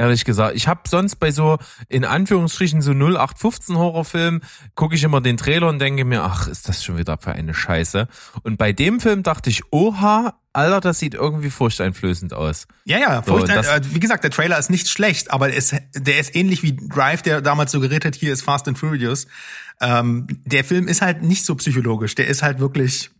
[0.00, 0.54] Ehrlich gesagt.
[0.54, 1.58] Ich habe sonst bei so,
[1.88, 4.42] in Anführungsstrichen, so 0815 Horrorfilm,
[4.76, 7.52] gucke ich immer den Trailer und denke mir, ach, ist das schon wieder für eine
[7.52, 8.06] Scheiße.
[8.44, 12.66] Und bei dem Film dachte ich, oha, Alter, das sieht irgendwie furchteinflößend aus.
[12.84, 16.18] Ja, ja, so, furcht, äh, wie gesagt, der Trailer ist nicht schlecht, aber ist, der
[16.18, 19.26] ist ähnlich wie Drive, der damals suggeriert hat, hier ist Fast and Furious.
[19.80, 23.10] Ähm, der Film ist halt nicht so psychologisch, der ist halt wirklich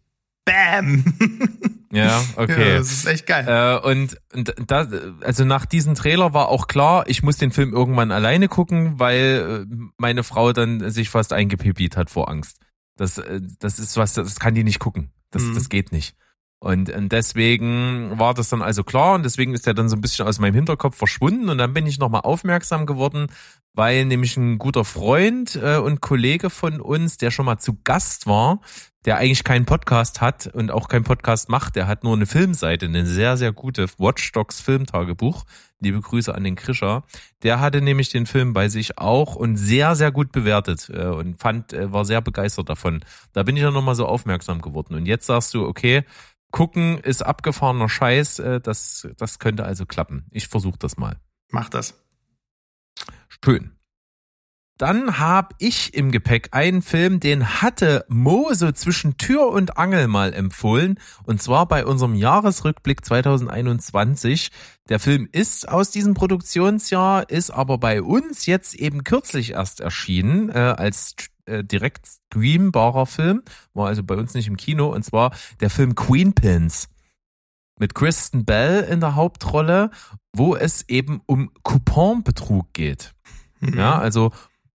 [0.44, 1.04] Bam!
[1.90, 2.72] Ja, okay.
[2.72, 3.46] Ja, das ist echt geil.
[3.48, 4.86] Äh, und und da,
[5.22, 9.66] also nach diesem Trailer war auch klar, ich muss den Film irgendwann alleine gucken, weil
[9.66, 12.58] äh, meine Frau dann sich fast eingepipiert hat vor Angst.
[12.96, 15.12] Das, äh, das ist was, das kann die nicht gucken.
[15.30, 15.54] Das, mhm.
[15.54, 16.14] das geht nicht.
[16.60, 20.00] Und, und deswegen war das dann also klar und deswegen ist er dann so ein
[20.00, 23.28] bisschen aus meinem Hinterkopf verschwunden und dann bin ich nochmal aufmerksam geworden,
[23.74, 28.26] weil nämlich ein guter Freund äh, und Kollege von uns, der schon mal zu Gast
[28.26, 28.60] war,
[29.04, 32.86] der eigentlich keinen Podcast hat und auch keinen Podcast macht, der hat nur eine Filmseite,
[32.86, 35.44] eine sehr, sehr gute Watchdogs Filmtagebuch.
[35.80, 37.04] Liebe Grüße an den Krischer.
[37.44, 41.40] Der hatte nämlich den Film bei sich auch und sehr, sehr gut bewertet äh, und
[41.40, 43.04] fand, äh, war sehr begeistert davon.
[43.32, 44.96] Da bin ich dann nochmal so aufmerksam geworden.
[44.96, 46.02] Und jetzt sagst du, okay,
[46.50, 50.26] gucken ist abgefahrener Scheiß, äh, das, das könnte also klappen.
[50.30, 51.20] Ich versuche das mal.
[51.50, 51.94] Mach das.
[53.44, 53.72] Schön.
[54.78, 60.06] dann habe ich im Gepäck einen Film, den hatte Mo so zwischen Tür und Angel
[60.06, 61.00] mal empfohlen.
[61.24, 64.50] Und zwar bei unserem Jahresrückblick 2021.
[64.88, 70.48] Der Film ist aus diesem Produktionsjahr, ist aber bei uns jetzt eben kürzlich erst erschienen,
[70.48, 71.16] äh, als
[71.48, 73.42] äh, direkt streambarer Film.
[73.74, 74.92] War also bei uns nicht im Kino.
[74.92, 76.88] Und zwar der Film Queen Pins
[77.78, 79.90] mit Kristen Bell in der Hauptrolle,
[80.32, 83.14] wo es eben um Couponbetrug geht.
[83.60, 83.78] Mhm.
[83.78, 84.32] Ja, also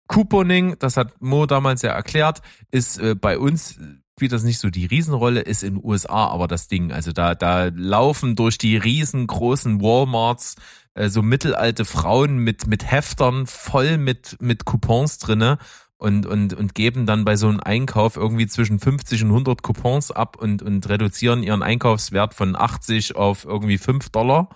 [0.07, 2.41] Couponing, das hat Mo damals ja erklärt,
[2.71, 3.79] ist äh, bei uns
[4.15, 6.91] spielt das nicht so die Riesenrolle, ist in den USA aber das Ding.
[6.91, 10.55] Also da, da laufen durch die riesengroßen Walmarts
[10.93, 15.57] äh, so mittelalte Frauen mit, mit Heftern voll mit, mit Coupons drinne
[16.03, 20.11] und, und, und geben dann bei so einem Einkauf irgendwie zwischen 50 und 100 Coupons
[20.11, 24.49] ab und, und reduzieren ihren Einkaufswert von 80 auf irgendwie 5 Dollar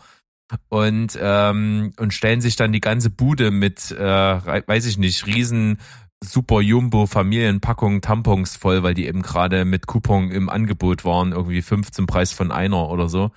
[0.68, 5.80] und ähm, und stellen sich dann die ganze Bude mit, äh, weiß ich nicht, riesen
[6.22, 11.62] Super Jumbo Familienpackungen Tampons voll, weil die eben gerade mit Coupon im Angebot waren, irgendwie
[11.62, 13.32] 15 Preis von einer oder so.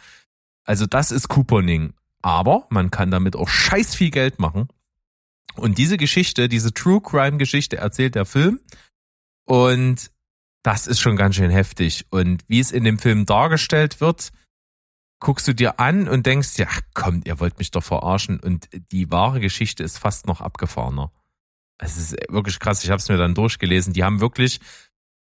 [0.64, 1.92] Also das ist Couponing.
[2.22, 4.68] Aber man kann damit auch scheiß viel Geld machen.
[5.60, 8.60] Und diese Geschichte, diese True Crime Geschichte erzählt der Film.
[9.44, 10.10] Und
[10.62, 12.06] das ist schon ganz schön heftig.
[12.10, 14.30] Und wie es in dem Film dargestellt wird,
[15.20, 18.40] guckst du dir an und denkst, ja, komm, ihr wollt mich doch verarschen.
[18.40, 21.12] Und die wahre Geschichte ist fast noch abgefahrener.
[21.78, 22.84] Es ist wirklich krass.
[22.84, 23.92] Ich habe es mir dann durchgelesen.
[23.92, 24.60] Die haben wirklich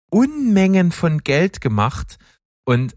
[0.10, 2.18] Unmengen von Geld gemacht
[2.64, 2.96] und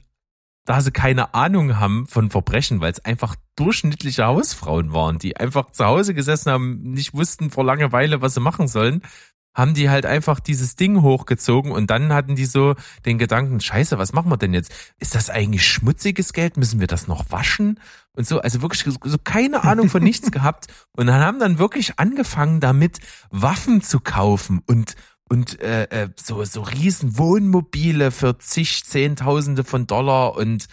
[0.68, 5.70] da sie keine Ahnung haben von Verbrechen, weil es einfach durchschnittliche Hausfrauen waren, die einfach
[5.70, 9.00] zu Hause gesessen haben, nicht wussten vor Langeweile, was sie machen sollen,
[9.54, 12.74] haben die halt einfach dieses Ding hochgezogen und dann hatten die so
[13.06, 14.70] den Gedanken, scheiße, was machen wir denn jetzt?
[14.98, 16.58] Ist das eigentlich schmutziges Geld?
[16.58, 17.80] Müssen wir das noch waschen?
[18.12, 20.66] Und so, also wirklich so keine Ahnung von nichts gehabt.
[20.92, 22.98] Und dann haben dann wirklich angefangen damit,
[23.30, 24.96] Waffen zu kaufen und
[25.28, 30.66] und äh, äh, so so riesen Wohnmobile für zig Zehntausende von Dollar und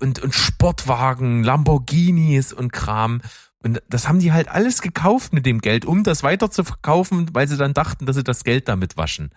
[0.00, 3.20] und und Sportwagen, Lamborghinis und Kram
[3.62, 7.28] und das haben die halt alles gekauft mit dem Geld, um das weiter zu verkaufen,
[7.34, 9.30] weil sie dann dachten, dass sie das Geld damit waschen.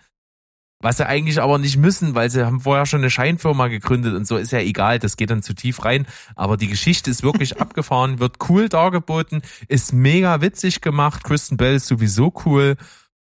[0.80, 4.26] Was sie eigentlich aber nicht müssen, weil sie haben vorher schon eine Scheinfirma gegründet und
[4.26, 6.06] so ist ja egal, das geht dann zu tief rein.
[6.36, 11.24] Aber die Geschichte ist wirklich abgefahren, wird cool dargeboten, ist mega witzig gemacht.
[11.24, 12.76] Kristen Bell ist sowieso cool.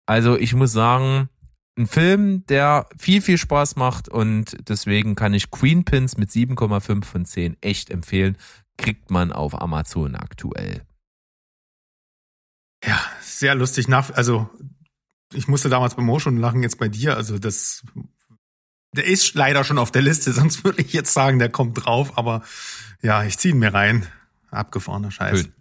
[0.08, 1.30] Also ich muss sagen,
[1.78, 7.06] ein Film, der viel, viel Spaß macht und deswegen kann ich Queen Pins mit 7,5
[7.06, 8.38] von 10 echt empfehlen.
[8.78, 10.82] Kriegt man auf Amazon aktuell.
[12.84, 14.50] Ja, sehr lustig nach, also
[15.34, 17.84] ich musste damals bei Mo schon lachen, jetzt bei dir, also das,
[18.96, 22.18] der ist leider schon auf der Liste, sonst würde ich jetzt sagen, der kommt drauf,
[22.18, 22.44] aber
[23.02, 24.08] ja, ich ziehe ihn mir rein.
[24.50, 25.42] Abgefahrener Scheiß.
[25.42, 25.54] Schön.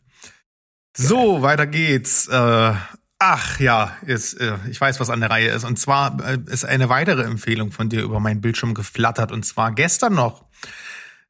[0.97, 2.29] So, weiter geht's.
[2.29, 2.75] Äh,
[3.19, 5.65] ach ja, ist, äh, ich weiß, was an der Reihe ist.
[5.65, 9.33] Und zwar äh, ist eine weitere Empfehlung von dir über meinen Bildschirm geflattert.
[9.33, 10.45] Und zwar gestern noch.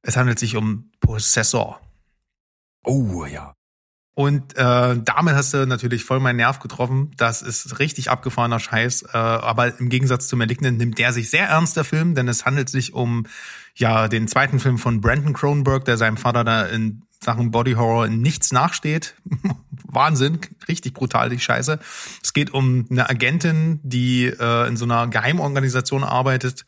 [0.03, 1.81] Es handelt sich um Possessor.
[2.85, 3.55] Oh ja.
[4.19, 7.11] Und äh, damit hast du natürlich voll meinen Nerv getroffen.
[7.19, 9.03] Das ist richtig abgefahrener Scheiß.
[9.03, 12.47] Äh, aber im Gegensatz zu Malignant nimmt der sich sehr ernst, der Film, denn es
[12.47, 13.27] handelt sich um
[13.75, 18.09] ja den zweiten Film von Brandon Cronenberg, der seinem Vater da in Sachen Body Horror
[18.09, 19.15] nichts nachsteht.
[19.85, 21.79] Wahnsinn, richtig brutal die Scheiße.
[22.23, 26.67] Es geht um eine Agentin, die äh, in so einer Geheimorganisation arbeitet,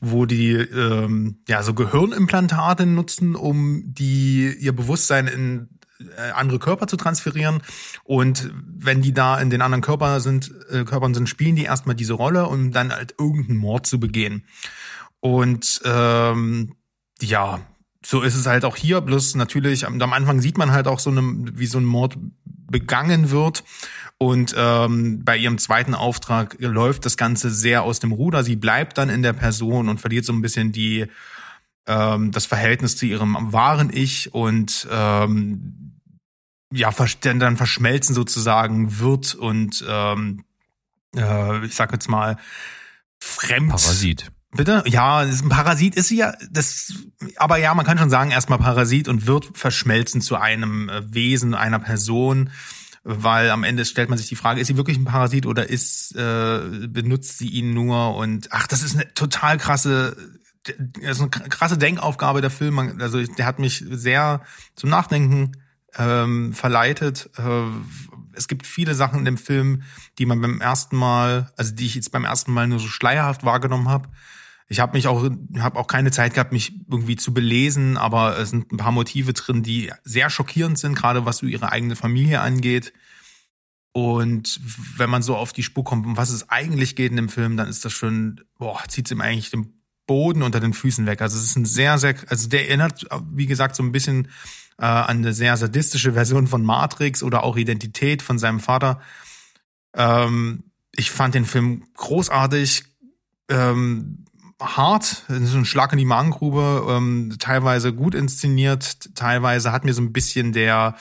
[0.00, 5.68] wo die ähm, ja so Gehirnimplantate nutzen, um die ihr Bewusstsein in
[5.98, 7.62] äh, andere Körper zu transferieren.
[8.04, 11.96] Und wenn die da in den anderen Körper sind, äh, Körpern sind, spielen die erstmal
[11.96, 14.44] diese Rolle, um dann halt irgendeinen Mord zu begehen.
[15.20, 16.74] Und ähm,
[17.20, 17.60] ja,
[18.06, 19.00] so ist es halt auch hier.
[19.00, 21.22] Bloß natürlich, am Anfang sieht man halt auch so eine,
[21.54, 23.64] wie so ein Mord begangen wird.
[24.18, 28.44] Und ähm, bei ihrem zweiten Auftrag läuft das Ganze sehr aus dem Ruder.
[28.44, 31.06] Sie bleibt dann in der Person und verliert so ein bisschen die
[31.88, 35.98] ähm, das Verhältnis zu ihrem wahren Ich und ähm,
[36.72, 40.44] ja, dann verschmelzen sozusagen wird und ähm,
[41.16, 42.36] äh, ich sag jetzt mal
[43.18, 43.70] fremd.
[43.70, 44.30] Parasit.
[44.56, 44.82] Bitte?
[44.86, 46.92] Ja, ein Parasit ist sie ja, das,
[47.36, 51.54] aber ja, man kann schon sagen, erstmal Parasit und wird verschmelzen zu einem äh, Wesen,
[51.54, 52.50] einer Person,
[53.04, 56.16] weil am Ende stellt man sich die Frage, ist sie wirklich ein Parasit oder ist,
[56.16, 60.16] äh, benutzt sie ihn nur und ach, das ist eine total krasse
[60.78, 62.78] das ist eine krasse Denkaufgabe der Film.
[63.00, 64.42] Also der hat mich sehr
[64.74, 65.52] zum Nachdenken
[65.96, 67.30] ähm, verleitet.
[67.38, 67.66] Äh,
[68.32, 69.82] es gibt viele Sachen in dem Film,
[70.18, 73.44] die man beim ersten Mal, also die ich jetzt beim ersten Mal nur so schleierhaft
[73.44, 74.08] wahrgenommen habe.
[74.68, 75.28] Ich habe mich auch,
[75.58, 79.32] habe auch keine Zeit gehabt, mich irgendwie zu belesen, aber es sind ein paar Motive
[79.32, 82.92] drin, die sehr schockierend sind, gerade was so ihre eigene Familie angeht.
[83.92, 84.60] Und
[84.96, 87.56] wenn man so auf die Spur kommt, um was es eigentlich geht in dem Film,
[87.56, 89.72] dann ist das schon, boah, zieht es ihm eigentlich den
[90.06, 91.22] Boden unter den Füßen weg.
[91.22, 94.28] Also es ist ein sehr, sehr, also der erinnert, wie gesagt, so ein bisschen
[94.78, 99.00] äh, an eine sehr sadistische Version von Matrix oder auch Identität von seinem Vater.
[99.94, 102.84] Ähm, ich fand den Film großartig,
[103.48, 104.24] ähm,
[104.60, 110.02] hart, so ein Schlag in die Magengrube, ähm, teilweise gut inszeniert, teilweise hat mir so
[110.02, 110.96] ein bisschen der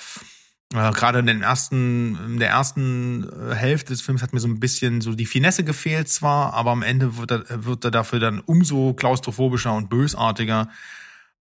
[0.74, 4.48] äh, gerade in den ersten, in der ersten äh, Hälfte des Films hat mir so
[4.48, 8.20] ein bisschen so die Finesse gefehlt zwar, aber am Ende wird er, wird er dafür
[8.20, 10.70] dann umso klaustrophobischer und bösartiger.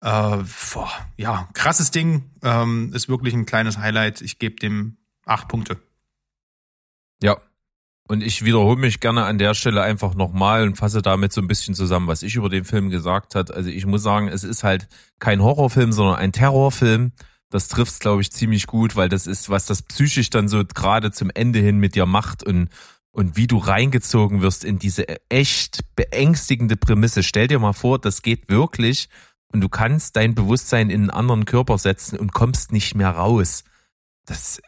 [0.02, 2.30] Äh, boah, ja, krasses Ding.
[2.44, 4.22] Ähm, ist wirklich ein kleines Highlight.
[4.22, 5.77] Ich gebe dem acht Punkte.
[7.22, 7.38] Ja.
[8.07, 11.47] Und ich wiederhole mich gerne an der Stelle einfach nochmal und fasse damit so ein
[11.47, 13.51] bisschen zusammen, was ich über den Film gesagt hat.
[13.51, 14.88] Also ich muss sagen, es ist halt
[15.19, 17.13] kein Horrorfilm, sondern ein Terrorfilm
[17.53, 21.11] das trifft's, glaube ich, ziemlich gut, weil das ist, was das psychisch dann so gerade
[21.11, 22.69] zum Ende hin mit dir macht und,
[23.11, 27.21] und wie du reingezogen wirst in diese echt beängstigende Prämisse.
[27.21, 29.07] Stell dir mal vor, das geht wirklich
[29.51, 33.63] und du kannst dein Bewusstsein in einen anderen Körper setzen und kommst nicht mehr raus.
[34.25, 34.59] Das,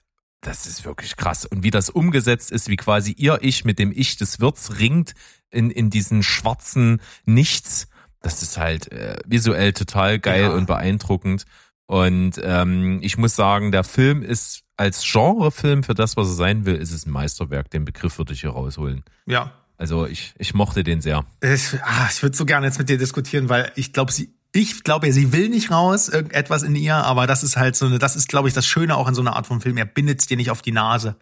[0.45, 1.45] das ist wirklich krass.
[1.45, 5.13] Und wie das umgesetzt ist, wie quasi ihr Ich mit dem Ich des Wirts ringt
[5.49, 7.87] in, in diesen schwarzen Nichts.
[8.21, 10.49] Das ist halt äh, visuell total geil ja.
[10.49, 11.45] und beeindruckend.
[11.87, 16.65] Und ähm, ich muss sagen, der Film ist als Genrefilm für das, was er sein
[16.65, 17.69] will, ist es ein Meisterwerk.
[17.71, 19.03] Den Begriff würde ich hier rausholen.
[19.25, 19.53] Ja.
[19.77, 21.25] Also ich, ich mochte den sehr.
[21.41, 24.83] Ich, ah, ich würde so gerne jetzt mit dir diskutieren, weil ich glaube, sie, ich
[24.83, 28.15] glaube, sie will nicht raus, irgendetwas in ihr, aber das ist halt so eine, das
[28.15, 29.77] ist, glaube ich, das Schöne auch in so einer Art von Film.
[29.77, 31.17] Er bindet es dir nicht auf die Nase.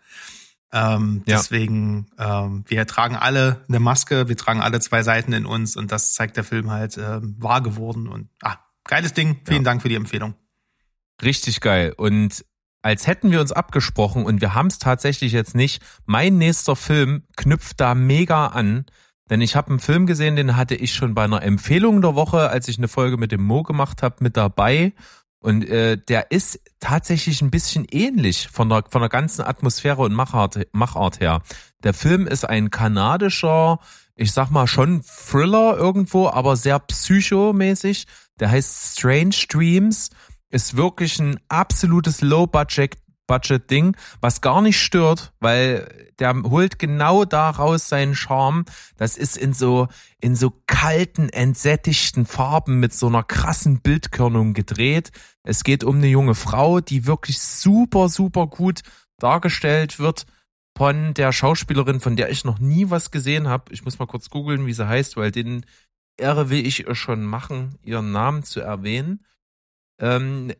[0.72, 1.38] Ähm, ja.
[1.38, 5.92] Deswegen, ähm, wir tragen alle eine Maske, wir tragen alle zwei Seiten in uns und
[5.92, 8.08] das zeigt der Film halt ähm, wahr geworden.
[8.08, 9.42] Und ah, geiles Ding.
[9.46, 9.64] Vielen ja.
[9.64, 10.36] Dank für die Empfehlung.
[11.22, 11.94] Richtig geil.
[11.96, 12.46] Und
[12.84, 15.82] als hätten wir uns abgesprochen und wir haben es tatsächlich jetzt nicht.
[16.06, 18.86] Mein nächster Film knüpft da mega an.
[19.34, 22.52] Denn ich habe einen Film gesehen, den hatte ich schon bei einer Empfehlung der Woche,
[22.52, 24.94] als ich eine Folge mit dem Mo gemacht habe, mit dabei.
[25.40, 30.14] Und äh, der ist tatsächlich ein bisschen ähnlich von der, von der ganzen Atmosphäre und
[30.14, 31.42] Machart, Machart her.
[31.84, 33.80] Der Film ist ein kanadischer,
[34.16, 38.06] ich sag mal schon Thriller irgendwo, aber sehr psychomäßig.
[38.40, 40.12] Der heißt Strange Dreams
[40.52, 42.98] ist wirklich ein absolutes Low-Budget
[43.28, 48.66] Budget Ding, was gar nicht stört, weil der holt genau daraus seinen Charme.
[48.98, 49.88] Das ist in so
[50.20, 55.12] in so kalten, entsättigten Farben mit so einer krassen Bildkörnung gedreht.
[55.44, 58.82] Es geht um eine junge Frau, die wirklich super super gut
[59.18, 60.26] dargestellt wird
[60.78, 63.72] von der Schauspielerin, von der ich noch nie was gesehen habe.
[63.74, 65.66] Ich muss mal kurz googeln, wie sie heißt, weil den
[66.18, 69.26] Ehre will ich schon machen, ihren Namen zu erwähnen.
[70.00, 70.54] Ähm,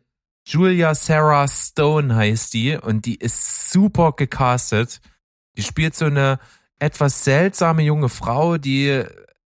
[0.46, 5.00] Julia Sarah Stone heißt die und die ist super gecastet.
[5.56, 6.38] Die spielt so eine
[6.78, 9.04] etwas seltsame junge Frau, die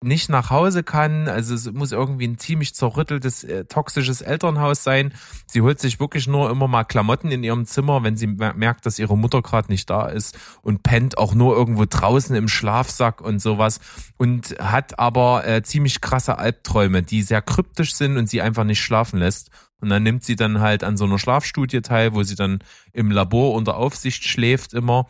[0.06, 1.28] nicht nach Hause kann.
[1.28, 5.14] Also es muss irgendwie ein ziemlich zerrütteltes, äh, toxisches Elternhaus sein.
[5.48, 9.00] Sie holt sich wirklich nur immer mal Klamotten in ihrem Zimmer, wenn sie merkt, dass
[9.00, 13.40] ihre Mutter gerade nicht da ist und pennt auch nur irgendwo draußen im Schlafsack und
[13.42, 13.80] sowas
[14.18, 18.82] und hat aber äh, ziemlich krasse Albträume, die sehr kryptisch sind und sie einfach nicht
[18.82, 19.50] schlafen lässt.
[19.82, 22.60] Und dann nimmt sie dann halt an so einer Schlafstudie teil, wo sie dann
[22.94, 25.08] im Labor unter Aufsicht schläft immer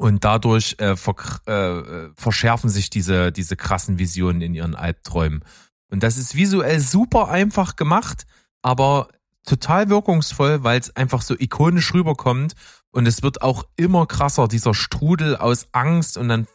[0.00, 1.14] und dadurch äh, ver
[1.44, 5.44] äh, verschärfen sich diese, diese krassen Visionen in ihren Albträumen.
[5.90, 8.26] Und das ist visuell super einfach gemacht,
[8.62, 9.08] aber
[9.44, 12.54] total wirkungsvoll, weil es einfach so ikonisch rüberkommt.
[12.90, 16.46] Und es wird auch immer krasser, dieser Strudel aus Angst und dann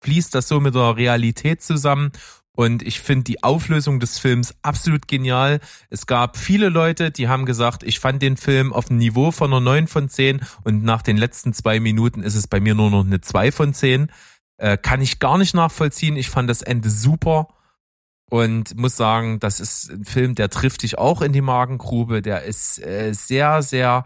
[0.00, 2.10] fließt das so mit der Realität zusammen.
[2.58, 5.60] Und ich finde die Auflösung des Films absolut genial.
[5.90, 9.52] Es gab viele Leute, die haben gesagt, ich fand den Film auf dem Niveau von
[9.52, 12.90] einer 9 von 10 und nach den letzten zwei Minuten ist es bei mir nur
[12.90, 14.10] noch eine 2 von 10.
[14.56, 16.16] Äh, kann ich gar nicht nachvollziehen.
[16.16, 17.46] Ich fand das Ende super
[18.28, 22.22] und muss sagen, das ist ein Film, der trifft dich auch in die Magengrube.
[22.22, 24.04] Der ist äh, sehr, sehr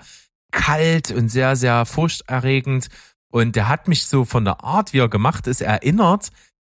[0.50, 2.88] kalt und sehr, sehr furchterregend.
[3.30, 6.28] Und der hat mich so von der Art, wie er gemacht ist, erinnert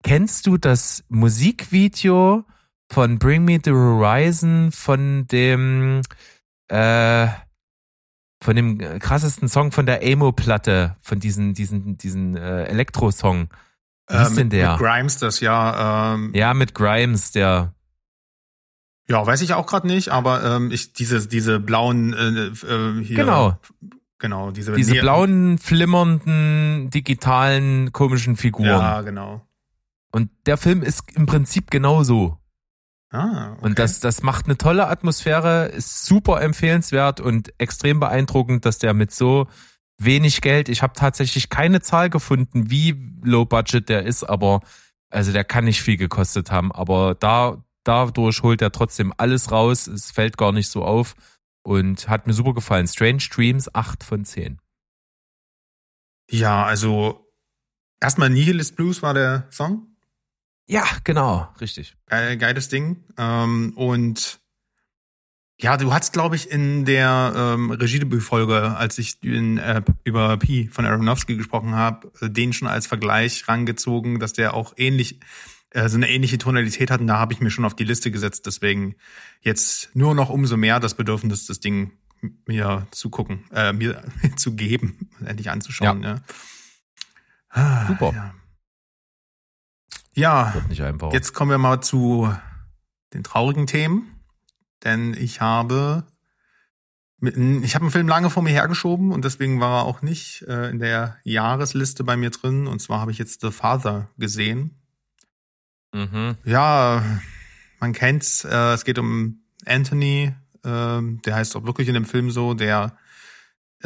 [0.05, 2.45] Kennst du das Musikvideo
[2.91, 6.03] von Bring Me the Horizon von dem
[6.67, 7.27] äh,
[8.39, 13.49] von dem krassesten Song von der Emo-Platte, von diesen, diesen, diesen äh, Elektro-Song.
[14.07, 14.73] Wie ist äh, denn der?
[14.73, 16.13] Mit Grimes, das ja.
[16.13, 17.73] Ähm, ja, mit Grimes, der.
[19.07, 23.15] Ja, weiß ich auch gerade nicht, aber ähm, ich diese diese blauen äh, äh, hier,
[23.15, 23.57] genau
[24.19, 28.67] genau diese diese blauen flimmernden digitalen komischen Figuren.
[28.67, 29.41] Ja, genau.
[30.15, 32.37] Und der Film ist im Prinzip genauso.
[33.11, 33.65] Ah, okay.
[33.65, 38.93] Und das, das macht eine tolle Atmosphäre, ist super empfehlenswert und extrem beeindruckend, dass der
[38.93, 39.47] mit so
[39.97, 40.69] wenig Geld.
[40.69, 44.61] Ich habe tatsächlich keine Zahl gefunden, wie low budget der ist, aber
[45.09, 46.71] also der kann nicht viel gekostet haben.
[46.71, 49.85] Aber da dadurch holt er trotzdem alles raus.
[49.85, 51.15] Es fällt gar nicht so auf
[51.61, 52.87] und hat mir super gefallen.
[52.87, 54.61] Strange Dreams 8 von 10.
[56.31, 57.29] Ja, also
[57.99, 59.94] erstmal Nihilist Blues war der Song.
[60.67, 61.95] Ja, genau, richtig.
[62.07, 63.03] Geil, geiles Ding.
[63.17, 64.39] Ähm, und
[65.59, 70.67] ja, du hast, glaube ich, in der ähm, Regiedebütfolge, als ich in, äh, über Pi
[70.71, 75.19] von Aronofsky gesprochen habe, äh, den schon als Vergleich rangezogen, dass der auch ähnlich
[75.69, 76.99] äh, so eine ähnliche Tonalität hat.
[76.99, 78.45] Und da habe ich mir schon auf die Liste gesetzt.
[78.45, 78.95] Deswegen
[79.41, 81.91] jetzt nur noch umso mehr das Bedürfnis, das Ding
[82.45, 84.03] mir zu gucken, äh, mir
[84.35, 86.03] zu geben, endlich anzuschauen.
[86.03, 86.15] Ja.
[86.15, 86.21] ja.
[87.49, 88.11] Ah, Super.
[88.13, 88.33] Ja.
[90.15, 90.53] Ja,
[91.11, 92.33] jetzt kommen wir mal zu
[93.13, 94.19] den traurigen Themen,
[94.83, 96.05] denn ich habe
[97.21, 100.69] ich habe einen Film lange vor mir hergeschoben und deswegen war er auch nicht äh,
[100.69, 102.67] in der Jahresliste bei mir drin.
[102.67, 104.81] Und zwar habe ich jetzt The Father gesehen.
[105.93, 106.35] Mhm.
[106.43, 107.03] Ja,
[107.79, 108.43] man kennt's.
[108.43, 110.33] Äh, es geht um Anthony,
[110.63, 112.97] äh, der heißt auch wirklich in dem Film so, der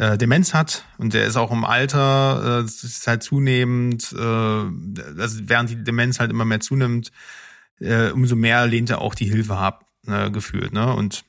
[0.00, 5.40] äh, Demenz hat und der ist auch im Alter, äh, ist halt zunehmend, äh, also
[5.42, 7.12] während die Demenz halt immer mehr zunimmt,
[7.80, 10.72] äh, umso mehr lehnt er auch die Hilfe ab, äh, gefühlt.
[10.72, 10.94] Ne?
[10.94, 11.24] Und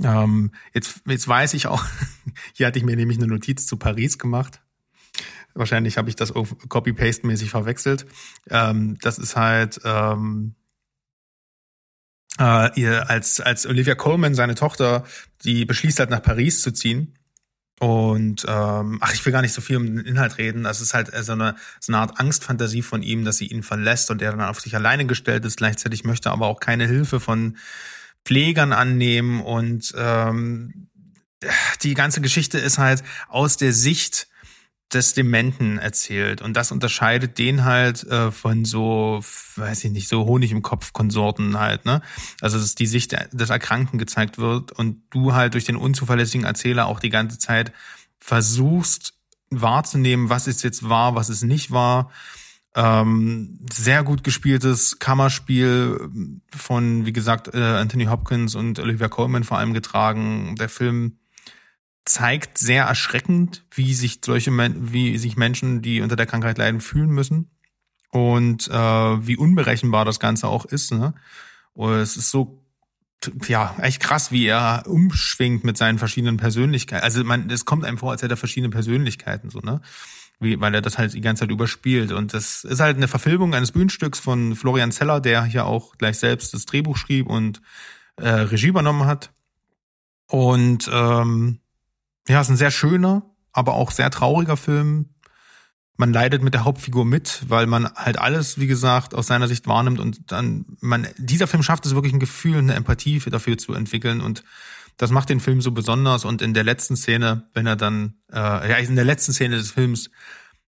[0.00, 1.84] ähm, jetzt, jetzt weiß ich auch,
[2.54, 4.62] hier hatte ich mir nämlich eine Notiz zu Paris gemacht.
[5.54, 8.06] Wahrscheinlich habe ich das Copy-Paste-mäßig verwechselt.
[8.48, 10.54] Ähm, das ist halt ähm,
[12.38, 15.04] äh, ihr als als Olivia Coleman, seine Tochter,
[15.44, 17.18] die beschließt halt nach Paris zu ziehen
[17.82, 20.62] und ähm, ach, ich will gar nicht so viel um den Inhalt reden.
[20.62, 24.08] Das ist halt so eine, so eine Art Angstfantasie von ihm, dass sie ihn verlässt
[24.12, 25.56] und er dann auf sich alleine gestellt ist.
[25.56, 27.56] Gleichzeitig möchte aber auch keine Hilfe von
[28.24, 29.40] Pflegern annehmen.
[29.40, 30.90] Und ähm,
[31.82, 34.28] die ganze Geschichte ist halt aus der Sicht
[34.94, 36.42] des Dementen erzählt.
[36.42, 39.20] Und das unterscheidet den halt äh, von so,
[39.56, 42.02] weiß ich nicht, so Honig im Kopf Konsorten halt, ne?
[42.40, 46.86] Also dass die Sicht des Erkrankten gezeigt wird und du halt durch den unzuverlässigen Erzähler
[46.86, 47.72] auch die ganze Zeit
[48.18, 49.14] versuchst
[49.50, 52.10] wahrzunehmen, was ist jetzt wahr, was ist nicht wahr.
[52.74, 56.08] Ähm, sehr gut gespieltes Kammerspiel
[56.56, 60.56] von, wie gesagt, äh, Anthony Hopkins und Olivia Colman vor allem getragen.
[60.56, 61.18] Der Film
[62.04, 64.50] zeigt sehr erschreckend, wie sich solche
[64.92, 67.50] wie sich Menschen, die unter der Krankheit leiden, fühlen müssen
[68.10, 68.72] und äh,
[69.26, 70.92] wie unberechenbar das Ganze auch ist.
[70.92, 71.14] Ne?
[71.74, 72.62] Und es ist so
[73.46, 77.04] ja echt krass, wie er umschwingt mit seinen verschiedenen Persönlichkeiten.
[77.04, 79.80] Also man, es kommt einem vor, als hätte er verschiedene Persönlichkeiten so ne.
[80.40, 82.10] Wie, weil er das halt die ganze Zeit überspielt.
[82.10, 86.18] Und das ist halt eine Verfilmung eines Bühnenstücks von Florian Zeller, der hier auch gleich
[86.18, 87.62] selbst das Drehbuch schrieb und
[88.16, 89.30] äh, Regie übernommen hat.
[90.26, 91.60] Und ähm,
[92.28, 93.22] ja, es ist ein sehr schöner,
[93.52, 95.10] aber auch sehr trauriger Film.
[95.96, 99.66] Man leidet mit der Hauptfigur mit, weil man halt alles, wie gesagt, aus seiner Sicht
[99.66, 103.74] wahrnimmt und dann man dieser Film schafft es wirklich ein Gefühl, eine Empathie dafür zu
[103.74, 104.42] entwickeln und
[104.96, 108.36] das macht den Film so besonders und in der letzten Szene, wenn er dann äh,
[108.36, 110.10] ja in der letzten Szene des Films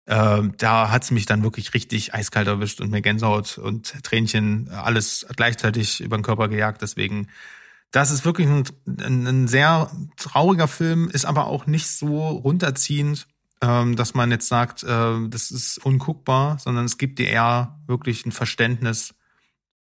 [0.05, 5.25] äh, da hat's mich dann wirklich richtig eiskalt erwischt und mir Gänsehaut und Tränchen alles
[5.35, 6.81] gleichzeitig über den Körper gejagt.
[6.81, 7.27] Deswegen
[7.91, 8.63] das ist wirklich ein,
[8.99, 13.27] ein, sehr trauriger Film, ist aber auch nicht so runterziehend,
[13.61, 18.25] ähm, dass man jetzt sagt, äh, das ist unguckbar, sondern es gibt dir eher wirklich
[18.25, 19.13] ein Verständnis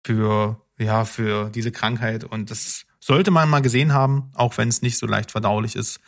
[0.05, 2.25] für, ja, für diese Krankheit.
[2.25, 5.99] Und das sollte man mal gesehen haben, auch wenn es nicht so leicht verdaulich ist.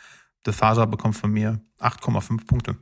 [0.45, 2.77] The Father bekommt von mir 8,5 Punkte.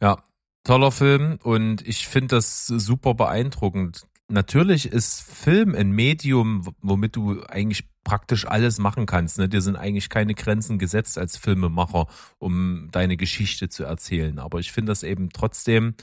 [0.00, 0.24] Ja,
[0.64, 7.42] toller Film und ich finde das super beeindruckend natürlich ist Film ein Medium, womit du
[7.44, 9.38] eigentlich praktisch alles machen kannst.
[9.38, 9.48] Ne?
[9.48, 12.06] Dir sind eigentlich keine Grenzen gesetzt als Filmemacher,
[12.38, 14.38] um deine Geschichte zu erzählen.
[14.38, 15.94] Aber ich finde das eben trotzdem,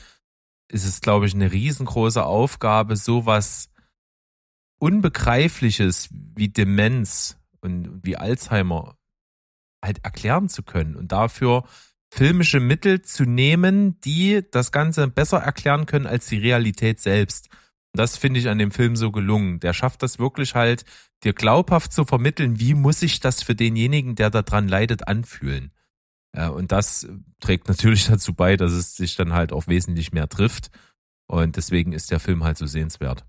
[0.72, 3.70] ist es, glaube ich, eine riesengroße Aufgabe, sowas
[4.80, 8.96] Unbegreifliches wie Demenz und wie Alzheimer
[9.84, 11.66] halt erklären zu können und dafür
[12.12, 17.50] filmische Mittel zu nehmen, die das Ganze besser erklären können als die Realität selbst.
[17.94, 19.60] Das finde ich an dem Film so gelungen.
[19.60, 20.86] Der schafft das wirklich halt,
[21.24, 25.72] dir glaubhaft zu vermitteln, wie muss sich das für denjenigen, der daran leidet, anfühlen.
[26.34, 27.08] Und das
[27.40, 30.70] trägt natürlich dazu bei, dass es sich dann halt auch wesentlich mehr trifft.
[31.28, 33.26] Und deswegen ist der Film halt so sehenswert.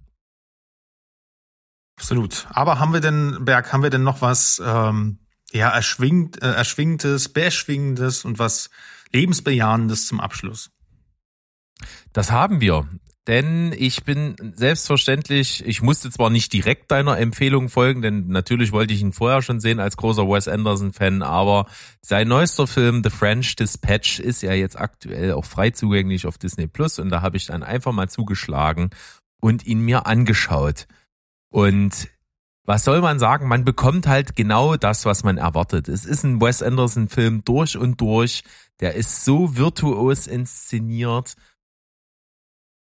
[1.97, 2.47] Absolut.
[2.51, 5.19] Aber haben wir denn, Berg, haben wir denn noch was ähm,
[5.53, 8.71] ja, erschwingt, äh, erschwingtes, beschwingendes und was
[9.13, 10.71] lebensbejahendes zum Abschluss?
[12.13, 12.89] Das haben wir.
[13.27, 18.95] Denn ich bin selbstverständlich, ich musste zwar nicht direkt deiner Empfehlung folgen, denn natürlich wollte
[18.95, 21.67] ich ihn vorher schon sehen als großer Wes Anderson-Fan, aber
[22.01, 26.67] sein neuester Film The French Dispatch ist ja jetzt aktuell auch frei zugänglich auf Disney
[26.67, 28.91] Plus und da habe ich dann einfach mal zugeschlagen
[29.41, 30.87] und ihn mir angeschaut.
[31.51, 32.09] Und
[32.65, 33.49] was soll man sagen?
[33.49, 35.89] Man bekommt halt genau das, was man erwartet.
[35.89, 38.45] Es ist ein Wes Anderson-Film durch und durch.
[38.81, 41.35] Der ist so virtuos inszeniert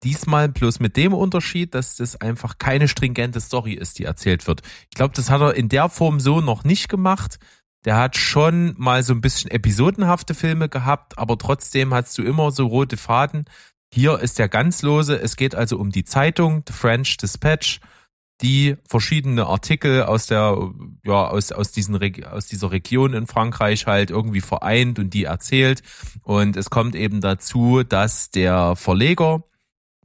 [0.03, 4.61] Diesmal bloß mit dem Unterschied, dass das einfach keine stringente Story ist, die erzählt wird.
[4.89, 7.39] Ich glaube, das hat er in der Form so noch nicht gemacht.
[7.85, 12.51] Der hat schon mal so ein bisschen episodenhafte Filme gehabt, aber trotzdem hast du immer
[12.51, 13.45] so rote Faden.
[13.93, 15.19] Hier ist der ganz lose.
[15.19, 17.79] Es geht also um die Zeitung, The French Dispatch,
[18.41, 20.71] die verschiedene Artikel aus der,
[21.03, 25.83] ja, aus, aus diesen, aus dieser Region in Frankreich halt irgendwie vereint und die erzählt.
[26.23, 29.43] Und es kommt eben dazu, dass der Verleger,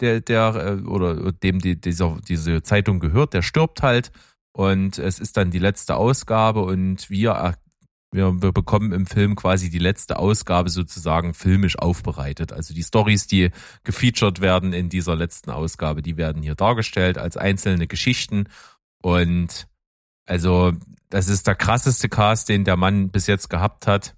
[0.01, 4.11] der, der, äh, oder dem die, dieser, diese Zeitung gehört, der stirbt halt.
[4.53, 7.55] Und es ist dann die letzte Ausgabe und wir,
[8.11, 12.53] wir, wir bekommen im Film quasi die letzte Ausgabe sozusagen filmisch aufbereitet.
[12.53, 13.51] Also die Stories, die
[13.85, 18.49] gefeatured werden in dieser letzten Ausgabe, die werden hier dargestellt als einzelne Geschichten.
[19.03, 19.69] Und
[20.27, 20.73] also
[21.11, 24.15] das ist der krasseste Cast, den der Mann bis jetzt gehabt hat.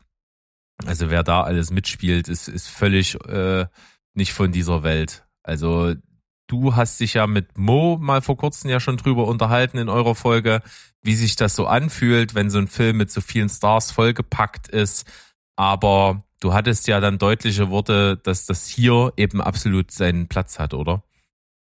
[0.87, 3.67] Also wer da alles mitspielt, ist, ist völlig äh,
[4.15, 5.25] nicht von dieser Welt.
[5.51, 5.95] Also
[6.47, 10.15] du hast dich ja mit Mo mal vor kurzem ja schon drüber unterhalten in eurer
[10.15, 10.63] Folge,
[11.03, 15.11] wie sich das so anfühlt, wenn so ein Film mit so vielen Stars vollgepackt ist.
[15.57, 20.73] Aber du hattest ja dann deutliche Worte, dass das hier eben absolut seinen Platz hat,
[20.73, 21.03] oder?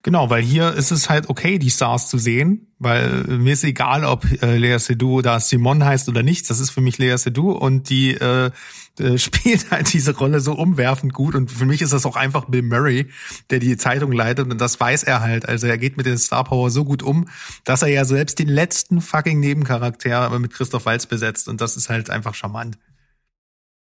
[0.02, 4.04] Genau, weil hier ist es halt okay, die Stars zu sehen, weil mir ist egal,
[4.04, 6.48] ob äh, Lea Seydoux da Simon heißt oder nicht.
[6.48, 8.52] Das ist für mich Lea Seydoux und die äh,
[9.00, 11.34] äh, spielt halt diese Rolle so umwerfend gut.
[11.34, 13.08] Und für mich ist das auch einfach Bill Murray,
[13.50, 15.48] der die Zeitung leitet und das weiß er halt.
[15.48, 17.28] Also er geht mit den Star Power so gut um,
[17.64, 21.88] dass er ja selbst den letzten fucking Nebencharakter mit Christoph Walz besetzt und das ist
[21.88, 22.78] halt einfach charmant.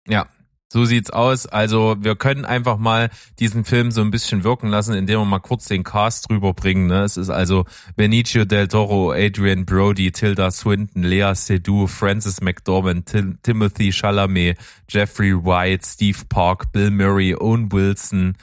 [0.09, 0.27] Ja,
[0.73, 1.47] so sieht's aus.
[1.47, 5.41] Also wir können einfach mal diesen Film so ein bisschen wirken lassen, indem wir mal
[5.41, 6.87] kurz den Cast drüber bringen.
[6.87, 7.03] Ne?
[7.03, 7.65] Es ist also
[7.97, 15.35] Benicio del Toro, Adrian Brody, Tilda Swinton, Lea Seydoux, Francis McDormand, Tim Timothy Chalamet, Jeffrey
[15.35, 18.37] White, Steve Park, Bill Murray, Owen Wilson.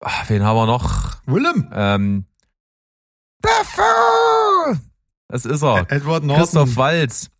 [0.00, 1.16] Ach, wen haben wir noch?
[1.26, 1.70] Willem.
[1.72, 2.26] Ähm,
[5.28, 5.86] das ist er.
[5.90, 6.44] Edward Norton.
[6.44, 7.30] Christoph Waltz.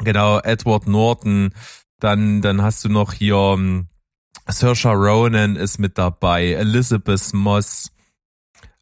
[0.00, 1.52] Genau, Edward Norton.
[2.00, 3.88] Dann, dann hast du noch hier um, ähm,
[4.46, 7.90] Saoirse Ronan ist mit dabei, Elizabeth Moss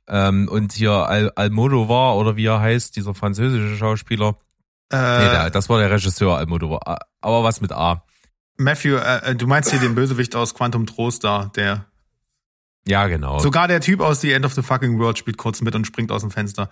[0.06, 4.36] ähm, und hier Al Almodovar oder wie er heißt, dieser französische Schauspieler.
[4.92, 8.04] Äh, nee, der, das war der Regisseur Almodovar, aber was mit A.
[8.56, 11.86] Matthew, äh, äh, du meinst hier den Bösewicht aus Quantum Trost da, der
[12.88, 13.40] ja, genau.
[13.40, 16.12] Sogar der Typ aus The End of the Fucking World spielt kurz mit und springt
[16.12, 16.70] aus dem Fenster.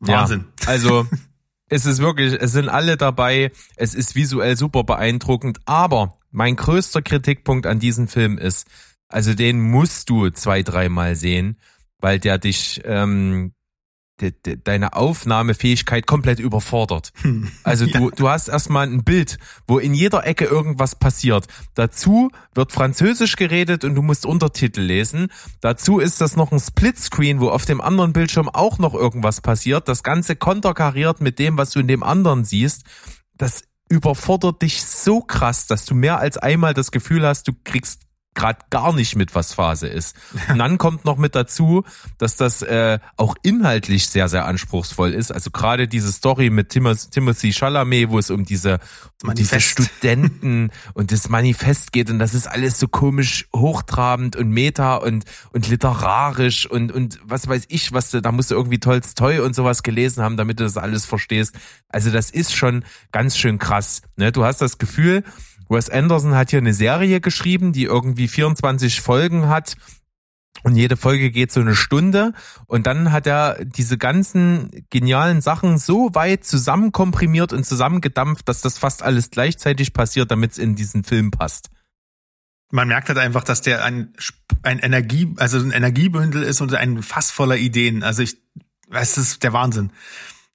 [0.00, 0.46] Wahnsinn.
[0.62, 1.06] Ja, also
[1.74, 7.02] es ist wirklich, es sind alle dabei, es ist visuell super beeindruckend, aber mein größter
[7.02, 8.68] Kritikpunkt an diesem Film ist,
[9.08, 11.58] also den musst du zwei, dreimal sehen,
[11.98, 13.53] weil der dich ähm,
[14.20, 17.12] de, de, deine Aufnahmefähigkeit komplett überfordert.
[17.22, 17.50] Hm.
[17.62, 21.46] Also du, du hast erstmal ein Bild, wo in jeder Ecke irgendwas passiert.
[21.74, 25.28] Dazu wird Französisch geredet und du musst Untertitel lesen.
[25.60, 29.88] Dazu ist das noch ein Splitscreen, wo auf dem anderen Bildschirm auch noch irgendwas passiert.
[29.88, 32.84] Das Ganze konterkariert mit dem, was du in dem anderen siehst.
[33.36, 38.03] Das überfordert dich so krass, dass du mehr als einmal das Gefühl hast, du kriegst
[38.34, 40.16] gerade gar nicht mit, was Phase ist.
[40.48, 41.84] Und dann kommt noch mit dazu,
[42.18, 45.32] dass das äh, auch inhaltlich sehr, sehr anspruchsvoll ist.
[45.32, 48.80] Also gerade diese Story mit Timothy, Timothy Chalamet, wo es um diese,
[49.22, 54.50] um diese Studenten und das Manifest geht und das ist alles so komisch hochtrabend und
[54.50, 58.78] meta und, und literarisch und, und was weiß ich, was du, da musst du irgendwie
[58.78, 61.54] Tolstoi und sowas gelesen haben, damit du das alles verstehst.
[61.88, 64.02] Also das ist schon ganz schön krass.
[64.16, 64.32] Ne?
[64.32, 65.22] Du hast das Gefühl,
[65.74, 69.76] Wes Anderson hat hier eine Serie geschrieben, die irgendwie 24 Folgen hat.
[70.62, 72.32] Und jede Folge geht so eine Stunde.
[72.66, 78.78] Und dann hat er diese ganzen genialen Sachen so weit zusammenkomprimiert und zusammengedampft, dass das
[78.78, 81.70] fast alles gleichzeitig passiert, damit es in diesen Film passt.
[82.70, 84.14] Man merkt halt einfach, dass der ein,
[84.62, 88.02] ein Energie, also ein Energiebündel ist und ein Fass voller Ideen.
[88.02, 88.38] Also ich,
[88.90, 89.92] es ist der Wahnsinn.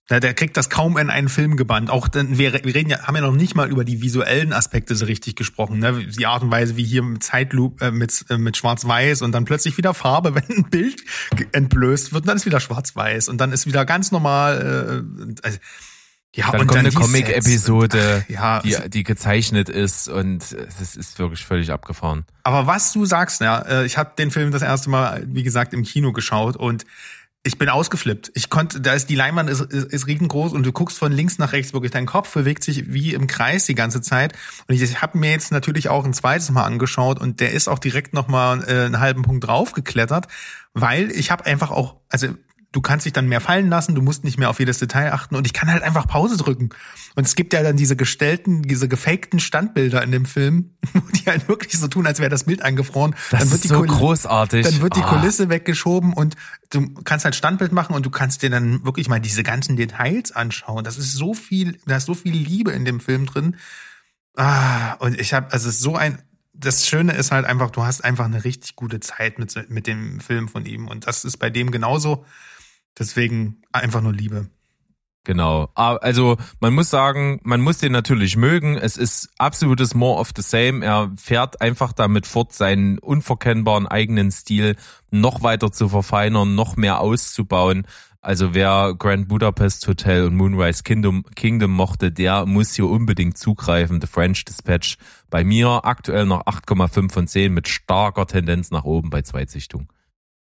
[0.09, 1.91] Ja, der kriegt das kaum in einen Film gebannt.
[1.91, 4.95] Auch denn wir, wir reden ja, haben ja noch nicht mal über die visuellen Aspekte
[4.95, 5.77] so richtig gesprochen.
[5.77, 6.03] Ne?
[6.05, 9.45] Die Art und Weise, wie hier mit Zeitloop, äh, mit, äh, mit Schwarz-Weiß und dann
[9.45, 11.03] plötzlich wieder Farbe, wenn ein Bild
[11.51, 15.05] entblößt wird, und dann ist wieder Schwarz-Weiß und dann ist wieder ganz normal.
[15.21, 15.59] Äh, also,
[16.33, 21.19] Ja, dann und kommt dann eine Comic-Episode, ja, die, die gezeichnet ist und es ist
[21.19, 22.25] wirklich völlig abgefahren.
[22.43, 25.73] Aber was du sagst, ja, äh, ich habe den Film das erste Mal, wie gesagt,
[25.73, 26.85] im Kino geschaut und
[27.43, 28.31] ich bin ausgeflippt.
[28.33, 31.37] Ich konnte, da ist die Leinwand ist, ist, ist riesengroß und du guckst von links
[31.37, 31.91] nach rechts wirklich.
[31.91, 34.33] Dein Kopf bewegt sich wie im Kreis die ganze Zeit.
[34.67, 37.79] Und ich habe mir jetzt natürlich auch ein zweites Mal angeschaut und der ist auch
[37.79, 40.27] direkt noch mal äh, einen halben Punkt draufgeklettert,
[40.73, 42.27] weil ich habe einfach auch, also
[42.71, 45.35] du kannst dich dann mehr fallen lassen, du musst nicht mehr auf jedes Detail achten
[45.35, 46.69] und ich kann halt einfach Pause drücken.
[47.15, 50.75] Und es gibt ja dann diese gestellten, diese gefakten Standbilder in dem Film,
[51.15, 53.15] die halt wirklich so tun, als wäre das Bild eingefroren.
[53.31, 54.65] Das dann wird ist die so Kulisse, großartig.
[54.65, 55.07] Dann wird die ah.
[55.07, 56.35] Kulisse weggeschoben und
[56.69, 60.31] du kannst halt Standbild machen und du kannst dir dann wirklich mal diese ganzen Details
[60.31, 60.83] anschauen.
[60.83, 63.55] Das ist so viel, da ist so viel Liebe in dem Film drin.
[64.35, 66.19] Ah, und ich habe, also so ein,
[66.53, 70.19] das Schöne ist halt einfach, du hast einfach eine richtig gute Zeit mit, mit dem
[70.19, 70.87] Film von ihm.
[70.87, 72.25] Und das ist bei dem genauso.
[72.97, 74.49] Deswegen einfach nur Liebe.
[75.25, 75.69] Genau.
[75.75, 78.77] Ah, also man muss sagen, man muss den natürlich mögen.
[78.77, 80.83] Es ist absolutes More of the Same.
[80.83, 84.75] Er fährt einfach damit fort, seinen unverkennbaren eigenen Stil
[85.11, 87.85] noch weiter zu verfeinern, noch mehr auszubauen.
[88.21, 94.01] Also wer Grand Budapest Hotel und Moonrise Kingdom, Kingdom mochte, der muss hier unbedingt zugreifen.
[94.01, 94.97] The French Dispatch
[95.29, 99.87] bei mir aktuell noch 8,5 von 10 mit starker Tendenz nach oben bei Zweitsichtung.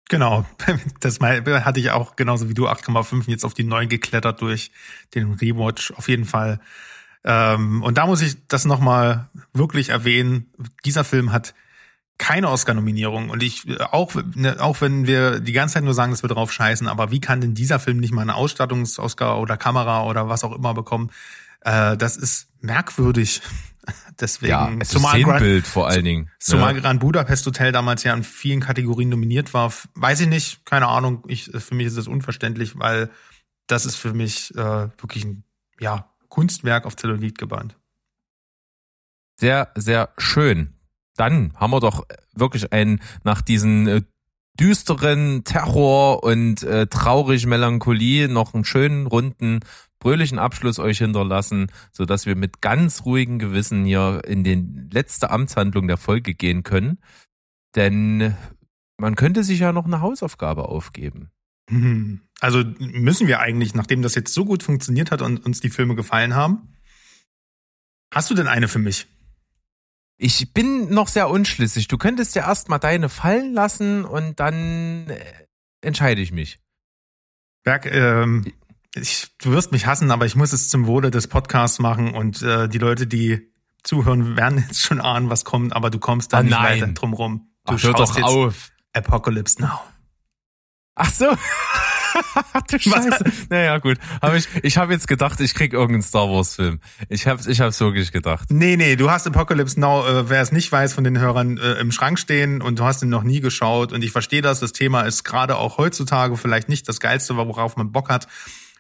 [0.10, 0.46] Genau,
[1.00, 4.72] das hatte ich auch genauso wie du 8,5 jetzt auf die 9 geklettert durch
[5.16, 6.60] den Rewatch auf jeden Fall.
[7.24, 10.52] Ähm, und da muss ich das nochmal wirklich erwähnen.
[10.86, 11.54] Dieser Film hat
[12.18, 16.24] keine Oscar-Nominierung und ich auch ne, auch wenn wir die ganze Zeit nur sagen, dass
[16.24, 20.04] wir drauf scheißen, aber wie kann denn dieser Film nicht mal eine Ausstattungs-Oscar oder Kamera
[20.04, 21.12] oder was auch immer bekommen?
[21.62, 23.42] Äh, das ist merkwürdig.
[24.20, 26.30] Deswegen, ja, es zumal ist Szenenbild vor allen Dingen.
[26.40, 26.82] Zumal ne?
[26.82, 29.74] Grand Budapest Hotel damals ja in vielen Kategorien nominiert war.
[29.96, 31.24] Weiß ich nicht, keine Ahnung.
[31.28, 33.10] Ich, für mich ist das unverständlich, weil
[33.68, 35.44] das ist für mich äh, wirklich ein
[35.80, 37.78] ja, Kunstwerk auf Zellulit gebannt.
[39.40, 40.74] Sehr, sehr schön.
[41.16, 44.02] Dann haben wir doch wirklich einen nach diesen äh,
[44.60, 49.60] düsteren Terror und äh, traurig Melancholie noch einen schönen runden
[50.04, 55.30] fröhlichen Abschluss euch hinterlassen, so dass wir mit ganz ruhigem Gewissen hier in den letzte
[55.30, 57.00] Amtshandlung der Folge gehen können.
[57.74, 58.36] Denn
[58.98, 61.32] man könnte sich ja noch eine Hausaufgabe aufgeben.
[62.42, 65.96] Also müssen wir eigentlich, nachdem das jetzt so gut funktioniert hat und uns die Filme
[65.96, 66.76] gefallen haben,
[68.14, 69.08] hast du denn eine für mich?
[70.18, 71.88] Ich bin noch sehr unschlüssig.
[71.88, 75.24] Du könntest ja erst mal deine fallen lassen und dann äh,
[75.80, 76.60] entscheide ich mich.
[77.64, 78.52] Berg, ähm,
[78.96, 82.42] ich, du wirst mich hassen, aber ich muss es zum Wohle des Podcasts machen und
[82.42, 83.52] äh, die Leute, die
[83.84, 86.82] zuhören, werden jetzt schon ahnen, was kommt, aber du kommst da oh, nicht nein.
[86.82, 87.50] weiter drum rum.
[87.66, 88.72] Du Ach, hör doch auf.
[88.94, 89.80] Apocalypse Now.
[90.96, 91.26] Ach so.
[92.70, 93.24] du Scheiße.
[93.50, 93.98] Naja, gut.
[94.22, 96.80] Hab ich ich habe jetzt gedacht, ich krieg irgendeinen Star Wars Film.
[97.10, 98.52] Ich hab's ich hab's wirklich gedacht.
[98.52, 101.74] Nee, nee, du hast Apocalypse Now, äh, wer es nicht weiß, von den Hörern äh,
[101.80, 104.74] im Schrank stehen und du hast ihn noch nie geschaut und ich verstehe das, das
[104.74, 108.28] Thema ist gerade auch heutzutage vielleicht nicht das geilste, worauf man Bock hat.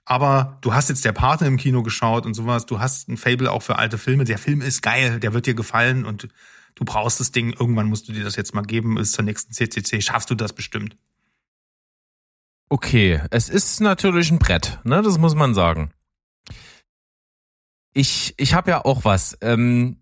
[0.05, 2.65] Aber du hast jetzt der Partner im Kino geschaut und sowas.
[2.65, 4.25] Du hast ein Fable auch für alte Filme.
[4.25, 6.27] Der Film ist geil, der wird dir gefallen und
[6.75, 7.53] du brauchst das Ding.
[7.53, 8.95] Irgendwann musst du dir das jetzt mal geben.
[8.95, 10.95] Bis zur nächsten CCC schaffst du das bestimmt.
[12.69, 15.01] Okay, es ist natürlich ein Brett, ne?
[15.01, 15.93] Das muss man sagen.
[17.93, 19.37] Ich ich habe ja auch was.
[19.41, 20.01] Ähm,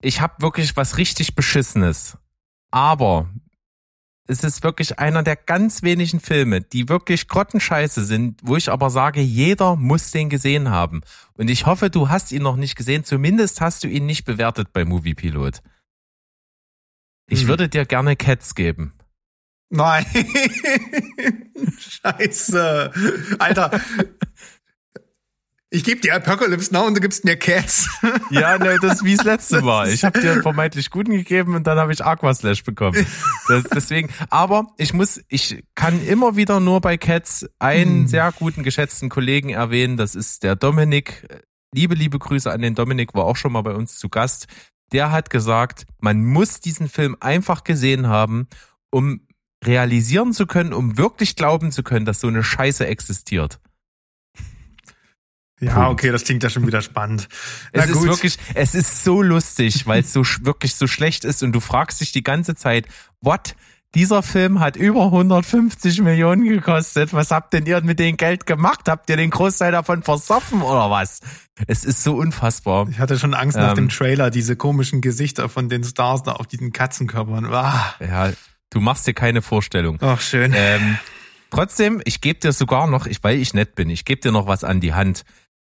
[0.00, 2.16] ich habe wirklich was richtig beschissenes.
[2.70, 3.28] Aber
[4.26, 8.90] es ist wirklich einer der ganz wenigen Filme, die wirklich grottenscheiße sind, wo ich aber
[8.90, 11.02] sage, jeder muss den gesehen haben.
[11.34, 13.04] Und ich hoffe, du hast ihn noch nicht gesehen.
[13.04, 15.60] Zumindest hast du ihn nicht bewertet bei Movie Pilot.
[17.28, 17.48] Ich hm.
[17.48, 18.94] würde dir gerne Cats geben.
[19.70, 20.04] Nein.
[21.78, 22.92] Scheiße.
[23.38, 23.80] Alter,
[25.72, 27.88] ich gebe dir Apocalypse Now und du gibst mir Cats.
[28.30, 29.88] Ja, ne, das ist wie das letzte Mal.
[29.88, 33.06] Ich habe dir einen vermeintlich guten gegeben und dann habe ich Aquaslash bekommen.
[33.48, 38.06] Das, deswegen, aber ich muss, ich kann immer wieder nur bei Cats einen hm.
[38.06, 39.96] sehr guten, geschätzten Kollegen erwähnen.
[39.96, 41.26] Das ist der Dominik.
[41.74, 44.48] Liebe, liebe Grüße an den Dominik, war auch schon mal bei uns zu Gast.
[44.92, 48.46] Der hat gesagt, man muss diesen Film einfach gesehen haben,
[48.90, 49.26] um
[49.64, 53.58] realisieren zu können, um wirklich glauben zu können, dass so eine Scheiße existiert.
[55.62, 57.28] Ja, okay, das klingt ja schon wieder spannend.
[57.72, 58.02] Na es gut.
[58.02, 61.60] ist wirklich, es ist so lustig, weil es so wirklich so schlecht ist und du
[61.60, 62.86] fragst dich die ganze Zeit,
[63.20, 63.54] what?
[63.94, 67.12] Dieser Film hat über 150 Millionen gekostet.
[67.12, 68.88] Was habt denn ihr mit dem Geld gemacht?
[68.88, 71.20] Habt ihr den Großteil davon versoffen oder was?
[71.66, 72.88] Es ist so unfassbar.
[72.90, 76.32] Ich hatte schon Angst ähm, nach dem Trailer, diese komischen Gesichter von den Stars da
[76.32, 77.44] auf diesen Katzenkörpern.
[77.52, 77.94] Ah.
[78.00, 78.32] Ja,
[78.70, 79.98] du machst dir keine Vorstellung.
[80.00, 80.54] Ach, schön.
[80.56, 80.98] Ähm,
[81.50, 84.46] trotzdem, ich gebe dir sogar noch, ich, weil ich nett bin, ich gebe dir noch
[84.46, 85.24] was an die Hand.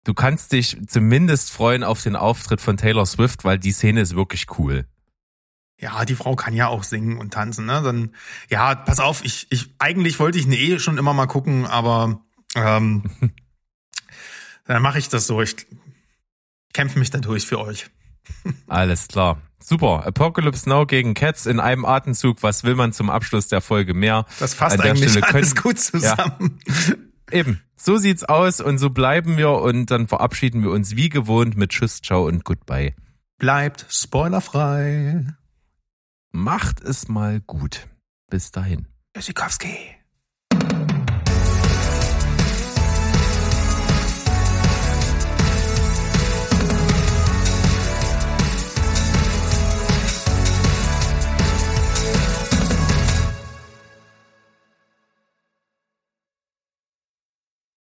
[0.05, 4.15] Du kannst dich zumindest freuen auf den Auftritt von Taylor Swift, weil die Szene ist
[4.15, 4.87] wirklich cool.
[5.81, 7.83] Ja, die Frau kann ja auch singen und tanzen, ne?
[7.83, 8.15] Dann,
[8.49, 12.21] ja, pass auf, ich, ich, eigentlich wollte ich ne eh schon immer mal gucken, aber
[12.55, 13.11] ähm,
[14.67, 15.43] dann mache ich das so.
[15.43, 15.57] Ich
[16.73, 17.87] kämpfe mich da durch für euch.
[18.69, 19.43] Alles klar.
[19.59, 20.07] Super.
[20.07, 22.43] Apocalypse Now gegen Cats in einem Atemzug.
[22.43, 24.27] Was will man zum Abschluss der Folge mehr?
[24.39, 26.61] Das fasst eigentlich Stelle alles gut zusammen.
[26.67, 26.95] Ja.
[27.35, 27.61] Eben.
[27.77, 31.71] So sieht's aus und so bleiben wir und dann verabschieden wir uns wie gewohnt mit
[31.71, 32.95] Tschüss, Ciao und Goodbye.
[33.39, 35.27] Bleibt spoilerfrei.
[36.33, 37.89] Macht es mal gut.
[38.31, 38.87] Bis dahin.
[39.15, 39.77] Tschüssikowski.